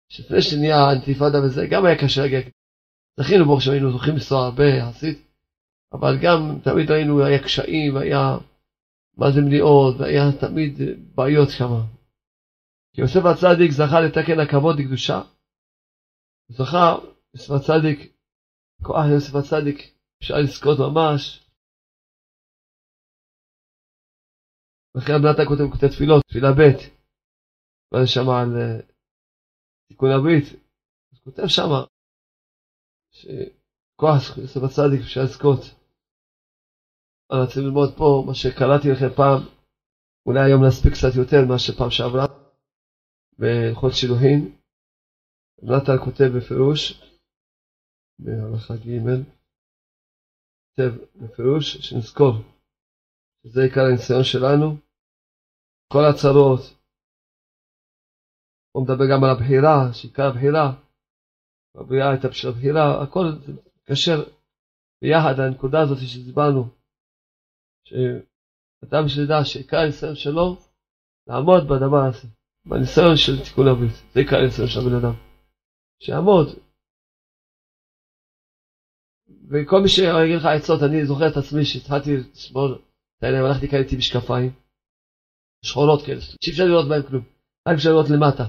שלפני 0.08 0.42
שנהיה 0.42 0.90
אינתיפאדה 0.92 1.38
וזה, 1.42 1.66
גם 1.70 1.84
היה 1.84 1.98
קשה 1.98 2.20
להגיע. 2.20 2.40
זכינו 3.20 3.44
ברוך 3.44 3.62
שהיינו 3.62 3.92
זוכים 3.92 4.14
לנסוע 4.14 4.44
הרבה 4.44 4.64
יחסית, 4.64 5.25
אבל 5.92 6.12
גם 6.24 6.40
תמיד 6.64 6.90
היינו, 6.90 7.24
היה 7.24 7.44
קשיים, 7.44 7.96
היה 7.96 8.24
מה 9.16 9.26
זה 9.34 9.40
מניעות, 9.46 9.94
והיה 9.98 10.24
תמיד 10.40 10.72
בעיות 11.14 11.48
שם. 11.58 11.72
יוסף 12.98 13.24
הצדיק 13.30 13.70
זכה 13.70 13.98
לתקן 14.00 14.38
הכבוד 14.40 14.74
לקדושה. 14.78 15.18
זכה 16.48 16.86
יוסף 17.34 17.50
הצדיק, 17.56 17.98
כוח 18.82 19.04
יוסף 19.14 19.34
הצדיק, 19.34 19.78
אפשר 20.18 20.34
לזכות 20.44 20.78
ממש. 20.78 21.46
אחרי 24.98 25.14
המלטה 25.14 25.42
כותב 25.48 25.66
כותב 25.72 25.88
תפילות, 25.94 26.22
תפילה 26.28 26.52
ב', 26.58 26.76
ואז 27.92 28.08
שם 28.08 28.28
על 28.28 28.50
אה, 28.56 28.80
תיקון 29.88 30.10
הברית, 30.10 30.46
כותב 31.24 31.46
שם 31.46 31.70
שכוח 33.10 34.38
יוסף 34.38 34.60
הצדיק 34.64 35.00
אפשר 35.00 35.20
לזכות. 35.24 35.75
אני 37.30 37.40
רוצה 37.40 37.60
ללמוד 37.60 37.90
פה 37.98 38.24
מה 38.26 38.34
שקראתי 38.34 38.88
לכם 38.92 39.10
פעם, 39.16 39.40
אולי 40.26 40.40
היום 40.44 40.64
נספיק 40.64 40.92
קצת 40.92 41.12
יותר 41.20 41.40
מאשר 41.48 41.72
פעם 41.78 41.90
שעברה, 41.90 42.26
בהלכות 43.38 43.92
שילוהין. 43.94 44.40
נתן 45.62 45.98
כותב 46.04 46.28
בפירוש, 46.36 46.80
בהלכה 48.18 48.74
ג', 48.76 48.98
כותב 50.66 50.90
בפירוש 51.20 51.76
שנזכור, 51.76 52.32
שזה 53.42 53.60
עיקר 53.62 53.84
הניסיון 53.88 54.24
שלנו, 54.24 54.68
כל 55.92 56.04
הצרות, 56.10 56.60
הוא 58.72 58.84
מדבר 58.84 59.06
גם 59.12 59.24
על 59.24 59.30
הבחירה, 59.30 59.92
שעיקר 59.92 60.26
הבחירה, 60.30 60.66
הבריאה 61.74 62.10
הייתה 62.10 62.28
בשביל 62.28 62.52
הבחירה, 62.52 63.02
הכל 63.02 63.24
מתקשר 63.76 64.18
ביחד 65.02 65.34
לנקודה 65.38 65.80
הזאת 65.82 65.98
שדיברנו, 66.00 66.62
שאדם 67.86 69.08
שידע 69.08 69.44
שעיקר 69.44 69.76
הניסיון 69.76 70.14
שלו, 70.14 70.56
לעמוד 71.26 71.68
בדבר 71.68 72.04
הזה, 72.08 72.28
בניסיון 72.66 73.16
של 73.16 73.44
תיקון 73.44 73.68
הברית, 73.68 73.92
זה 74.12 74.20
עיקר 74.20 74.36
הניסיון 74.36 74.68
של 74.68 74.80
הבן 74.80 74.94
אדם, 74.94 75.14
שיעמוד. 76.02 76.46
וכל 79.50 79.80
מי 79.82 79.88
שיגיד 79.88 80.36
לך 80.36 80.44
עצות, 80.44 80.82
אני 80.82 81.06
זוכר 81.06 81.28
את 81.28 81.36
עצמי 81.36 81.64
שהתחלתי 81.64 82.16
לשמור 82.16 82.74
את 82.74 83.22
העיניים, 83.22 83.44
הלכתי 83.44 83.76
איתי 83.76 83.96
משקפיים, 83.96 84.52
שחורות 85.64 86.06
כאלה, 86.06 86.20
שאי 86.20 86.52
אפשר 86.52 86.64
לראות 86.64 86.88
בהם 86.88 87.02
כלום, 87.02 87.24
רק 87.68 87.74
אפשר 87.74 87.90
לראות 87.90 88.10
למטה. 88.10 88.44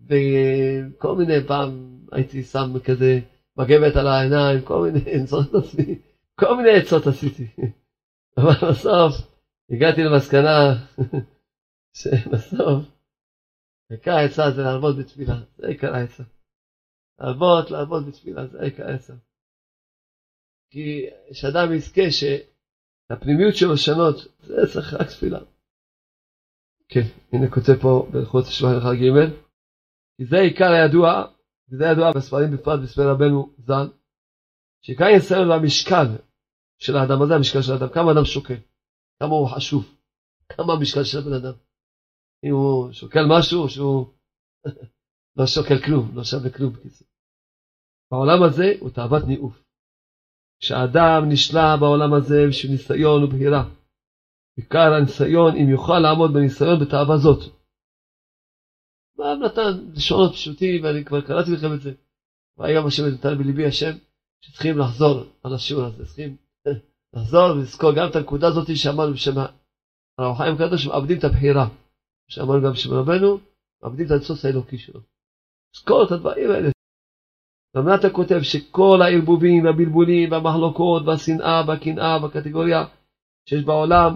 וכל 0.00 1.16
מיני 1.16 1.46
פעם 1.46 2.00
הייתי 2.12 2.42
שם 2.42 2.78
כזה 2.84 3.20
מגבת 3.58 3.96
על 3.96 4.06
העיניים, 4.06 4.62
כל 4.64 4.82
מיני, 4.82 5.12
אני 5.14 5.26
זוכר 5.26 5.58
את 5.58 5.64
עצמי, 5.64 5.98
כל 6.40 6.56
מיני 6.56 6.70
עצות 6.70 7.06
עשיתי. 7.06 7.46
אבל 8.40 8.70
בסוף 8.70 9.12
הגעתי 9.70 10.00
למסקנה 10.02 10.56
שבסוף 11.98 12.96
עיקר 13.90 14.10
העצה 14.10 14.50
זה 14.56 14.62
לעבוד 14.62 14.96
בתפילה, 14.98 15.34
זה 15.56 15.66
עיקר 15.66 15.94
העצה. 15.94 16.22
לעבוד, 17.18 17.70
לעבוד 17.70 18.06
בתפילה, 18.08 18.46
זה 18.46 18.58
עיקר 18.62 18.86
העצה. 18.86 19.14
כי 20.70 21.06
שאדם 21.32 21.72
יזכה 21.72 22.10
שהפנימיות 22.10 23.54
שלו 23.56 23.72
לשנות, 23.72 24.16
זה 24.40 24.54
צריך 24.72 24.94
רק 24.94 25.06
תפילה. 25.06 25.38
כן, 26.88 27.06
הנה 27.32 27.50
כותב 27.54 27.76
פה 27.82 28.08
בהלכות 28.12 28.44
שבוע 28.46 28.70
הלכה 28.70 28.94
ג' 28.94 29.46
כי 30.16 30.24
זה 30.26 30.36
עיקר 30.36 30.70
הידוע, 30.72 31.08
וזה 31.68 31.84
ידוע 31.84 32.12
בספרים 32.16 32.50
בפרט 32.50 32.80
בספר 32.82 33.10
רבנו 33.10 33.54
ז"ל, 33.58 33.88
שעיקר 34.82 35.04
הניסיון 35.04 35.50
והמשקל 35.50 36.25
של 36.78 36.96
האדם, 36.96 37.18
מה 37.18 37.26
זה 37.26 37.34
המשקל 37.34 37.62
של 37.62 37.72
האדם? 37.72 37.88
כמה 37.88 38.12
אדם 38.12 38.24
שוקל? 38.24 38.60
כמה 39.20 39.34
הוא 39.34 39.48
חשוב? 39.48 39.96
כמה 40.48 40.72
המשקל 40.72 41.04
של 41.04 41.18
הבן 41.18 41.32
אדם? 41.32 41.52
אם 42.44 42.50
הוא 42.50 42.92
שוקל 42.92 43.24
משהו, 43.28 43.68
שהוא 43.68 44.06
לא 45.38 45.46
שוקל 45.46 45.78
כלום, 45.84 46.16
לא 46.16 46.24
שווה 46.24 46.50
כלום 46.50 46.72
בקיצור. 46.72 47.08
בעולם 48.10 48.42
הזה 48.42 48.72
הוא 48.80 48.90
תאוות 48.90 49.22
ניאוף. 49.26 49.62
כשאדם 50.60 51.28
נשלע 51.28 51.76
בעולם 51.80 52.14
הזה 52.14 52.38
בשביל 52.48 52.72
ניסיון 52.72 53.24
ובהירה, 53.24 53.64
עיקר 54.56 54.92
הניסיון, 54.92 55.56
אם 55.56 55.68
יוכל 55.70 55.98
לעמוד 55.98 56.30
בניסיון 56.32 56.78
בתאווה 56.80 57.16
זאת, 57.16 57.56
הרב 59.26 59.38
נתן 59.44 59.92
לשונות 59.94 60.32
פשוטים, 60.32 60.84
ואני 60.84 61.04
כבר 61.04 61.20
קראתי 61.20 61.50
לכם 61.50 61.74
את 61.74 61.80
זה. 61.80 61.92
והיום 62.56 62.86
השם 62.86 63.02
נתן 63.14 63.38
בליבי 63.38 63.66
השם, 63.66 63.92
שצריכים 64.40 64.78
לחזור 64.78 65.24
על 65.42 65.54
השיעור 65.54 65.84
הזה, 65.84 66.04
צריכים 66.04 66.36
לחזור 67.16 67.50
ולזכור 67.50 67.90
גם 67.96 68.06
את 68.10 68.16
הנקודה 68.16 68.46
הזאת 68.48 68.76
שאמרנו 68.76 69.12
בשם 69.12 69.36
הרב 70.18 70.36
חיים 70.38 70.54
קדוש, 70.56 70.84
שמאבדים 70.84 71.18
את 71.18 71.24
הבחירה. 71.24 71.66
שאמרנו 72.28 72.62
גם 72.64 72.72
בשם 72.72 72.90
רבנו, 72.94 73.38
מאבדים 73.82 74.06
את 74.06 74.10
הניסוס 74.10 74.44
האלוקי 74.44 74.78
שלו. 74.78 75.00
זכור 75.76 76.04
את 76.06 76.12
הדברים 76.12 76.50
האלה. 76.50 76.68
נתן 77.76 78.12
כותב 78.12 78.40
שכל 78.42 78.98
הערבובים 79.02 79.64
והבלבולים 79.64 80.32
והמחלוקות 80.32 81.02
והשנאה 81.06 81.62
והקנאה 81.68 82.18
והקטגוריה 82.22 82.80
שיש 83.48 83.64
בעולם, 83.64 84.12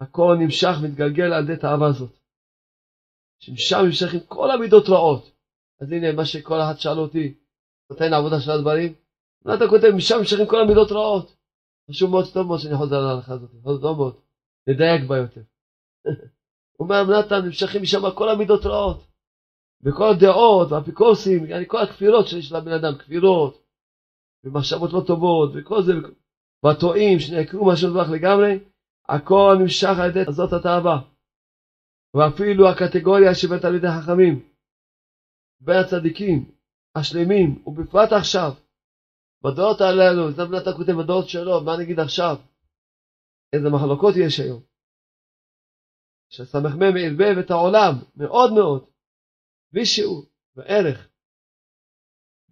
הכל 0.00 0.36
נמשך 0.40 0.74
מתגלגל 0.82 1.32
על 1.32 1.44
ידי 1.44 1.56
תאווה 1.60 1.86
הזאת. 1.88 2.12
שמשם 3.40 3.76
נמשכים 3.86 4.20
כל 4.28 4.50
המידות 4.50 4.88
רעות. 4.88 5.30
אז 5.80 5.92
הנה 5.92 6.12
מה 6.12 6.24
שכל 6.24 6.60
אחד 6.60 6.78
שאל 6.78 6.98
אותי, 6.98 7.34
נותן 7.90 8.12
העבודה 8.12 8.40
של 8.40 8.50
הדברים, 8.50 8.94
מה 9.44 9.54
אתה 9.54 9.64
כותב? 9.70 9.90
משם 9.96 10.18
נמשכים 10.18 10.46
כל 10.46 10.60
המידות 10.60 10.92
רעות. 10.92 11.36
חשוב 11.90 12.10
מאוד, 12.10 12.24
טוב 12.32 12.46
מאוד 12.46 12.58
שאני 12.58 12.76
חוזר 12.76 13.00
להלכה 13.00 13.32
הזאת, 13.32 13.50
טוב 13.80 13.96
מאוד, 13.96 14.16
נדייק 14.68 15.08
בה 15.08 15.16
יותר. 15.16 15.40
אומר, 16.80 17.04
נתן, 17.04 17.44
נמשכים 17.44 17.82
משם 17.82 18.10
כל 18.16 18.28
המידות 18.28 18.66
רעות. 18.66 19.14
וכל 19.84 20.10
הדעות 20.16 20.72
והאפיקורסים, 20.72 21.44
yani 21.44 21.66
כל 21.66 21.78
הכפירות 21.78 22.26
שיש 22.28 22.52
לבן 22.52 22.72
אדם, 22.72 22.98
כפירות, 22.98 23.64
ומחשבות 24.44 24.92
לא 24.92 25.02
טובות, 25.06 25.50
וכל 25.54 25.82
זה, 25.82 25.92
והטועים 26.64 27.18
שנעקרו 27.18 27.64
מהשם 27.64 27.90
דבר 27.90 28.10
לגמרי, 28.12 28.58
הכל 29.08 29.56
נמשך 29.60 29.96
על 29.98 30.10
ידי 30.10 30.32
זאת 30.32 30.52
התאווה. 30.52 31.02
ואפילו 32.14 32.68
הקטגוריה 32.68 33.34
שבין 33.34 33.58
תלמידי 33.58 33.86
חכמים, 34.00 34.48
בין 35.60 35.76
הצדיקים, 35.76 36.50
השלמים, 36.94 37.62
ובפרט 37.66 38.12
עכשיו, 38.12 38.52
בדעות 39.44 39.80
הללו, 39.80 40.30
זה 40.30 40.42
אתה 40.42 40.72
כותב 40.76 40.92
בדעות 40.92 41.28
שלו, 41.28 41.60
מה 41.60 41.76
נגיד 41.76 42.00
עכשיו? 42.00 42.36
איזה 43.52 43.68
מחלוקות 43.70 44.14
יש 44.16 44.40
היום. 44.40 44.62
שסמ"ם 46.28 46.96
ערבב 46.98 47.38
את 47.38 47.50
העולם 47.50 47.92
מאוד 48.16 48.52
מאוד, 48.52 48.90
בלי 49.72 49.86
שיעור 49.86 50.26
וערך, 50.56 51.08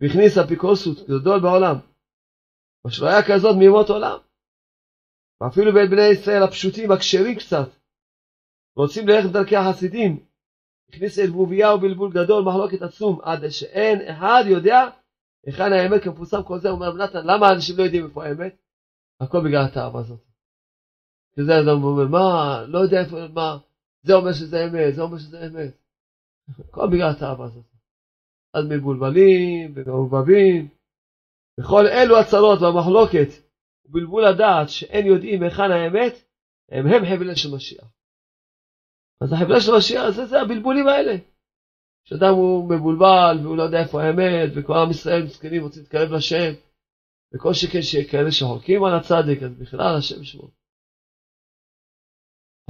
והכניס 0.00 0.38
אפיקורסות 0.38 0.96
גדול 1.08 1.40
בעולם, 1.42 1.76
מה 2.84 2.90
שלא 2.90 3.06
היה 3.06 3.22
כזאת 3.28 3.56
מימות 3.58 3.88
עולם. 3.90 4.18
ואפילו 5.40 5.72
בין 5.74 5.90
בני 5.90 6.08
ישראל 6.12 6.42
הפשוטים, 6.42 6.90
הכשרים 6.90 7.38
קצת, 7.38 7.68
רוצים 8.76 9.08
ללכת 9.08 9.28
בדרכי 9.30 9.56
החסידים, 9.56 10.26
הכניס 10.88 11.18
ערבוביה 11.18 11.74
ובלבול 11.74 12.10
גדול, 12.12 12.44
מחלוקת 12.44 12.82
עצום, 12.82 13.20
עד 13.22 13.48
שאין 13.48 13.98
אחד 14.10 14.42
יודע 14.46 15.01
היכן 15.46 15.72
האמת 15.72 16.02
כמפורסם 16.04 16.42
כל 16.42 16.58
זה, 16.58 16.70
אומר 16.70 16.88
רב 16.88 16.96
נתן, 16.96 17.26
למה 17.26 17.52
אנשים 17.52 17.78
לא 17.78 17.82
יודעים 17.82 18.04
איפה 18.04 18.24
האמת? 18.24 18.56
הכל 19.20 19.44
בגלל 19.44 19.64
התאווה 19.64 20.00
הזאת. 20.00 20.20
שזה 21.36 21.60
אדם 21.60 21.82
אומר, 21.82 22.06
מה, 22.06 22.62
לא 22.68 22.78
יודע 22.78 23.00
איפה, 23.00 23.28
מה, 23.28 23.58
זה 24.02 24.14
אומר 24.14 24.32
שזה 24.32 24.64
אמת, 24.64 24.94
זה 24.94 25.02
אומר 25.02 25.18
שזה 25.18 25.46
אמת. 25.46 25.72
הכל 26.58 26.86
בגלל 26.86 27.10
התאווה 27.10 27.46
הזאת. 27.46 27.64
אז 28.54 28.64
מבולבלים 28.68 29.72
ומעובבים, 29.74 30.68
וכל 31.60 31.86
אלו 31.86 32.18
הצרות 32.18 32.58
והמחלוקת 32.62 33.28
ובלבול 33.84 34.24
הדעת 34.24 34.68
שאין 34.68 35.06
יודעים 35.06 35.42
היכן 35.42 35.70
האמת, 35.70 36.12
הם 36.70 36.86
הם 36.86 37.04
חבלי 37.04 37.36
של 37.36 37.54
משיח. 37.54 37.84
אז 39.20 39.32
החבלה 39.32 39.60
של 39.60 39.72
משיח 39.76 40.10
זה, 40.10 40.26
זה 40.26 40.40
הבלבולים 40.40 40.88
האלה. 40.88 41.16
כשאדם 42.04 42.34
הוא 42.34 42.70
מבולבל 42.70 43.36
והוא 43.42 43.56
לא 43.56 43.62
יודע 43.62 43.80
איפה 43.80 44.02
האמת, 44.02 44.50
וכל 44.54 44.72
עם 44.72 44.90
ישראל 44.90 45.22
מסכנים 45.22 45.62
רוצים 45.62 45.82
להתקרב 45.82 46.12
לשם, 46.12 46.52
וכל 47.34 47.52
שכן 47.54 48.08
כאלה 48.10 48.32
שחולקים 48.32 48.84
על 48.84 48.94
הצדיק, 48.94 49.42
אז 49.42 49.52
בכלל 49.58 49.96
השם 49.98 50.24
שמו. 50.24 50.48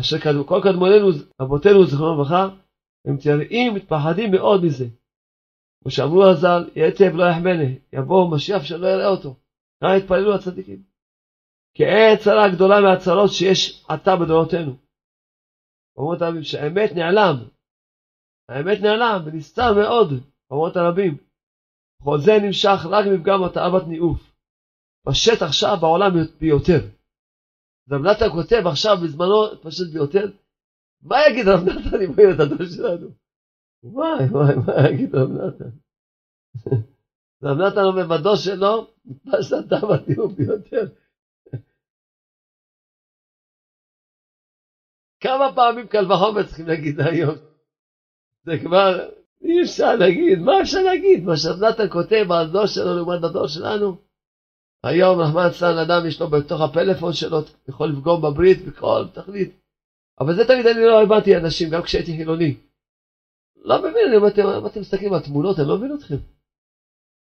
אשר 0.01 0.17
כל 0.47 0.61
קדמוננו, 0.65 1.09
אבותינו, 1.43 1.87
זכרונו 1.87 2.15
לברכה, 2.15 2.49
הם 3.07 3.17
תראים, 3.17 3.75
מתפחדים 3.75 4.31
מאוד 4.31 4.65
מזה. 4.65 4.85
כמו 5.83 5.91
שאמרו 5.91 6.25
הז"ל, 6.25 6.71
יעצב 6.77 7.17
לא 7.17 7.25
יחמנה, 7.25 7.69
יבוא 7.93 8.35
משיח 8.35 8.65
שלא 8.65 8.87
יראה 8.87 9.09
אותו. 9.09 9.35
ככה 9.81 9.95
התפללו 9.95 10.35
הצדיקים. 10.35 10.83
כי 11.75 11.85
אין 11.85 12.19
צרה 12.19 12.49
גדולה 12.55 12.81
מהצרות 12.81 13.31
שיש 13.33 13.85
עתה 13.89 14.17
בדורותינו. 14.17 14.77
אומרות 15.97 16.23
הרבים 16.23 16.43
שהאמת 16.43 16.91
נעלם. 16.95 17.37
האמת 18.49 18.79
נעלם 18.83 19.23
ונסתר 19.25 19.73
מאוד, 19.75 20.09
אומרות 20.51 20.77
הרבים. 20.77 21.17
כל 22.03 22.19
זה 22.19 22.33
נמשך 22.43 22.79
רק 22.91 23.07
מפגם 23.07 23.45
התאוות 23.45 23.83
ניאוף. 23.89 24.33
פשט 25.07 25.43
עכשיו 25.43 25.77
בעולם 25.81 26.13
ביותר. 26.41 26.81
רב 27.91 28.01
נתן 28.03 28.29
כותב 28.33 28.67
עכשיו 28.67 28.97
בזמנו 29.05 29.63
פשט 29.63 29.93
ביותר, 29.93 30.27
מה 31.03 31.17
יגיד 31.29 31.49
רב 31.49 31.61
נתן 31.69 32.03
אם 32.03 32.11
הוא 32.11 32.43
הדור 32.43 32.67
שלנו? 32.77 33.09
וואי 33.83 34.25
וואי 34.31 34.55
מה 34.67 34.89
יגיד 34.89 35.15
רב 35.15 35.29
נתן? 35.31 35.71
רב 37.45 37.59
נתן 37.59 37.85
אומר 37.85 38.07
בדור 38.07 38.37
שלו, 38.37 38.87
פשט 39.25 39.55
תאוות 39.69 40.09
ניאוף 40.09 40.33
ביותר. 40.33 40.87
כמה 45.21 45.55
פעמים 45.55 45.87
קל 45.87 46.13
וחומר 46.13 46.47
צריכים 46.47 46.67
להגיד 46.67 47.01
היום? 47.01 47.52
זה 48.45 48.53
כבר 48.65 49.09
אי 49.43 49.63
אפשר 49.63 49.97
להגיד, 49.97 50.39
מה 50.39 50.53
אפשר 50.63 50.83
להגיד? 50.83 51.25
מה 51.25 51.37
שנתן 51.37 51.89
כותב 51.93 52.27
על 52.33 52.47
הדור 52.47 52.67
שלו 52.67 52.97
לעומת 52.97 53.25
הדור 53.25 53.47
שלנו? 53.47 53.97
היום 54.85 55.21
רחמן 55.21 55.49
צלן 55.59 55.79
אדם 55.79 56.07
יש 56.07 56.21
לו 56.21 56.31
בתוך 56.31 56.61
הפלאפון 56.61 57.13
שלו, 57.13 57.39
יכול 57.69 57.89
לפגום 57.89 58.23
בברית 58.23 58.59
בכל 58.67 59.05
תכלית. 59.15 59.51
אבל 60.21 60.37
זה 60.37 60.43
תמיד 60.47 60.67
אני 60.67 60.85
לא 60.85 61.03
הבנתי 61.03 61.37
אנשים, 61.37 61.71
גם 61.71 61.83
כשהייתי 61.83 62.17
חילוני. 62.17 62.57
לא 63.57 63.79
מבין, 63.79 64.13
אם 64.17 64.27
אתם, 64.27 64.67
אתם 64.67 64.81
מסתכלים 64.81 65.13
על 65.13 65.21
תמונות, 65.21 65.59
אני 65.59 65.69
לא 65.69 65.79
מבין 65.79 65.95
אתכם. 65.95 66.15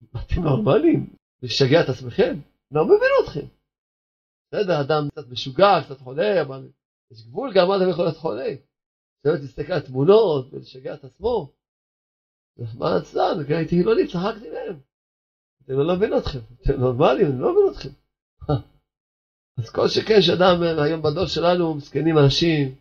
אתם 0.04 0.42
נורמלים? 0.42 1.14
לשגע 1.44 1.82
את 1.84 1.90
עצמכם? 1.90 2.36
לא 2.72 2.86
מבין 2.86 3.12
אתכם. 3.24 3.48
בסדר, 4.48 4.82
אדם 4.82 5.10
קצת 5.12 5.30
משוגע, 5.30 5.82
קצת 5.86 6.00
חולה, 6.00 6.42
אבל 6.42 6.70
יש 7.12 7.26
גבול 7.28 7.54
גם 7.56 7.68
מה 7.68 7.78
אדם 7.78 7.90
יכול 7.90 8.06
להיות 8.06 8.18
חולה. 8.18 8.54
באמת 9.24 9.40
להסתכל 9.42 9.74
על 9.74 9.80
תמונות 9.80 10.54
ולשגע 10.54 10.94
את 10.94 11.04
עצמו. 11.04 11.54
רחמן 12.60 12.92
הצלן, 13.02 13.54
הייתי 13.54 13.76
חילוני, 13.76 14.08
צחקתי 14.08 14.50
מהם. 14.50 14.80
אני 15.70 15.88
לא 15.88 15.96
מבין 15.96 16.18
אתכם, 16.18 16.40
אתם 16.62 16.80
נורמליים, 16.80 17.28
אני 17.32 17.40
לא 17.42 17.54
מבין 17.54 17.72
אתכם. 17.72 17.90
אז 19.58 19.70
כל 19.70 19.88
שכן 19.88 20.22
שאדם 20.22 20.64
היום 20.84 21.02
בדור 21.02 21.26
שלנו, 21.26 21.76
מסכנים 21.76 22.18
אנשים, 22.18 22.76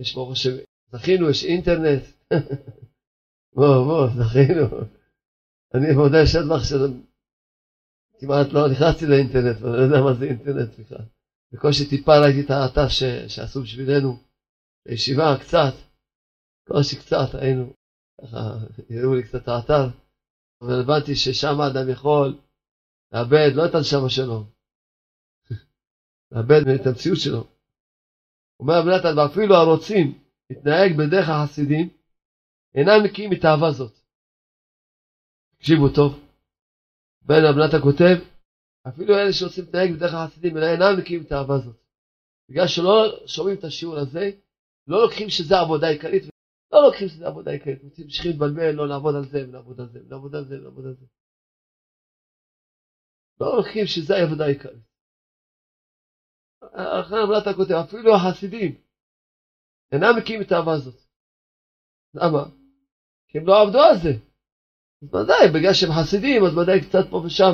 יש 0.00 0.14
ברוך 0.14 0.32
השם, 0.32 0.50
זכינו, 0.92 1.30
יש 1.30 1.44
אינטרנט. 1.44 2.02
בוא, 3.56 3.84
בוא, 3.84 4.06
זכינו. 4.06 4.66
אני 5.74 5.92
מודה 5.94 6.22
לשטבח 6.22 6.64
שכמעט 6.64 8.52
לא 8.52 8.68
נכנסתי 8.70 9.06
לאינטרנט, 9.06 9.56
ואני 9.60 9.76
לא 9.76 9.82
יודע 9.82 10.00
מה 10.00 10.14
זה 10.14 10.24
אינטרנט 10.24 10.78
בכלל. 10.78 11.04
בקושי 11.52 11.88
טיפה 11.88 12.18
ראיתי 12.18 12.40
את 12.40 12.50
האתר. 12.50 12.88
שעשו 13.28 13.62
בשבילנו, 13.62 14.16
בישיבה 14.86 15.36
קצת, 15.40 15.74
בקושי 16.66 16.96
קצת 17.00 17.34
היינו, 17.34 17.72
ככה 18.20 18.38
הראו 18.90 19.14
לי 19.14 19.22
קצת 19.22 19.42
את 19.42 19.48
האתר, 19.48 19.84
אבל 20.62 20.80
הבנתי 20.80 21.16
ששם 21.16 21.60
אדם 21.60 21.88
יכול 21.92 22.38
לאבד 23.12 23.50
לא 23.54 23.66
את 23.66 23.74
הנשמה 23.74 24.10
שלו, 24.10 24.44
לאבד 26.32 26.80
את 26.80 26.86
המציאות 26.86 27.18
שלו. 27.24 27.44
אומר 28.60 28.74
רבי 28.78 28.90
נתן, 28.96 29.18
ואפילו 29.18 29.54
הרוצים 29.54 30.24
להתנהג 30.50 30.90
בדרך 30.98 31.28
החסידים, 31.28 31.88
אינם 32.74 33.04
נקיים 33.04 33.30
מתאווה 33.30 33.72
זאת. 33.72 33.92
תקשיבו 35.56 35.88
טוב, 35.88 36.20
בן 37.22 37.44
רבי 37.44 37.60
נתן 37.66 37.80
כותב, 37.82 38.16
אפילו 38.88 39.14
אלה 39.14 39.32
שרוצים 39.32 39.64
להתנהג 39.64 39.92
בדרך 39.92 40.14
החסידים, 40.14 40.56
אינם 40.56 40.98
נקיים 40.98 41.22
את 41.22 41.32
האהבה 41.32 41.54
הזאת. 41.54 41.76
בגלל 42.48 42.66
שלא 42.66 43.26
שומעים 43.26 43.58
את 43.58 43.64
השיעור 43.64 43.98
הזה, 43.98 44.30
לא 44.86 45.02
לוקחים 45.02 45.28
שזה 45.28 45.54
עבודה 45.60 45.88
עיקרית, 45.88 46.22
לא 46.72 46.82
לוקחים 46.86 47.08
שזה 47.08 47.26
עבודה 47.26 47.50
עיקרית, 47.50 47.82
רוצים 47.82 48.04
ממשיכים 48.04 48.30
להתבלבל, 48.30 48.70
לא 48.70 48.88
לעבוד 48.88 49.14
על 49.14 49.24
זה, 49.24 49.38
ולעבוד 49.48 49.80
על 49.80 49.88
זה, 49.88 49.98
ולעבוד 50.04 50.34
על 50.34 50.44
זה, 50.44 50.54
ולעבוד 50.60 50.86
על 50.86 50.94
זה. 50.94 51.06
לא 53.40 53.56
לוקחים 53.56 53.86
שזה 53.86 54.14
העבודה 54.16 54.44
העיקרית. 54.44 54.92
אחרי 57.00 57.22
אמרת 57.22 57.56
כותב, 57.56 57.72
אפילו 57.72 58.14
החסידים 58.14 58.80
אינם 59.92 60.16
מקים 60.18 60.40
את 60.42 60.52
האהבה 60.52 60.72
הזאת. 60.72 61.00
למה? 62.14 62.44
כי 63.28 63.38
הם 63.38 63.46
לא 63.46 63.62
עבדו 63.62 63.78
על 63.78 63.96
זה. 64.02 64.12
אז 65.02 65.14
ודאי, 65.14 65.48
בגלל 65.54 65.72
שהם 65.72 65.90
חסידים, 65.92 66.44
אז 66.44 66.56
ודאי 66.56 66.80
קצת 66.80 67.10
פה 67.10 67.16
ושם 67.16 67.52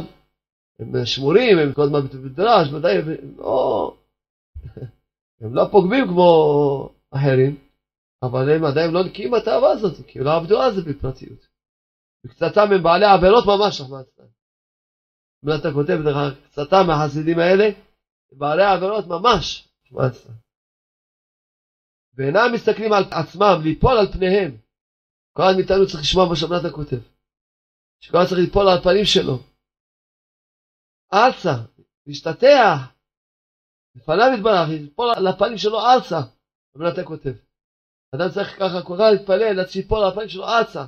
הם 0.79 1.05
שמורים, 1.05 1.59
הם 1.59 1.73
כל 1.73 1.83
הזמן 1.83 2.01
במדרש, 2.01 2.69
ודאי, 2.73 2.97
הם 2.99 3.37
לא, 3.37 3.97
הם 5.41 5.55
לא 5.55 5.65
פוגמים 5.71 6.05
כמו 6.09 6.31
אחרים, 7.15 7.69
אבל 8.23 8.51
הם 8.51 8.65
עדיין 8.65 8.91
לא 8.91 9.05
נקיים 9.05 9.31
מהתאווה 9.31 9.71
הזאת, 9.71 10.07
כי 10.07 10.19
הם 10.19 10.25
לא 10.25 10.37
עבדו 10.37 10.57
זה 10.75 10.83
בפרטיות. 10.83 11.47
וקצתם 12.25 12.73
הם 12.75 12.83
בעלי 12.83 13.07
עבירות 13.07 13.45
ממש. 13.47 13.81
אם 15.45 15.49
אתה 15.61 15.69
כותב 15.75 15.99
לך, 16.07 16.17
קצתם 16.45 16.87
מהחסידים 16.87 17.39
האלה, 17.39 17.69
בעלי 18.33 18.65
עבירות 18.65 19.05
ממש, 19.07 19.69
צלן. 19.89 20.35
ואינם 22.15 22.53
מסתכלים 22.55 22.93
על 22.93 23.05
עצמם, 23.11 23.57
ליפול 23.63 23.97
על 23.99 24.13
פניהם. 24.13 24.57
כל 25.33 25.43
אחד 25.43 25.53
מאיתנו 25.57 25.87
צריך 25.87 26.01
לשמוע 26.01 26.29
מה 26.29 26.37
שאתה 26.37 26.71
כותב. 26.75 27.03
שכל 28.01 28.19
אחד 28.19 28.27
צריך 28.29 28.41
ליפול 28.41 28.69
על 28.69 28.79
הפנים 28.79 29.05
שלו. 29.05 29.39
ארצה, 31.13 31.55
להשתטח, 32.07 32.79
לפניו 33.95 34.31
יתברך, 34.35 34.69
ליפול 34.69 35.09
על 35.17 35.27
הפנים 35.27 35.59
שלו 35.59 35.81
ארצה, 35.81 36.21
רבי 36.79 36.91
נתן 36.91 37.05
כותב. 37.05 37.33
אדם 38.15 38.29
צריך 38.35 38.59
ככה 38.59 38.83
כל 38.87 38.95
כך 38.99 39.05
להתפלל, 39.13 39.61
עד 39.61 39.69
שיפול 39.69 40.05
הפנים 40.05 40.29
שלו 40.29 40.45
ארצה. 40.45 40.85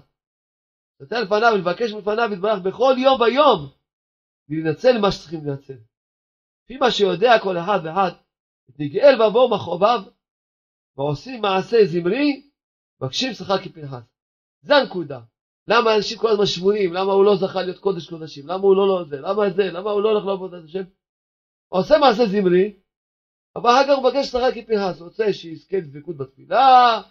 לתת 1.00 1.16
לפניו, 1.24 1.56
לבקש 1.58 1.92
מפניו 1.92 2.32
יתברך 2.32 2.58
בכל 2.58 2.94
יום 2.98 3.20
ויום, 3.20 3.70
ולנצל 4.48 4.98
מה 4.98 5.12
שצריכים 5.12 5.46
לנצל. 5.46 5.78
לפי 6.64 6.76
מה 6.76 6.90
שיודע 6.90 7.38
כל 7.42 7.58
אחד 7.58 7.78
ואחד, 7.84 8.10
נגאל 8.78 9.22
ובואו 9.22 9.50
מכאוביו, 9.50 10.00
ועושים 10.96 11.40
מעשה 11.40 11.76
זמרי, 11.84 12.50
מבקשים 13.00 13.32
שכר 13.32 13.58
כפנחס. 13.58 14.02
זה 14.62 14.76
הנקודה. 14.76 15.20
למה 15.68 15.96
אנשים 15.96 16.18
כל 16.18 16.28
הזמן 16.28 16.46
שבויים? 16.46 16.92
למה 16.92 17.12
הוא 17.12 17.24
לא 17.24 17.36
זכה 17.36 17.62
להיות 17.62 17.78
קודש 17.78 18.10
קודשים? 18.10 18.46
למה 18.46 18.62
הוא 18.62 18.76
לא 18.76 18.88
לא 18.88 19.04
זה? 19.04 19.20
למה 19.20 19.50
זה? 19.50 19.62
למה 19.62 19.90
הוא 19.90 20.02
לא 20.02 20.08
הולך 20.08 20.24
לעבוד 20.24 20.54
את 20.54 20.64
השם? 20.64 20.82
עושה 21.68 21.98
מעשה 21.98 22.26
זמרי, 22.26 22.76
אבל 23.56 23.70
אחר 23.70 23.84
כך 23.84 23.98
הוא 23.98 24.10
מבקש 24.10 24.26
שכר 24.26 24.52
כפנחס, 24.52 25.00
הוא 25.00 25.08
רוצה 25.08 25.32
שיזכה 25.32 25.76
לדבקות 25.76 26.16
בתפילה, 26.16 27.02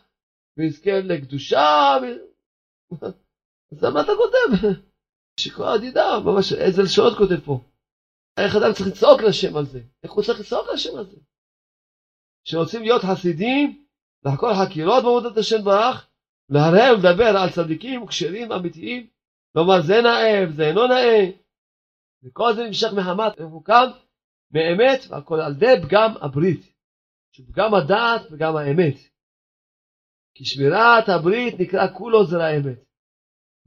ויזכה 0.58 0.92
לקדושה, 1.00 1.98
ו... 2.02 2.06
אז 3.72 3.84
למה 3.84 4.02
אתה 4.02 4.12
כותב? 4.18 4.68
אחד 5.48 5.80
ידע, 5.84 6.20
ממש 6.26 6.54
איזה 6.54 6.82
לשונות 6.84 7.18
כותב 7.18 7.40
פה. 7.46 7.60
איך 8.38 8.56
אדם 8.56 8.74
צריך 8.74 8.88
לצעוק 8.88 9.22
לשם 9.22 9.58
על 9.58 9.66
זה? 9.66 9.82
איך 10.04 10.12
הוא 10.12 10.24
צריך 10.24 10.40
לצעוק 10.40 10.68
לשם 10.74 10.98
על 10.98 11.06
זה? 11.06 11.18
שרוצים 12.44 12.82
להיות 12.82 13.02
חסידים, 13.02 13.86
לחקור 14.26 14.50
חקירות 14.54 15.04
בעבודת 15.04 15.38
השם 15.38 15.64
ברח, 15.64 16.08
להרהר 16.50 16.94
ולדבר 16.94 17.38
על 17.38 17.50
צדיקים 17.50 18.08
כשרים 18.08 18.52
אמיתיים, 18.52 19.08
לומר 19.56 19.82
זה 19.82 20.02
נאה 20.02 20.46
וזה 20.50 20.68
אינו 20.68 20.88
נאה, 20.88 21.32
וכל 22.24 22.56
זה 22.56 22.64
נמשך 22.64 22.94
מחמת 22.94 23.40
רחוקם 23.40 23.90
מאמת, 24.52 25.00
והכל 25.10 25.42
על 25.42 25.52
ידי 25.52 25.88
פגם 25.88 26.12
הברית, 26.22 26.74
שפגם 27.32 27.74
הדעת 27.74 28.22
וגם 28.32 28.56
האמת. 28.56 28.96
כי 30.36 30.46
שמירת 30.46 31.10
הברית 31.10 31.60
נקרא 31.60 31.88
כולו 31.98 32.26
זרע 32.26 32.58
אמת. 32.58 32.84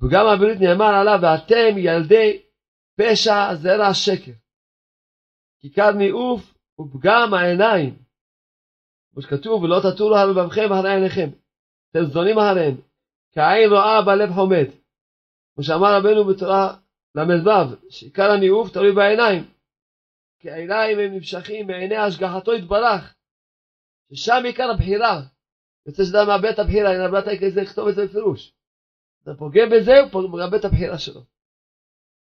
פגם 0.00 0.26
הברית 0.26 0.60
נאמר 0.60 0.94
עליו, 0.94 1.18
ואתם 1.22 1.78
ילדי 1.78 2.42
פשע 2.96 3.54
זרע 3.54 3.94
שקר. 3.94 4.32
כיכר 5.60 5.90
ניאוף 5.90 6.54
ופגם 6.80 7.34
העיניים. 7.34 7.98
כמו 9.12 9.22
שכתוב, 9.22 9.62
ולא 9.62 9.80
תטורו 9.80 10.16
הלבבכם 10.16 10.72
אחרי 10.72 10.94
עיניכם. 10.94 11.28
אתם 11.90 12.04
זונים 12.04 12.38
אחריהם, 12.38 12.76
כי 13.32 13.40
העין 13.40 13.70
רואה 13.70 14.02
בלב 14.02 14.34
חומד. 14.34 14.66
כמו 15.54 15.64
שאמר 15.64 15.96
רבנו 15.96 16.24
בתורה 16.24 16.76
ל"ו, 17.14 17.90
שעיקר 17.90 18.30
הניאוף 18.30 18.72
תלוי 18.72 18.92
בעיניים. 18.92 19.44
כי 20.42 20.50
העיניים 20.50 20.98
הם 20.98 21.14
נמשכים 21.14 21.66
מעיני 21.66 21.96
השגחתו 21.96 22.54
יתברך, 22.54 23.14
ששם 24.12 24.42
עיקר 24.44 24.70
הבחירה. 24.70 25.22
יוצא 25.86 26.04
שאדם 26.04 26.26
מאבד 26.26 26.44
את 26.44 26.58
הבחירה, 26.58 26.90
אני 26.90 26.98
מאבד 26.98 27.28
את 27.28 27.52
זה 27.52 27.62
לכתוב 27.62 27.88
את 27.88 27.94
זה 27.94 28.06
בפירוש. 28.06 28.52
אתה 29.22 29.34
פוגם 29.38 29.70
בזה, 29.70 29.92
הוא 30.12 30.30
מרבה 30.30 30.56
את 30.56 30.64
הבחירה 30.64 30.98
שלו. 30.98 31.20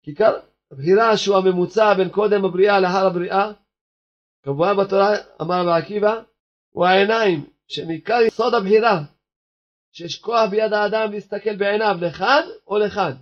כי 0.03 0.15
כאן 0.15 0.33
הבחירה 0.71 1.17
שהוא 1.17 1.37
הממוצע 1.37 1.95
בין 1.95 2.09
קודם 2.09 2.45
הבריאה 2.45 2.81
לאחר 2.81 3.07
הבריאה, 3.07 3.53
כמובן 4.43 4.77
בתורה 4.77 5.17
אמר 5.43 5.61
רבי 5.61 5.85
עקיבא, 5.85 6.23
הוא 6.71 6.87
העיניים, 6.87 7.47
שמעיקר 7.69 8.21
יסוד 8.27 8.55
הבחירה, 8.55 9.03
שיש 9.93 10.21
כוח 10.21 10.51
ביד 10.51 10.73
האדם 10.73 11.13
להסתכל 11.13 11.57
בעיניו 11.57 11.97
לכאן 12.01 12.43
או 12.67 12.79
לכאן. 12.79 13.13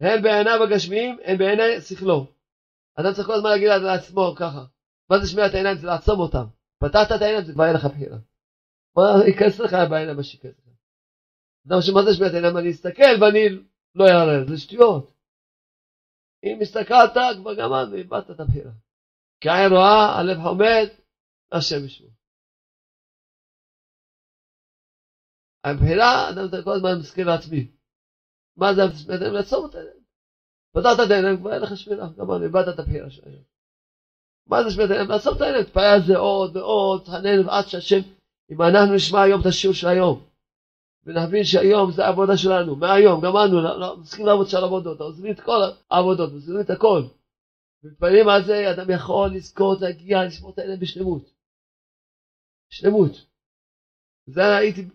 הן 0.00 0.22
בעיניו 0.22 0.62
הגשמיים, 0.62 1.18
הן 1.24 1.38
בעיני 1.38 1.80
שכלו. 1.80 2.37
אדם 3.00 3.12
צריך 3.14 3.26
כל 3.26 3.34
הזמן 3.34 3.50
להגיד 3.50 3.68
לעצמו 3.68 4.34
ככה, 4.38 4.64
מה 5.10 5.18
זה 5.18 5.26
שמיע 5.30 5.46
את 5.46 5.54
העיניים? 5.54 5.76
זה 5.76 5.86
לעצום 5.86 6.20
אותם. 6.20 6.46
פתחת 6.78 7.06
את 7.16 7.22
העיניים, 7.22 7.44
זה 7.44 7.52
כבר 7.52 7.64
אין 7.64 7.74
לך 7.74 7.84
בחירה. 7.84 8.18
מה 8.96 9.02
ייכנס 9.26 9.60
לך 9.60 9.72
בעיניים 9.90 10.16
מה 10.16 10.22
שייכנס 10.22 10.58
לך? 10.58 10.74
אדם 11.66 11.80
שמה 11.80 12.02
זה 12.04 12.14
שמיע 12.14 12.28
את 12.28 12.32
העיניים? 12.32 12.56
אני 12.56 12.70
אסתכל 12.70 13.12
ואני 13.20 13.44
לא 13.94 14.04
אערער, 14.04 14.48
זה 14.48 14.58
שטויות. 14.58 15.12
אם 16.44 16.58
הסתכלת, 16.62 17.16
כבר 17.40 17.54
גמרנו, 17.54 17.94
איבדת 17.96 18.30
את 18.30 18.40
הבחירה. 18.40 18.72
כי 19.40 19.48
עין 19.48 19.72
רואה, 19.72 20.18
הלב 20.18 20.36
חומד, 20.42 20.88
השם 21.52 21.84
ישמור. 21.84 22.10
הבחירה, 25.64 26.30
אדם 26.30 26.64
כל 26.64 26.72
הזמן 26.72 26.98
מזכיר 26.98 27.26
לעצמי. 27.26 27.70
מה 28.56 28.66
זה? 28.74 28.82
לעצום 29.32 29.70
את 29.70 29.74
העיניים. 29.74 30.04
פתרת 30.72 31.06
את 31.06 31.10
העיניים, 31.10 31.36
כבר 31.36 31.52
אין 31.52 31.62
לך 31.62 31.76
שמירה, 31.76 32.08
גמרנו, 32.18 32.44
איבדת 32.44 32.74
את 32.74 32.78
הבחירה 32.78 33.10
של 33.10 33.22
היום. 33.26 33.42
מה 34.46 34.62
זה 34.64 34.70
שמירת 34.70 34.90
העיניים? 34.90 35.10
לעצום 35.10 35.36
את 35.36 35.40
העיניים, 35.40 35.64
תתפלל 35.64 35.82
על 35.82 36.02
זה 36.06 36.16
עוד 36.16 36.56
ועוד, 36.56 37.02
תחנן 37.04 37.48
עד 37.48 37.66
שהשם, 37.66 38.00
אם 38.50 38.62
אנחנו 38.62 38.94
נשמע 38.94 39.22
היום 39.22 39.40
את 39.40 39.46
השיעור 39.46 39.74
של 39.74 39.88
היום, 39.88 40.24
ונבין 41.04 41.44
שהיום 41.44 41.90
זה 41.90 42.04
העבודה 42.04 42.36
שלנו, 42.36 42.76
מהיום, 42.76 43.20
גמרנו, 43.20 43.62
לא, 43.62 43.80
לא, 43.80 43.96
צריכים 44.02 44.26
לעבוד 44.26 44.46
של 44.48 44.64
עבודות, 44.64 45.00
עוזבים 45.00 45.32
את 45.32 45.40
כל 45.40 45.60
העבודות, 45.90 46.32
עוזבים 46.32 46.60
את 46.60 46.70
הכל. 46.70 47.02
ומתפללים 47.82 48.28
על 48.28 48.44
זה, 48.44 48.70
אדם 48.70 48.90
יכול 48.90 49.30
לזכות 49.34 49.80
להגיע, 49.80 50.24
לשמור 50.24 50.52
את 50.52 50.58
העיניים 50.58 50.80
בשלמות. 50.80 51.22
שלמות. 52.70 53.12
זה 54.26 54.56
הייתי 54.56 54.88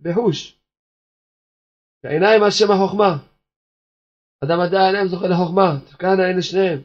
בחוש. 0.00 0.58
העיניים 2.04 2.42
על 2.42 2.50
שם 2.50 2.70
החוכמה. 2.70 3.27
אדם 4.44 4.60
עדיין 4.60 4.82
העיניים 4.84 5.08
זוכה 5.08 5.28
לחוכמה, 5.28 5.68
תפקענה 5.86 6.26
עיני 6.26 6.42
שניהם. 6.42 6.82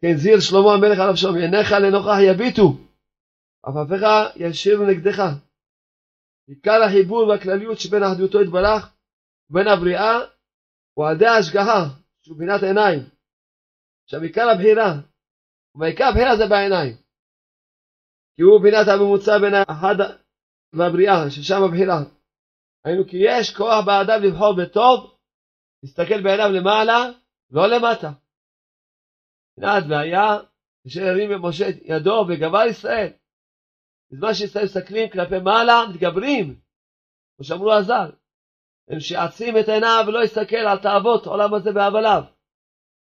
כן, 0.00 0.16
זיר 0.16 0.40
שלמה 0.40 0.72
המלך 0.74 0.98
עליו 0.98 1.16
שלום, 1.16 1.36
עיניך 1.36 1.72
לנוכח 1.72 2.18
יביטו, 2.30 2.68
עפעפיך 3.66 4.02
ישירו 4.36 4.84
נגדך. 4.86 5.22
עיקר 6.48 6.82
החיבור 6.82 7.28
והכלליות 7.28 7.80
שבין 7.80 8.02
אחדותו 8.02 8.42
יתברך 8.42 8.94
ובין 9.50 9.68
הבריאה 9.68 10.12
הוא 10.94 11.06
על 11.06 11.16
ידי 11.16 11.26
ההשגחה, 11.26 11.80
שהוא 12.22 12.38
בינת 12.38 12.62
עיניים. 12.62 13.00
עכשיו 14.04 14.22
עיקר 14.22 14.48
הבחירה, 14.48 14.90
ועיקר 15.74 16.04
הבחירה 16.04 16.36
זה 16.36 16.46
בעיניים. 16.46 16.96
כי 18.34 18.42
הוא 18.42 18.62
בינת 18.62 18.88
הממוצע 18.88 19.38
בין 19.38 19.54
האחד 19.54 19.96
והבריאה, 20.72 21.30
ששם 21.30 21.62
הבחירה. 21.62 21.98
היינו 22.84 23.08
כי 23.08 23.16
יש 23.20 23.56
כוח 23.56 23.84
באדם 23.86 24.22
לבחור 24.22 24.56
בטוב, 24.56 25.15
להסתכל 25.82 26.22
בעיניו 26.22 26.48
למעלה, 26.52 27.10
לא 27.50 27.66
למטה. 27.66 28.10
עד 29.62 29.84
והיה, 29.90 30.36
אשר 30.86 31.02
הרים 31.02 31.30
במשה 31.30 31.64
ידו 31.82 32.24
וגבר 32.28 32.64
ישראל. 32.70 33.12
בזמן 34.10 34.34
שישראל 34.34 34.64
מסתכלים 34.64 35.10
כלפי 35.10 35.38
מעלה, 35.38 35.74
מתגברים, 35.90 36.60
כמו 37.36 37.44
שאמרו 37.44 37.72
הז"ל. 37.72 38.10
הם 38.88 39.00
שיעצים 39.00 39.58
את 39.58 39.68
עיניו 39.68 40.04
ולא 40.08 40.24
יסתכל 40.24 40.56
על 40.56 40.78
תאוות 40.78 41.26
העולם 41.26 41.54
הזה 41.54 41.72
בהבליו. 41.72 42.22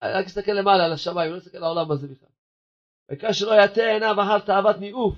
רק 0.04 0.26
יסתכל 0.26 0.52
למעלה, 0.52 0.84
על 0.84 0.92
השמיים, 0.92 1.32
לא 1.32 1.36
יסתכל 1.36 1.56
על 1.56 1.64
העולם 1.64 1.90
הזה 1.90 2.06
בכלל. 2.06 2.28
וכאשר 3.10 3.46
לא 3.46 3.54
יטה 3.64 3.80
עיניו 3.80 4.14
אחר 4.22 4.38
תאוות 4.46 4.76
ניאוף. 4.76 5.14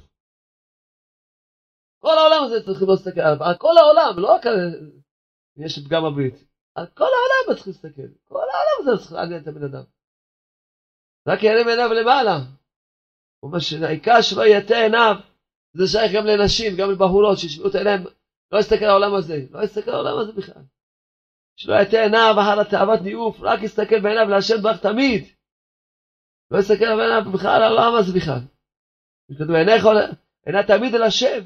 כל 1.99 2.19
העולם 2.19 2.45
הזה 2.45 2.65
צריכים 2.65 2.89
להסתכל 2.89 3.21
עליו, 3.21 3.45
על 3.45 3.57
כל 3.59 3.75
העולם, 3.79 4.19
לא 4.19 4.35
רק 4.35 4.47
על 4.47 4.91
יש 5.57 5.79
פגם 5.79 6.05
הברית. 6.05 6.48
על 6.79 6.87
כל 6.87 7.05
העולם 7.05 7.57
צריך 7.57 7.67
להסתכל. 7.67 8.09
כל 8.29 8.35
העולם 8.35 8.93
הזה 8.93 9.03
צריך 9.03 9.13
לעניין 9.13 9.43
את 9.43 9.47
הבן 9.47 9.65
אדם. 9.65 9.83
רק 11.29 11.43
ירים 11.43 11.69
עיניו 11.69 11.93
למעלה. 11.93 12.39
שהעיקר 13.59 14.21
שלא 14.21 14.43
יטה 14.47 14.77
עיניו, 14.77 15.15
זה 15.73 15.87
שייך 15.87 16.13
גם 16.15 16.27
לנשים, 16.27 16.77
גם 16.77 16.91
לבחורות, 16.91 17.39
שישמעו 17.39 17.69
את 17.69 17.75
העיניים, 17.75 18.05
לא 18.53 18.59
יסתכל 18.59 18.85
על 18.85 18.91
העולם 18.91 19.15
הזה, 19.15 19.37
לא 19.51 19.63
יסתכל 19.63 19.91
על 19.91 19.97
העולם 19.97 20.19
הזה 20.19 20.33
בכלל. 20.33 20.63
שלא 21.57 21.75
יטה 21.83 22.03
עיניו 22.03 22.35
אחר 22.41 22.61
התאוות 22.61 23.01
ניאוף, 23.01 23.37
רק 23.41 23.63
יסתכל 23.63 24.01
בעיניו 24.01 24.29
להשם 24.29 24.63
ברך 24.63 24.81
תמיד. 24.81 25.25
לא 26.51 26.59
יסתכל 26.59 26.97
בעיניו 26.97 27.33
בכלל 27.33 27.63
על 27.63 27.63
העולם 27.63 27.95
הזה 27.95 28.13
בכלל. 28.13 28.41
כתוב 29.29 29.51
עיניך, 29.51 29.85
עיני 30.47 30.59
תמיד 30.67 30.95
אל 30.95 31.03
השם, 31.03 31.45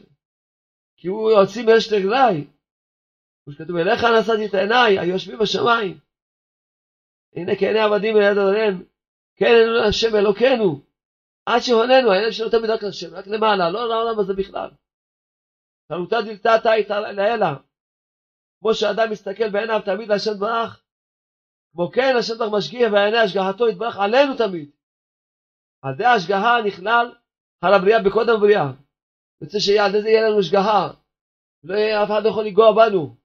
כי 0.96 1.08
הוא 1.08 1.30
יועצים 1.30 1.66
מאש 1.66 1.92
רגלי. 1.92 2.51
כמו 3.44 3.52
שכתוב 3.52 3.76
אליך 3.76 4.04
נשאתי 4.04 4.46
את 4.46 4.54
העיניי 4.54 4.98
היושבים 4.98 5.38
בשמיים. 5.38 5.98
הנה 7.36 7.56
כעיני 7.56 7.80
עבדים 7.80 8.16
אל 8.16 8.22
יד 8.22 8.38
אדוניהם, 8.38 8.84
כן 9.36 9.46
אלינו 9.46 9.88
השם 9.88 10.16
אלוקינו, 10.16 10.80
עד 11.46 11.60
שהוננו, 11.60 12.10
העיניים 12.10 12.32
שלנו 12.32 12.50
תמיד 12.50 12.70
רק 12.70 12.82
לשם, 12.82 13.14
רק 13.14 13.26
למעלה, 13.26 13.70
לא 13.70 13.88
לעולם 13.88 14.18
הזה 14.18 14.34
בכלל. 14.34 14.70
חלוטה 15.88 16.16
דלתתה 16.20 16.74
איתה 16.74 17.00
לאלה. 17.00 17.56
כמו 18.60 18.74
שאדם 18.74 19.10
מסתכל 19.10 19.50
בעיניו 19.50 19.80
תמיד 19.84 20.08
להשם 20.08 20.38
ברח, 20.38 20.84
כמו 21.72 21.90
כן 21.90 22.14
השם 22.18 22.38
ברח 22.38 22.52
משגיח 22.52 22.92
ועיני 22.92 23.18
השגחתו 23.18 23.68
יתברך 23.68 23.96
עלינו 23.96 24.36
תמיד. 24.36 24.70
על 25.82 25.94
ידי 25.94 26.04
ההשגחה 26.04 26.56
נכלל 26.66 27.14
על 27.60 27.74
הבריאה 27.74 28.02
בקודם 28.02 28.36
הבריאה. 28.36 28.72
יוצא 29.40 29.58
שעל 29.58 29.90
ידי 29.90 30.02
זה 30.02 30.08
יהיה 30.08 30.28
לנו 30.28 30.38
השגחה. 30.38 30.88
לא 31.64 31.74
יהיה, 31.74 32.02
אף 32.02 32.08
אחד 32.08 32.22
לא 32.24 32.28
יכול 32.28 32.44
לנגוע 32.44 32.72
בנו. 32.72 33.21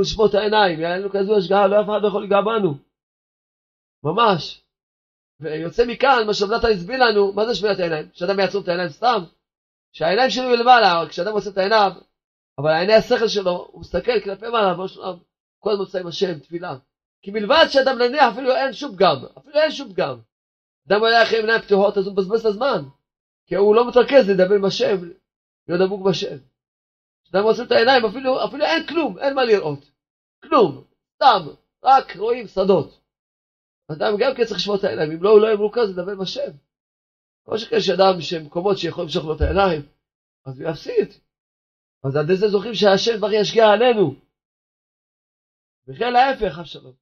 נשמור 0.00 0.26
את 0.26 0.34
העיניים, 0.34 0.80
יהיה 0.80 0.96
לנו 0.96 1.10
כזו 1.10 1.36
השגחה, 1.36 1.66
לא 1.66 1.80
אף 1.80 1.84
אחד 1.84 2.02
לא 2.02 2.08
יכול 2.08 2.22
לנגוע 2.22 2.40
בנו. 2.40 2.74
ממש. 4.04 4.62
ויוצא 5.40 5.84
מכאן, 5.86 6.26
מה 6.26 6.34
שעבדת 6.34 6.64
הסביר 6.64 7.04
לנו, 7.04 7.32
מה 7.32 7.46
זה 7.46 7.54
שמירת 7.54 7.78
העיניים? 7.78 8.08
שאדם 8.12 8.38
יעצום 8.38 8.62
את 8.62 8.68
העיניים 8.68 8.88
סתם? 8.88 9.24
שהעיניים 9.92 10.30
שלו 10.30 10.44
יהיו 10.44 10.56
למעלה, 10.56 11.04
כשאדם 11.08 11.32
עושה 11.32 11.50
את 11.50 11.58
העיניו, 11.58 11.92
אבל 12.58 12.70
עיני 12.70 12.94
השכל 12.94 13.28
שלו, 13.28 13.68
הוא 13.72 13.80
מסתכל 13.80 14.20
כלפי 14.24 14.48
מעלה, 14.48 14.74
והוא 14.74 14.86
שלב, 14.86 15.16
כל 15.58 15.70
עושה 15.78 16.00
עם 16.00 16.06
השם, 16.06 16.38
תפילה. 16.38 16.76
כי 17.22 17.30
מלבד 17.30 17.64
שאדם 17.68 17.98
נניח, 17.98 18.32
אפילו 18.32 18.56
אין 18.56 18.72
שום 18.72 18.96
פגם, 18.96 19.16
אפילו 19.38 19.54
אין 19.60 19.70
שום 19.70 19.92
פגם. 19.92 20.18
אדם 20.88 21.04
היה 21.04 21.22
אחרי 21.22 21.38
עיניים 21.38 21.60
פתוחות, 21.60 21.98
אז 21.98 22.06
הוא 22.06 22.12
מבזבז 22.12 22.40
את 22.40 22.46
הזמן. 22.46 22.82
כי 23.46 23.54
הוא 23.54 23.74
לא 23.74 23.88
מתרכז 23.88 24.30
לדבר 24.30 24.54
עם 24.54 24.64
השם, 24.64 24.96
להיות 25.68 25.80
דבוק 25.86 26.06
בשם. 26.06 26.36
כשאדם 27.32 27.44
עושה 27.44 27.62
את 27.62 27.72
העיניים, 27.72 28.04
אפילו, 28.04 28.44
אפילו 28.44 28.64
אין 28.64 28.86
כלום, 28.86 29.18
אין 29.18 29.34
מה 29.34 29.44
לראות. 29.44 29.90
כלום, 30.42 30.84
סתם, 31.14 31.48
רק 31.84 32.16
רואים 32.16 32.46
שדות. 32.46 33.00
אדם 33.92 34.16
גם 34.18 34.34
כן 34.36 34.44
צריך 34.44 34.56
לשמור 34.56 34.76
את 34.76 34.84
העיניים, 34.84 35.10
אם 35.10 35.22
לא, 35.22 35.30
הוא 35.30 35.40
לא 35.40 35.46
יהיה 35.46 35.56
מרוכז 35.56 35.90
לדבר 35.90 36.12
עם 36.12 36.20
השם. 36.20 36.50
כל 37.42 37.58
שכן 37.58 37.80
שאדם 37.80 38.20
שמקומות 38.20 38.78
שיכולים 38.78 39.06
למשוך 39.06 39.24
לו 39.24 39.36
את 39.36 39.40
העיניים, 39.40 39.82
אז 40.46 40.60
הוא 40.60 40.70
יפסיד. 40.70 41.08
אז 42.04 42.16
עד 42.16 42.30
איזה 42.30 42.48
זוכרים 42.48 42.74
שהשם 42.74 43.16
כבר 43.16 43.32
ישגיע 43.32 43.68
עלינו. 43.68 44.14
וכן 45.88 46.12
להפך, 46.12 46.58
אבשלום. 46.58 46.94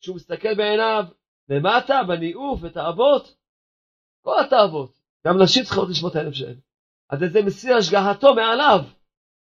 כשהוא 0.00 0.16
מסתכל 0.16 0.54
בעיניו 0.54 1.04
למטה, 1.48 2.02
בניאוף, 2.08 2.60
בתאוות, 2.60 3.36
כל 4.22 4.40
התאוות, 4.40 4.98
גם 5.26 5.42
נשים 5.42 5.64
צריכות 5.64 5.88
לשמור 5.88 6.10
את 6.10 6.16
העיניים 6.16 6.34
שלהן. 6.34 6.60
עד 7.08 7.22
איזה 7.22 7.42
מסיר 7.42 7.76
השגחתו 7.76 8.34
מעליו. 8.34 8.95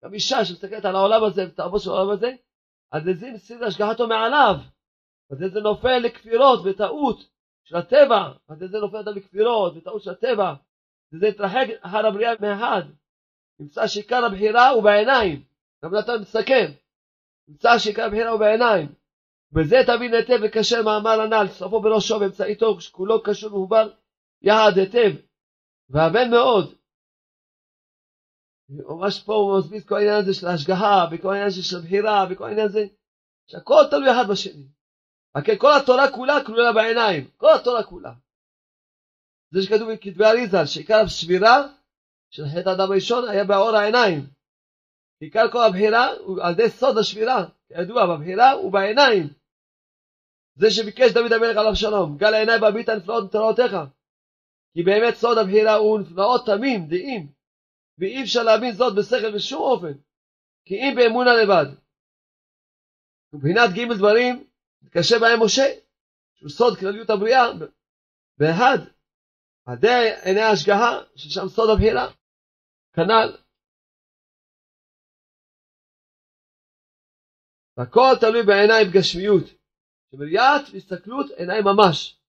גם 0.04 0.14
אישה 0.14 0.44
שמסתכלת 0.44 0.84
על 0.84 0.96
העולם 0.96 1.24
הזה, 1.24 1.46
בתאוות 1.46 1.82
של 1.82 1.90
העולם 1.90 2.10
הזה, 2.10 2.32
עד 2.90 3.08
איזה 3.08 3.30
מסיר 3.34 3.64
השגחתו 3.64 4.08
מעליו. 4.08 4.54
אז 5.30 5.38
זה 5.38 5.60
נופל 5.60 5.98
לכפירות 5.98 6.60
וטעות 6.64 7.28
של 7.64 7.76
הטבע, 7.76 8.32
אז 8.48 8.58
זה 8.58 8.78
נופל 8.78 8.96
אדם 8.96 9.16
לכפירות 9.16 9.76
וטעות 9.76 10.02
של 10.02 10.10
הטבע, 10.10 10.54
וזה 11.12 11.26
התרחק 11.26 11.66
אחר 11.80 12.06
הבריאה 12.06 12.32
מאחד. 12.40 12.82
נמצא 13.60 13.86
שעיקר 13.86 14.24
הבחירה 14.24 14.68
הוא 14.68 14.82
בעיניים, 14.82 15.42
גם 15.84 15.94
נתן 15.94 16.20
מסכם, 16.20 16.66
נמצא 17.48 17.78
שעיקר 17.78 18.04
הבחירה 18.04 18.30
הוא 18.30 18.40
בעיניים. 18.40 18.88
בזה 19.52 19.76
תבין 19.86 20.14
היטב 20.14 20.38
וקשר 20.42 20.82
מאמר 20.82 21.20
הנ"ל, 21.20 21.48
סופו 21.48 21.80
בראשו 21.80 22.18
באמצעיתו, 22.18 22.76
כולו 22.92 23.22
קשור 23.22 23.54
ומובל 23.54 23.92
יחד 24.42 24.72
היטב, 24.76 25.16
והבן 25.90 26.30
מאוד. 26.30 26.74
ממש 28.68 29.22
פה 29.22 29.34
הוא 29.34 29.58
מסביר 29.58 29.80
כל 29.80 29.94
העניין 29.94 30.16
הזה 30.16 30.34
של 30.34 30.46
ההשגחה, 30.46 31.06
וכל 31.12 31.28
העניין 31.28 31.46
הזה 31.46 31.62
של 31.62 31.76
הבחירה, 31.76 32.26
וכל 32.30 32.44
העניין 32.44 32.66
הזה, 32.66 32.86
שהכל 33.50 33.82
תלוי 33.90 34.10
אחד 34.10 34.28
בשני. 34.30 34.66
רק 35.36 35.44
כל 35.58 35.72
התורה 35.82 36.12
כולה 36.12 36.44
כלולה 36.46 36.72
בעיניים, 36.72 37.30
כל 37.36 37.54
התורה 37.54 37.82
כולה. 37.82 38.12
זה 39.50 39.62
שכתוב 39.62 39.92
בכתבי 39.92 40.24
אריזה, 40.24 40.66
שעיקר 40.66 41.00
השבירה 41.06 41.68
של 42.30 42.42
חטא 42.46 42.68
האדם 42.68 42.90
הראשון 42.90 43.28
היה 43.28 43.44
באור 43.44 43.76
העיניים. 43.76 44.26
כאן 45.32 45.46
כל 45.52 45.64
הבחירה 45.64 46.12
הוא 46.12 46.42
על 46.42 46.52
ידי 46.52 46.70
סוד 46.70 46.98
השבירה, 46.98 47.44
כידוע, 47.68 48.06
בבחירה 48.06 48.50
הוא 48.50 48.72
בעיניים. 48.72 49.28
זה 50.54 50.70
שביקש 50.70 51.12
דוד 51.12 51.32
המלך 51.32 51.56
עליו 51.56 51.76
שלום, 51.76 52.16
גל 52.16 52.34
העיניים 52.34 52.62
והביט 52.62 52.88
הנפלאות 52.88 53.24
ותורותיך. 53.24 53.76
כי 54.74 54.82
באמת 54.82 55.14
סוד 55.14 55.38
הבחירה 55.38 55.74
הוא 55.74 56.00
נפלאות 56.00 56.46
תמים, 56.46 56.88
דעים, 56.88 57.32
ואי 57.98 58.22
אפשר 58.22 58.42
להבין 58.42 58.72
זאת 58.72 58.94
בשכל 58.98 59.34
בשום 59.36 59.60
אופן, 59.60 59.94
כי 60.64 60.74
אם 60.74 60.92
באמונה 60.96 61.30
לבד. 61.42 61.66
מבחינת 63.32 63.70
ג' 63.76 63.98
דברים, 63.98 64.48
מתקשה 64.82 65.16
בהם 65.20 65.42
משה, 65.44 65.66
שהוא 66.34 66.50
סוד 66.50 66.78
כלליות 66.78 67.10
הבריאה, 67.10 67.44
באחד, 68.38 68.78
עדי 69.66 70.10
עיני 70.24 70.40
ההשגחה, 70.40 70.90
ששם 71.16 71.48
סוד 71.48 71.70
הבחירה, 71.70 72.06
כנ"ל. 72.94 73.36
והכל 77.76 78.12
תלוי 78.20 78.42
בעיניים 78.46 78.86
גשמיות, 78.94 79.44
שבראיית 80.10 80.64
והסתכלות 80.72 81.30
עיניים 81.36 81.64
ממש, 81.64 82.20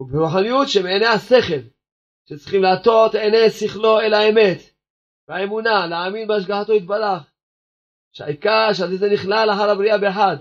וברוחניות 0.00 0.68
שמעיני 0.68 1.06
השכל, 1.06 1.73
שצריכים 2.28 2.62
להטות 2.62 3.14
עיני 3.14 3.50
שכלו 3.50 4.00
אל 4.00 4.14
האמת, 4.14 4.58
והאמונה, 5.28 5.86
להאמין 5.86 6.28
בהשגחתו 6.28 6.72
יתברך, 6.72 7.22
שהעיקר 8.12 8.72
שעל 8.72 8.96
זה 8.96 9.06
נכלל 9.12 9.48
אחר 9.52 9.70
הבריאה 9.70 9.98
באחד. 9.98 10.36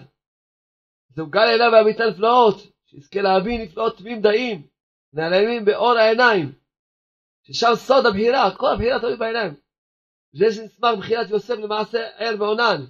זהו 1.10 1.28
גל 1.30 1.40
אליו 1.40 1.72
והביטה 1.72 2.04
נפלאות, 2.06 2.56
שיזכה 2.86 3.22
להבין 3.22 3.62
נפלאות 3.62 3.98
תמים 3.98 4.22
דעים, 4.22 4.68
נעלמים 5.14 5.66
באור 5.66 5.98
העיניים, 5.98 6.52
ששם 7.44 7.76
סוד 7.76 8.06
הבחירה, 8.06 8.58
כל 8.58 8.68
הבחירה 8.74 9.00
תלוי 9.00 9.18
בעיניים. 9.18 9.54
זה 10.34 10.46
שנסמך 10.52 10.90
בחירת 10.98 11.30
יוסף 11.30 11.54
למעשה 11.54 12.08
ער 12.18 12.36
ועונן, 12.40 12.86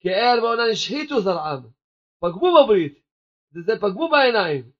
כי 0.00 0.08
ער 0.14 0.42
ועונן 0.42 0.70
השחיתו 0.72 1.20
זרעם, 1.20 1.62
פגמו 2.20 2.64
בברית, 2.64 3.02
וזה 3.54 3.72
פגמו 3.80 4.08
בעיניים. 4.08 4.70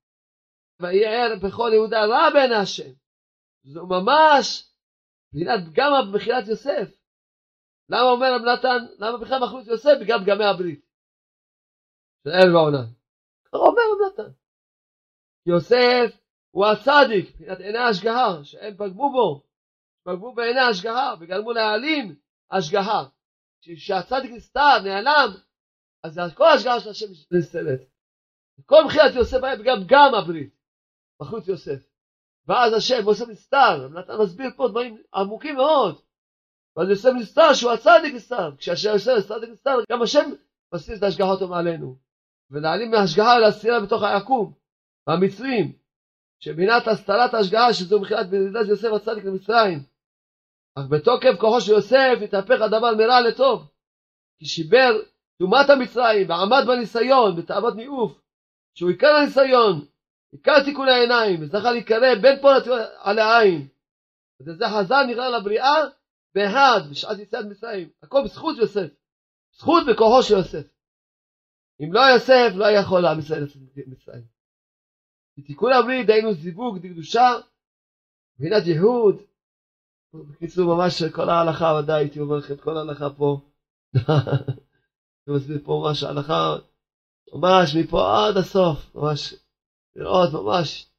ויהי 0.80 1.06
ער 1.06 1.36
בכל 1.42 1.70
יהודה 1.72 2.06
רע 2.06 2.30
בעיני 2.30 2.54
השם. 2.54 2.99
זו 3.64 3.86
ממש 3.86 4.72
מבחינת 5.32 5.72
פגם 5.72 5.90
בבחירת 6.12 6.48
יוסף. 6.48 7.00
למה 7.88 8.10
אומר 8.10 8.34
רב 8.34 8.42
נתן, 8.42 8.94
למה 8.98 9.18
בכלל 9.18 9.38
מחלו 9.44 9.60
את 9.60 9.66
יוסף? 9.66 9.94
בגלל 10.00 10.18
פגמי 10.18 10.44
הברית. 10.44 10.80
של 12.24 12.30
ער 12.30 12.54
ועונן. 12.54 12.92
ככה 13.44 13.56
אומר 13.56 13.82
רב 13.92 14.12
נתן. 14.12 14.32
יוסף 15.46 16.20
הוא 16.50 16.66
הצדיק, 16.66 17.34
מבחינת 17.34 17.60
עיני 17.60 17.78
ההשגחה, 17.78 18.44
שהם 18.44 18.74
פגמו 18.76 19.12
בו, 19.12 19.42
פגמו 20.04 20.34
בעיני 20.34 20.60
ההשגחה 20.60 21.14
וגרמו 21.20 21.52
להעלים 21.52 22.20
השגחה. 22.50 23.02
כשהצדיק 23.62 24.30
נסתר, 24.30 24.78
נעלם, 24.84 25.30
אז 26.02 26.20
כל 26.34 26.44
ההשגחה 26.44 26.80
של 26.80 26.90
השם 26.90 27.06
נסתרת. 27.32 27.80
כל 28.66 28.84
מבחינת 28.84 29.14
יוסף 29.14 29.42
היה 29.42 29.56
בגלל 29.56 29.84
פגם 29.84 30.14
הברית, 30.14 30.54
בחוץ 31.20 31.48
יוסף. 31.48 31.89
ואז 32.50 32.72
השם, 32.72 33.06
יוסף 33.06 33.28
נסתר, 33.28 33.88
נתן 33.88 34.12
מסביר 34.22 34.50
פה 34.56 34.68
דברים 34.68 35.02
עמוקים 35.14 35.56
מאוד. 35.56 36.00
ואז 36.76 36.88
יוסף 36.88 37.10
נסתר 37.20 37.54
שהוא 37.54 37.72
הצדיק 37.72 38.14
נסתר. 38.14 38.56
כשהשם 38.56 38.90
יוסף 38.92 39.12
הצדיק 39.18 39.50
נסתר, 39.50 39.78
גם 39.92 40.02
השם 40.02 40.30
מסתיר 40.74 40.96
את 40.96 41.02
ההשגחות 41.02 41.42
מעלינו. 41.42 41.96
ונעלים 42.50 42.90
מהשגחה 42.90 43.38
להסתירה 43.38 43.80
בתוך 43.80 44.02
היקום. 44.02 44.52
והמצרים, 45.06 45.72
שמבחינת 46.40 46.88
הסתרת 46.88 47.34
ההשגחה, 47.34 47.72
שזו 47.72 48.00
מבחינת 48.00 48.30
בנדידת 48.30 48.68
יוסף 48.68 48.88
הצדיק 48.92 49.24
למצרים. 49.24 49.78
אך 50.78 50.84
בתוקף 50.90 51.40
כוחו 51.40 51.60
של 51.60 51.72
יוסף 51.72 52.18
התהפך 52.24 52.60
הדבר 52.60 52.94
מרע 52.98 53.20
לטוב. 53.20 53.70
כי 54.38 54.46
שיבר 54.46 54.92
טומאת 55.38 55.70
המצרים 55.70 56.30
ועמד 56.30 56.62
בניסיון, 56.66 57.36
בתאוות 57.36 57.74
ניאוף, 57.74 58.20
שהוא 58.74 58.90
עיקר 58.90 59.08
הניסיון, 59.08 59.86
עיקר 60.32 60.64
תיקון 60.64 60.88
העיניים, 60.88 61.42
וזכה 61.42 61.70
להיקרא 61.70 62.14
בין 62.22 62.40
פורת 62.40 62.62
על 62.98 63.18
העין. 63.18 63.68
וזה 64.40 64.64
חזר 64.68 65.02
נקרא 65.10 65.28
לבריאה 65.28 65.74
בהד, 66.34 66.90
בשעת 66.90 67.18
יציאת 67.18 67.44
מצרים. 67.44 67.88
הכל 68.02 68.18
בזכות 68.24 68.56
יוסף. 68.56 68.88
זכות 69.58 69.82
וכוחו 69.90 70.22
של 70.22 70.34
יוסף. 70.34 70.66
אם 71.80 71.92
לא 71.92 72.00
יוסף, 72.00 72.52
לא 72.54 72.64
היה 72.64 72.80
יכול 72.80 73.00
לעם 73.00 73.18
ישראל 73.18 73.42
לצאת 73.42 73.62
מצרים. 73.86 74.22
בתיקון 75.38 75.72
הברית 75.72 76.06
דהיינו 76.06 76.32
זיווג 76.32 76.78
דקדושה, 76.78 77.28
מבחינת 78.34 78.66
ייהוד. 78.66 79.22
בקיצור, 80.14 80.76
ממש 80.76 81.02
כל 81.02 81.28
ההלכה, 81.28 81.74
ודאי 81.78 81.96
הייתי 81.96 82.20
אומר 82.20 82.36
לכם, 82.36 82.56
כל 82.56 82.76
ההלכה 82.76 83.10
פה. 83.10 83.40
אני 85.28 85.36
מסביר 85.36 85.58
פה 85.64 85.82
ממש 85.84 86.02
ההלכה, 86.02 86.56
ממש 87.32 87.76
מפה 87.76 88.28
עד 88.28 88.36
הסוף, 88.36 88.94
ממש 88.94 89.34
לראות 90.00 90.30
ממש 90.34 90.90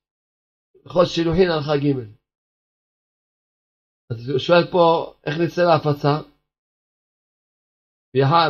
הלכות 0.86 1.08
שילוחין 1.14 1.50
הלכה 1.50 1.76
ג'. 1.84 2.22
אז 4.12 4.30
הוא 4.30 4.40
שואל 4.40 4.72
פה 4.72 5.14
איך 5.26 5.36
נצא 5.44 5.62
להפצה, 5.70 6.14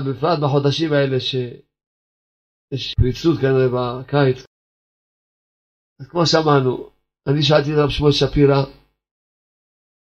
בפרט 0.08 0.40
בחודשים 0.44 0.90
האלה 0.94 1.20
שיש 1.20 2.94
פריצות 3.00 3.36
כנראה 3.42 3.68
בקיץ. 3.76 4.38
אז 6.00 6.08
כמו 6.10 6.22
שאמרנו, 6.26 6.72
אני 7.28 7.42
שאלתי 7.48 7.70
את 7.74 7.80
רב 7.84 7.90
שמואל 7.90 8.12
שפירא, 8.12 8.62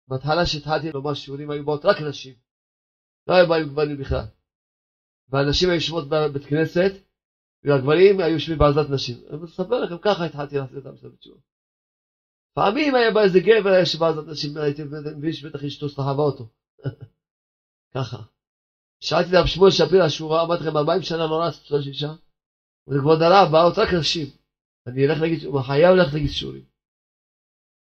בהתחלה 0.08 0.46
שהתחלתי 0.46 0.92
לומר 0.94 1.14
שיעורים 1.14 1.50
היו 1.50 1.64
באות 1.64 1.84
רק 1.84 1.96
נשים, 2.08 2.34
לא 3.26 3.34
היו 3.34 3.48
באים 3.48 3.68
גברים 3.68 3.98
בכלל. 4.00 4.26
והנשים 5.28 5.68
היו 5.68 5.74
יושבות 5.80 6.04
בבית 6.08 6.44
כנסת, 6.48 6.92
והגברים 7.64 8.20
היו 8.20 8.34
יושבים 8.34 8.58
בעזרת 8.58 8.90
נשים. 8.90 9.16
אני 9.30 9.36
מספר 9.36 9.80
לכם, 9.80 9.98
ככה 9.98 10.24
התחלתי 10.24 10.56
לעשות 10.56 10.78
את 10.78 10.86
המשפט 10.86 11.18
תשובה. 11.18 11.40
פעמים 12.54 12.94
היה 12.94 13.10
בא 13.10 13.20
איזה 13.20 13.38
גבר, 13.40 13.70
היה 13.70 13.86
שבעזרת 13.86 14.26
נשים, 14.26 14.56
הייתי 14.56 14.82
מבין 15.16 15.32
שבטח 15.32 15.64
אשתו 15.64 15.88
סחבה 15.88 16.22
אותו. 16.22 16.48
ככה. 17.94 18.22
שאלתי 19.00 19.28
את 19.28 19.34
רב 19.34 19.46
שמואל 19.46 19.70
שפירא, 19.70 20.08
שהוא 20.08 20.40
אמרתי 20.42 20.64
לכם, 20.64 20.76
40 20.76 21.02
שנה 21.02 21.26
לא 21.26 21.42
רץ 21.42 21.54
שלוש 21.54 21.86
אישה. 21.86 22.12
הוא 22.84 22.94
כבוד 23.00 23.22
הרב, 23.22 23.52
באות 23.52 23.78
רק 23.78 23.88
נשים. 24.00 24.26
אני 24.86 25.06
אלך 25.06 25.20
להגיד, 25.20 25.44
הוא 25.44 25.60
חייב 25.60 25.94
ללכת 25.94 26.14
להגיד 26.14 26.30
שיעורים. 26.30 26.64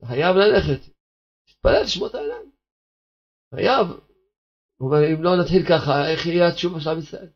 חייב 0.05 0.37
ללכת. 0.37 0.81
תתפלל, 1.47 1.83
לשמוע 1.83 2.09
את 2.09 2.15
העיניים. 2.15 2.51
חייב. 3.55 3.87
הוא 4.77 4.89
אומר, 4.89 5.13
אם 5.13 5.23
לא 5.23 5.31
נתחיל 5.41 5.63
ככה, 5.69 6.11
איך 6.11 6.27
יהיה 6.27 6.49
התשובה 6.49 6.81
של 6.81 6.91
עם 6.91 6.99
ישראל? 6.99 7.29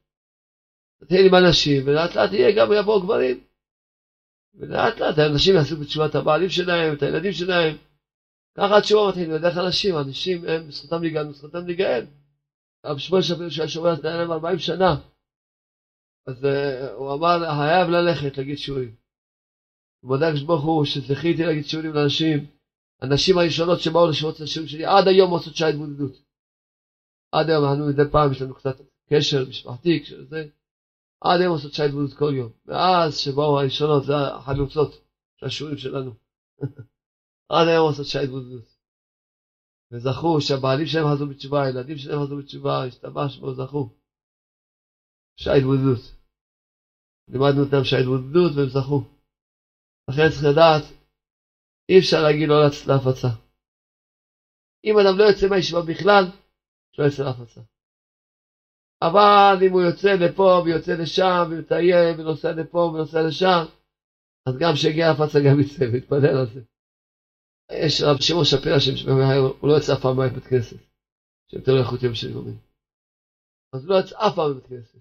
נתחיל 1.02 1.26
עם 1.26 1.34
אנשים, 1.34 1.82
ולאט 1.86 2.14
לאט 2.14 2.32
יהיה 2.32 2.56
גם 2.56 2.72
יבואו 2.72 3.02
גברים. 3.02 3.40
ולאט 4.54 5.00
לאט 5.00 5.18
האנשים 5.18 5.54
יעשו 5.54 5.76
בתשובת 5.76 6.14
הבעלים 6.14 6.48
שלהם, 6.48 6.94
את 6.94 7.02
הילדים 7.02 7.32
שלהם. 7.32 7.76
ככה 8.56 8.78
התשובה 8.78 9.08
מתחילה, 9.08 9.38
בדרך 9.38 9.54
כלל 9.54 9.64
אנשים, 9.64 9.98
אנשים 9.98 10.44
הם 10.48 10.70
זכותם 10.70 11.02
להיגאל, 11.02 11.32
זכותם 11.32 11.66
להיגאל. 11.66 12.06
רב 12.86 12.98
שמואל 12.98 13.22
שפירו 13.22 13.50
שהיה 13.50 13.68
שומע 13.68 13.92
את 13.92 14.04
העיניים 14.04 14.30
40 14.30 14.58
שנה, 14.58 14.96
אז 16.26 16.44
uh, 16.44 16.90
הוא 16.92 17.14
אמר, 17.14 17.38
חייב 17.56 17.88
ללכת 17.88 18.38
להגיד 18.38 18.58
שיעורים. 18.58 18.94
מודה 20.02 20.28
הקדוש 20.28 20.42
ברוך 20.42 20.64
הוא 20.64 20.84
שזכיתי 20.84 21.44
להגיד 21.44 21.64
שיעורים 21.64 21.92
לאנשים, 21.92 22.46
הנשים 23.02 23.38
הראשונות 23.38 23.80
שבאו 23.80 24.08
לשמוע 24.08 24.32
את 24.32 24.40
השיעורים 24.40 24.68
שלי, 24.68 24.84
עד 24.84 25.08
היום 25.08 25.30
עושות 25.30 25.56
שעה 25.56 25.68
התמודדות. 25.68 26.12
עד 27.32 27.50
היום, 27.50 27.64
אנחנו 27.64 27.86
מדי 27.86 28.02
פעם, 28.12 28.32
יש 28.32 28.42
לנו 28.42 28.54
קצת 28.54 28.76
קשר 29.08 29.44
משפחתי, 29.48 30.02
כשזה, 30.02 30.48
עד 31.20 31.40
היום 31.40 31.52
עושות 31.52 31.72
שעה 31.72 31.86
התמודדות 31.86 32.18
כל 32.18 32.32
יום. 32.34 32.52
ואז 32.66 33.18
שבאו 33.18 33.60
הראשונות, 33.60 34.04
זה 34.04 34.12
החלוצות 34.36 34.90
של 35.36 35.46
השיעורים 35.46 35.78
שלנו. 35.78 36.10
עד 37.48 37.66
היום 37.68 37.86
עושות 37.88 38.06
שעה 38.06 38.22
התמודדות. 38.22 38.76
וזכו 39.92 40.40
שהבעלים 40.40 40.86
שלהם 40.86 41.04
חזרו 41.12 41.26
בתשובה, 41.28 41.62
הילדים 41.62 41.96
שלהם 41.96 42.18
חזרו 42.24 42.38
בתשובה, 42.38 42.84
השתבש 42.86 43.36
בו, 43.36 43.54
זכו. 43.54 43.88
שעה 45.36 45.54
התמודדות. 45.54 46.02
לימדנו 47.28 47.60
אותם 47.64 47.84
שעה 47.84 48.00
התמודדות 48.00 48.52
והם 48.56 48.68
זכו. 48.68 49.00
לכן 50.08 50.28
צריך 50.30 50.44
לדעת, 50.52 50.82
אי 51.88 51.98
אפשר 51.98 52.22
להגיד 52.22 52.48
לא 52.48 52.56
להפצה. 52.88 53.28
אם 54.84 54.94
אדם 54.98 55.18
לא 55.18 55.24
יוצא 55.24 55.46
מהישיבה 55.50 55.82
בכלל, 55.82 56.24
שלא 56.92 57.04
יצא 57.06 57.22
להפצה. 57.24 57.60
אבל 59.02 59.58
אם 59.66 59.72
הוא 59.72 59.80
יוצא 59.80 60.08
לפה 60.08 60.62
ויוצא 60.64 60.92
לשם 60.92 61.48
ומטייל 61.50 62.20
ונוסע 62.20 62.52
לפה 62.52 62.78
ונוסע 62.78 63.18
לשם, 63.28 63.62
אז 64.48 64.54
גם 64.60 64.72
כשיגיע 64.74 65.08
להפצה 65.08 65.38
גם 65.46 65.60
יצא 65.60 65.84
ויתפלל 65.92 66.36
על 66.36 66.46
זה. 66.46 66.60
יש 67.72 68.00
רב 68.00 68.20
שמעון 68.20 68.44
שפירא 68.44 68.76
הוא 69.60 69.68
לא 69.68 69.76
יצא 69.76 69.92
אף 69.92 70.00
פעם 70.02 70.20
מבית 70.20 70.44
כנסת, 70.44 70.76
שיותר 71.50 71.72
איכות 71.78 72.02
יום 72.02 72.14
של 72.14 72.30
יומים. 72.30 72.58
אז 73.72 73.84
הוא 73.84 73.90
לא 73.90 74.00
יצא 74.00 74.16
אף 74.26 74.34
פעם 74.36 74.50
מבית 74.50 74.66
כנסת. 74.66 74.98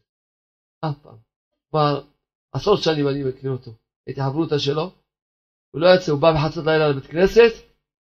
אף 0.85 0.97
פעם. 1.03 1.17
כבר 1.69 2.01
עשרות 2.51 2.79
שנים 2.83 3.07
אני 3.07 3.23
מכיר 3.23 3.51
אותו. 3.51 3.71
את 4.09 4.17
החברותא 4.17 4.57
שלו. 4.57 4.91
הוא 5.71 5.81
לא 5.81 5.87
יצא, 5.95 6.11
הוא 6.11 6.21
בא 6.21 6.27
בחצות 6.35 6.65
לילה 6.65 6.89
לבית 6.89 7.05
כנסת, 7.05 7.51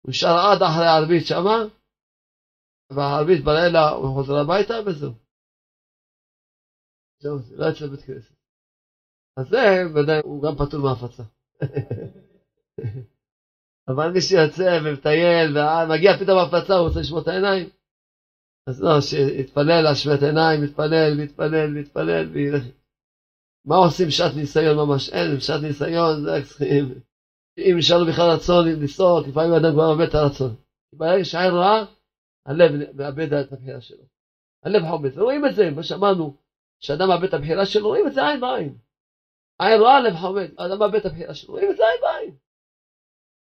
הוא 0.02 0.10
נשאר 0.10 0.36
עד 0.38 0.62
אחרי 0.62 0.86
הערבית 0.86 1.26
שמה, 1.26 1.56
והערבית 2.90 3.44
בלילה 3.44 3.90
הוא 3.90 4.14
חוזר 4.14 4.36
הביתה 4.36 4.74
וזהו. 4.86 5.21
זהו, 7.22 7.38
לא 7.56 7.66
יצא 7.66 7.84
לבית 7.84 8.02
כנסת. 8.02 8.34
אז 9.36 9.48
זה 9.48 9.84
ודאי, 9.94 10.20
הוא 10.24 10.42
גם 10.42 10.54
פטור 10.54 10.80
מהפצה. 10.80 11.22
אבל 13.88 14.12
מי 14.12 14.20
שיוצא 14.20 14.78
ומטייל 14.84 15.58
ומגיע 15.58 16.18
פתאום 16.18 16.38
הפצה, 16.38 16.74
הוא 16.74 16.88
רוצה 16.88 17.00
לשמוע 17.00 17.22
את 17.22 17.28
העיניים. 17.28 17.68
אז 18.68 18.82
לא, 18.82 19.00
שיתפלל 19.00 19.80
להשוואת 19.80 20.22
עיניים, 20.22 20.64
מתפלל, 20.64 21.22
מתפלל, 21.22 21.80
מתפלל, 21.80 22.28
וילך. 22.32 22.64
מה 23.66 23.76
עושים 23.76 24.10
שעת 24.10 24.34
ניסיון 24.36 24.76
ממש? 24.76 25.10
אין, 25.10 25.40
שעת 25.40 25.62
ניסיון, 25.62 26.22
זה 26.22 26.48
צריכים. 26.48 26.94
אם 27.58 27.74
נשאר 27.78 28.04
בכלל 28.08 28.30
רצון 28.30 28.68
לסעוד, 28.68 29.28
לפעמים 29.28 29.52
אדם 29.52 29.72
כבר 29.72 29.94
מאבד 29.94 30.08
את 30.08 30.14
הרצון. 30.14 30.54
ברגע 30.94 31.24
שהעין 31.24 31.54
רעה, 31.54 31.84
הלב 32.46 32.70
מאבד 32.94 33.32
את 33.32 33.52
הבחירה 33.52 33.80
שלו. 33.80 34.04
הלב 34.64 34.82
חומץ, 34.90 35.16
רואים 35.16 35.46
את 35.46 35.54
זה, 35.54 35.70
מה 35.70 35.82
שאמרנו, 35.82 36.41
כשאדם 36.82 37.08
מאבד 37.08 37.24
את 37.24 37.34
הבחירה 37.34 37.66
שלו, 37.66 37.88
רואים 37.88 38.06
את 38.06 38.12
זה 38.12 38.28
עין 38.28 38.40
בעין. 38.40 38.78
עין 39.58 39.80
רואה, 39.80 40.00
לב 40.00 40.14
חומץ, 40.16 40.50
אדם 40.56 40.78
מאבד 40.78 40.94
את 40.94 41.06
הבחירה 41.06 41.34
שלו, 41.34 41.54
רואים 41.54 41.70
את 41.70 41.76
זה 41.76 41.82
עין 41.88 42.00
בעין. 42.02 42.36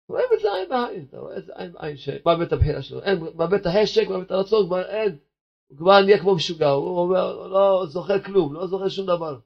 רואים 0.09 0.27
את 0.33 0.39
זה 0.39 0.53
עין 0.53 0.69
בעין, 0.69 1.05
אתה 1.09 1.17
רואה 1.17 1.38
את 1.38 1.45
זה 1.45 1.53
עין 1.55 1.73
בעין, 1.73 1.97
שמאבד 1.97 2.41
את 2.41 2.53
הבחירה 2.53 2.81
שלו. 2.81 3.03
אין, 3.03 3.19
מאבד 3.35 3.53
את 3.53 3.65
ההשק, 3.65 4.07
מאבד 4.09 4.23
את 4.23 4.31
הרצון, 4.31 4.65
כבר 4.65 4.85
אין. 4.85 5.17
הוא 5.67 5.77
כבר 5.77 6.01
נהיה 6.01 6.19
כמו 6.19 6.35
משוגע, 6.35 6.69
הוא 6.69 6.99
אומר, 6.99 7.47
לא 7.47 7.85
זוכר 7.88 8.23
כלום, 8.23 8.53
לא 8.53 8.67
זוכר 8.67 8.89
שום 8.89 9.05
דבר. 9.05 9.39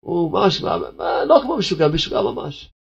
הוא 0.00 0.32
ממש, 0.32 0.62
לא 1.28 1.40
כמו 1.42 1.56
משוגע, 1.56 1.88
משוגע 1.88 2.22
ממש. 2.22 2.72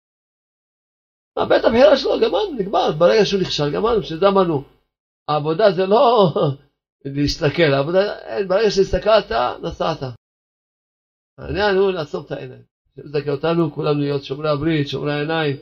מאבד 1.38 1.58
את 1.60 1.66
הבחירה 1.66 1.98
שלו, 1.98 2.20
גמרנו, 2.20 2.52
נגמר, 2.60 2.92
ברגע 2.92 3.26
שהוא 3.26 3.42
נכשל, 3.42 3.74
גמרנו, 3.74 4.04
שזה 4.04 4.28
אמרנו. 4.28 4.64
העבודה 5.28 5.72
זה 5.72 5.86
לא 5.86 6.34
להסתכל, 7.16 7.74
העבודה, 7.74 8.02
ברגע 8.48 8.72
שהסתכלת, 8.72 9.32
נסעת. 9.62 10.16
העניין 11.38 11.76
הוא 11.76 11.92
לעצום 11.92 12.24
את 12.26 12.32
העיניים. 12.32 12.62
שמזכה 12.96 13.32
אותנו, 13.32 13.72
כולנו 13.74 14.00
להיות 14.00 14.24
שומרי 14.24 14.50
הברית, 14.50 14.88
שומרי 14.88 15.14
העיניים. 15.14 15.56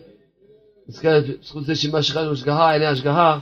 בזכות 0.88 1.66
זה 1.66 1.76
שמה 1.76 2.04
שלנו 2.04 2.32
השגחה, 2.32 2.72
עיני 2.72 2.86
השגחה. 2.86 3.40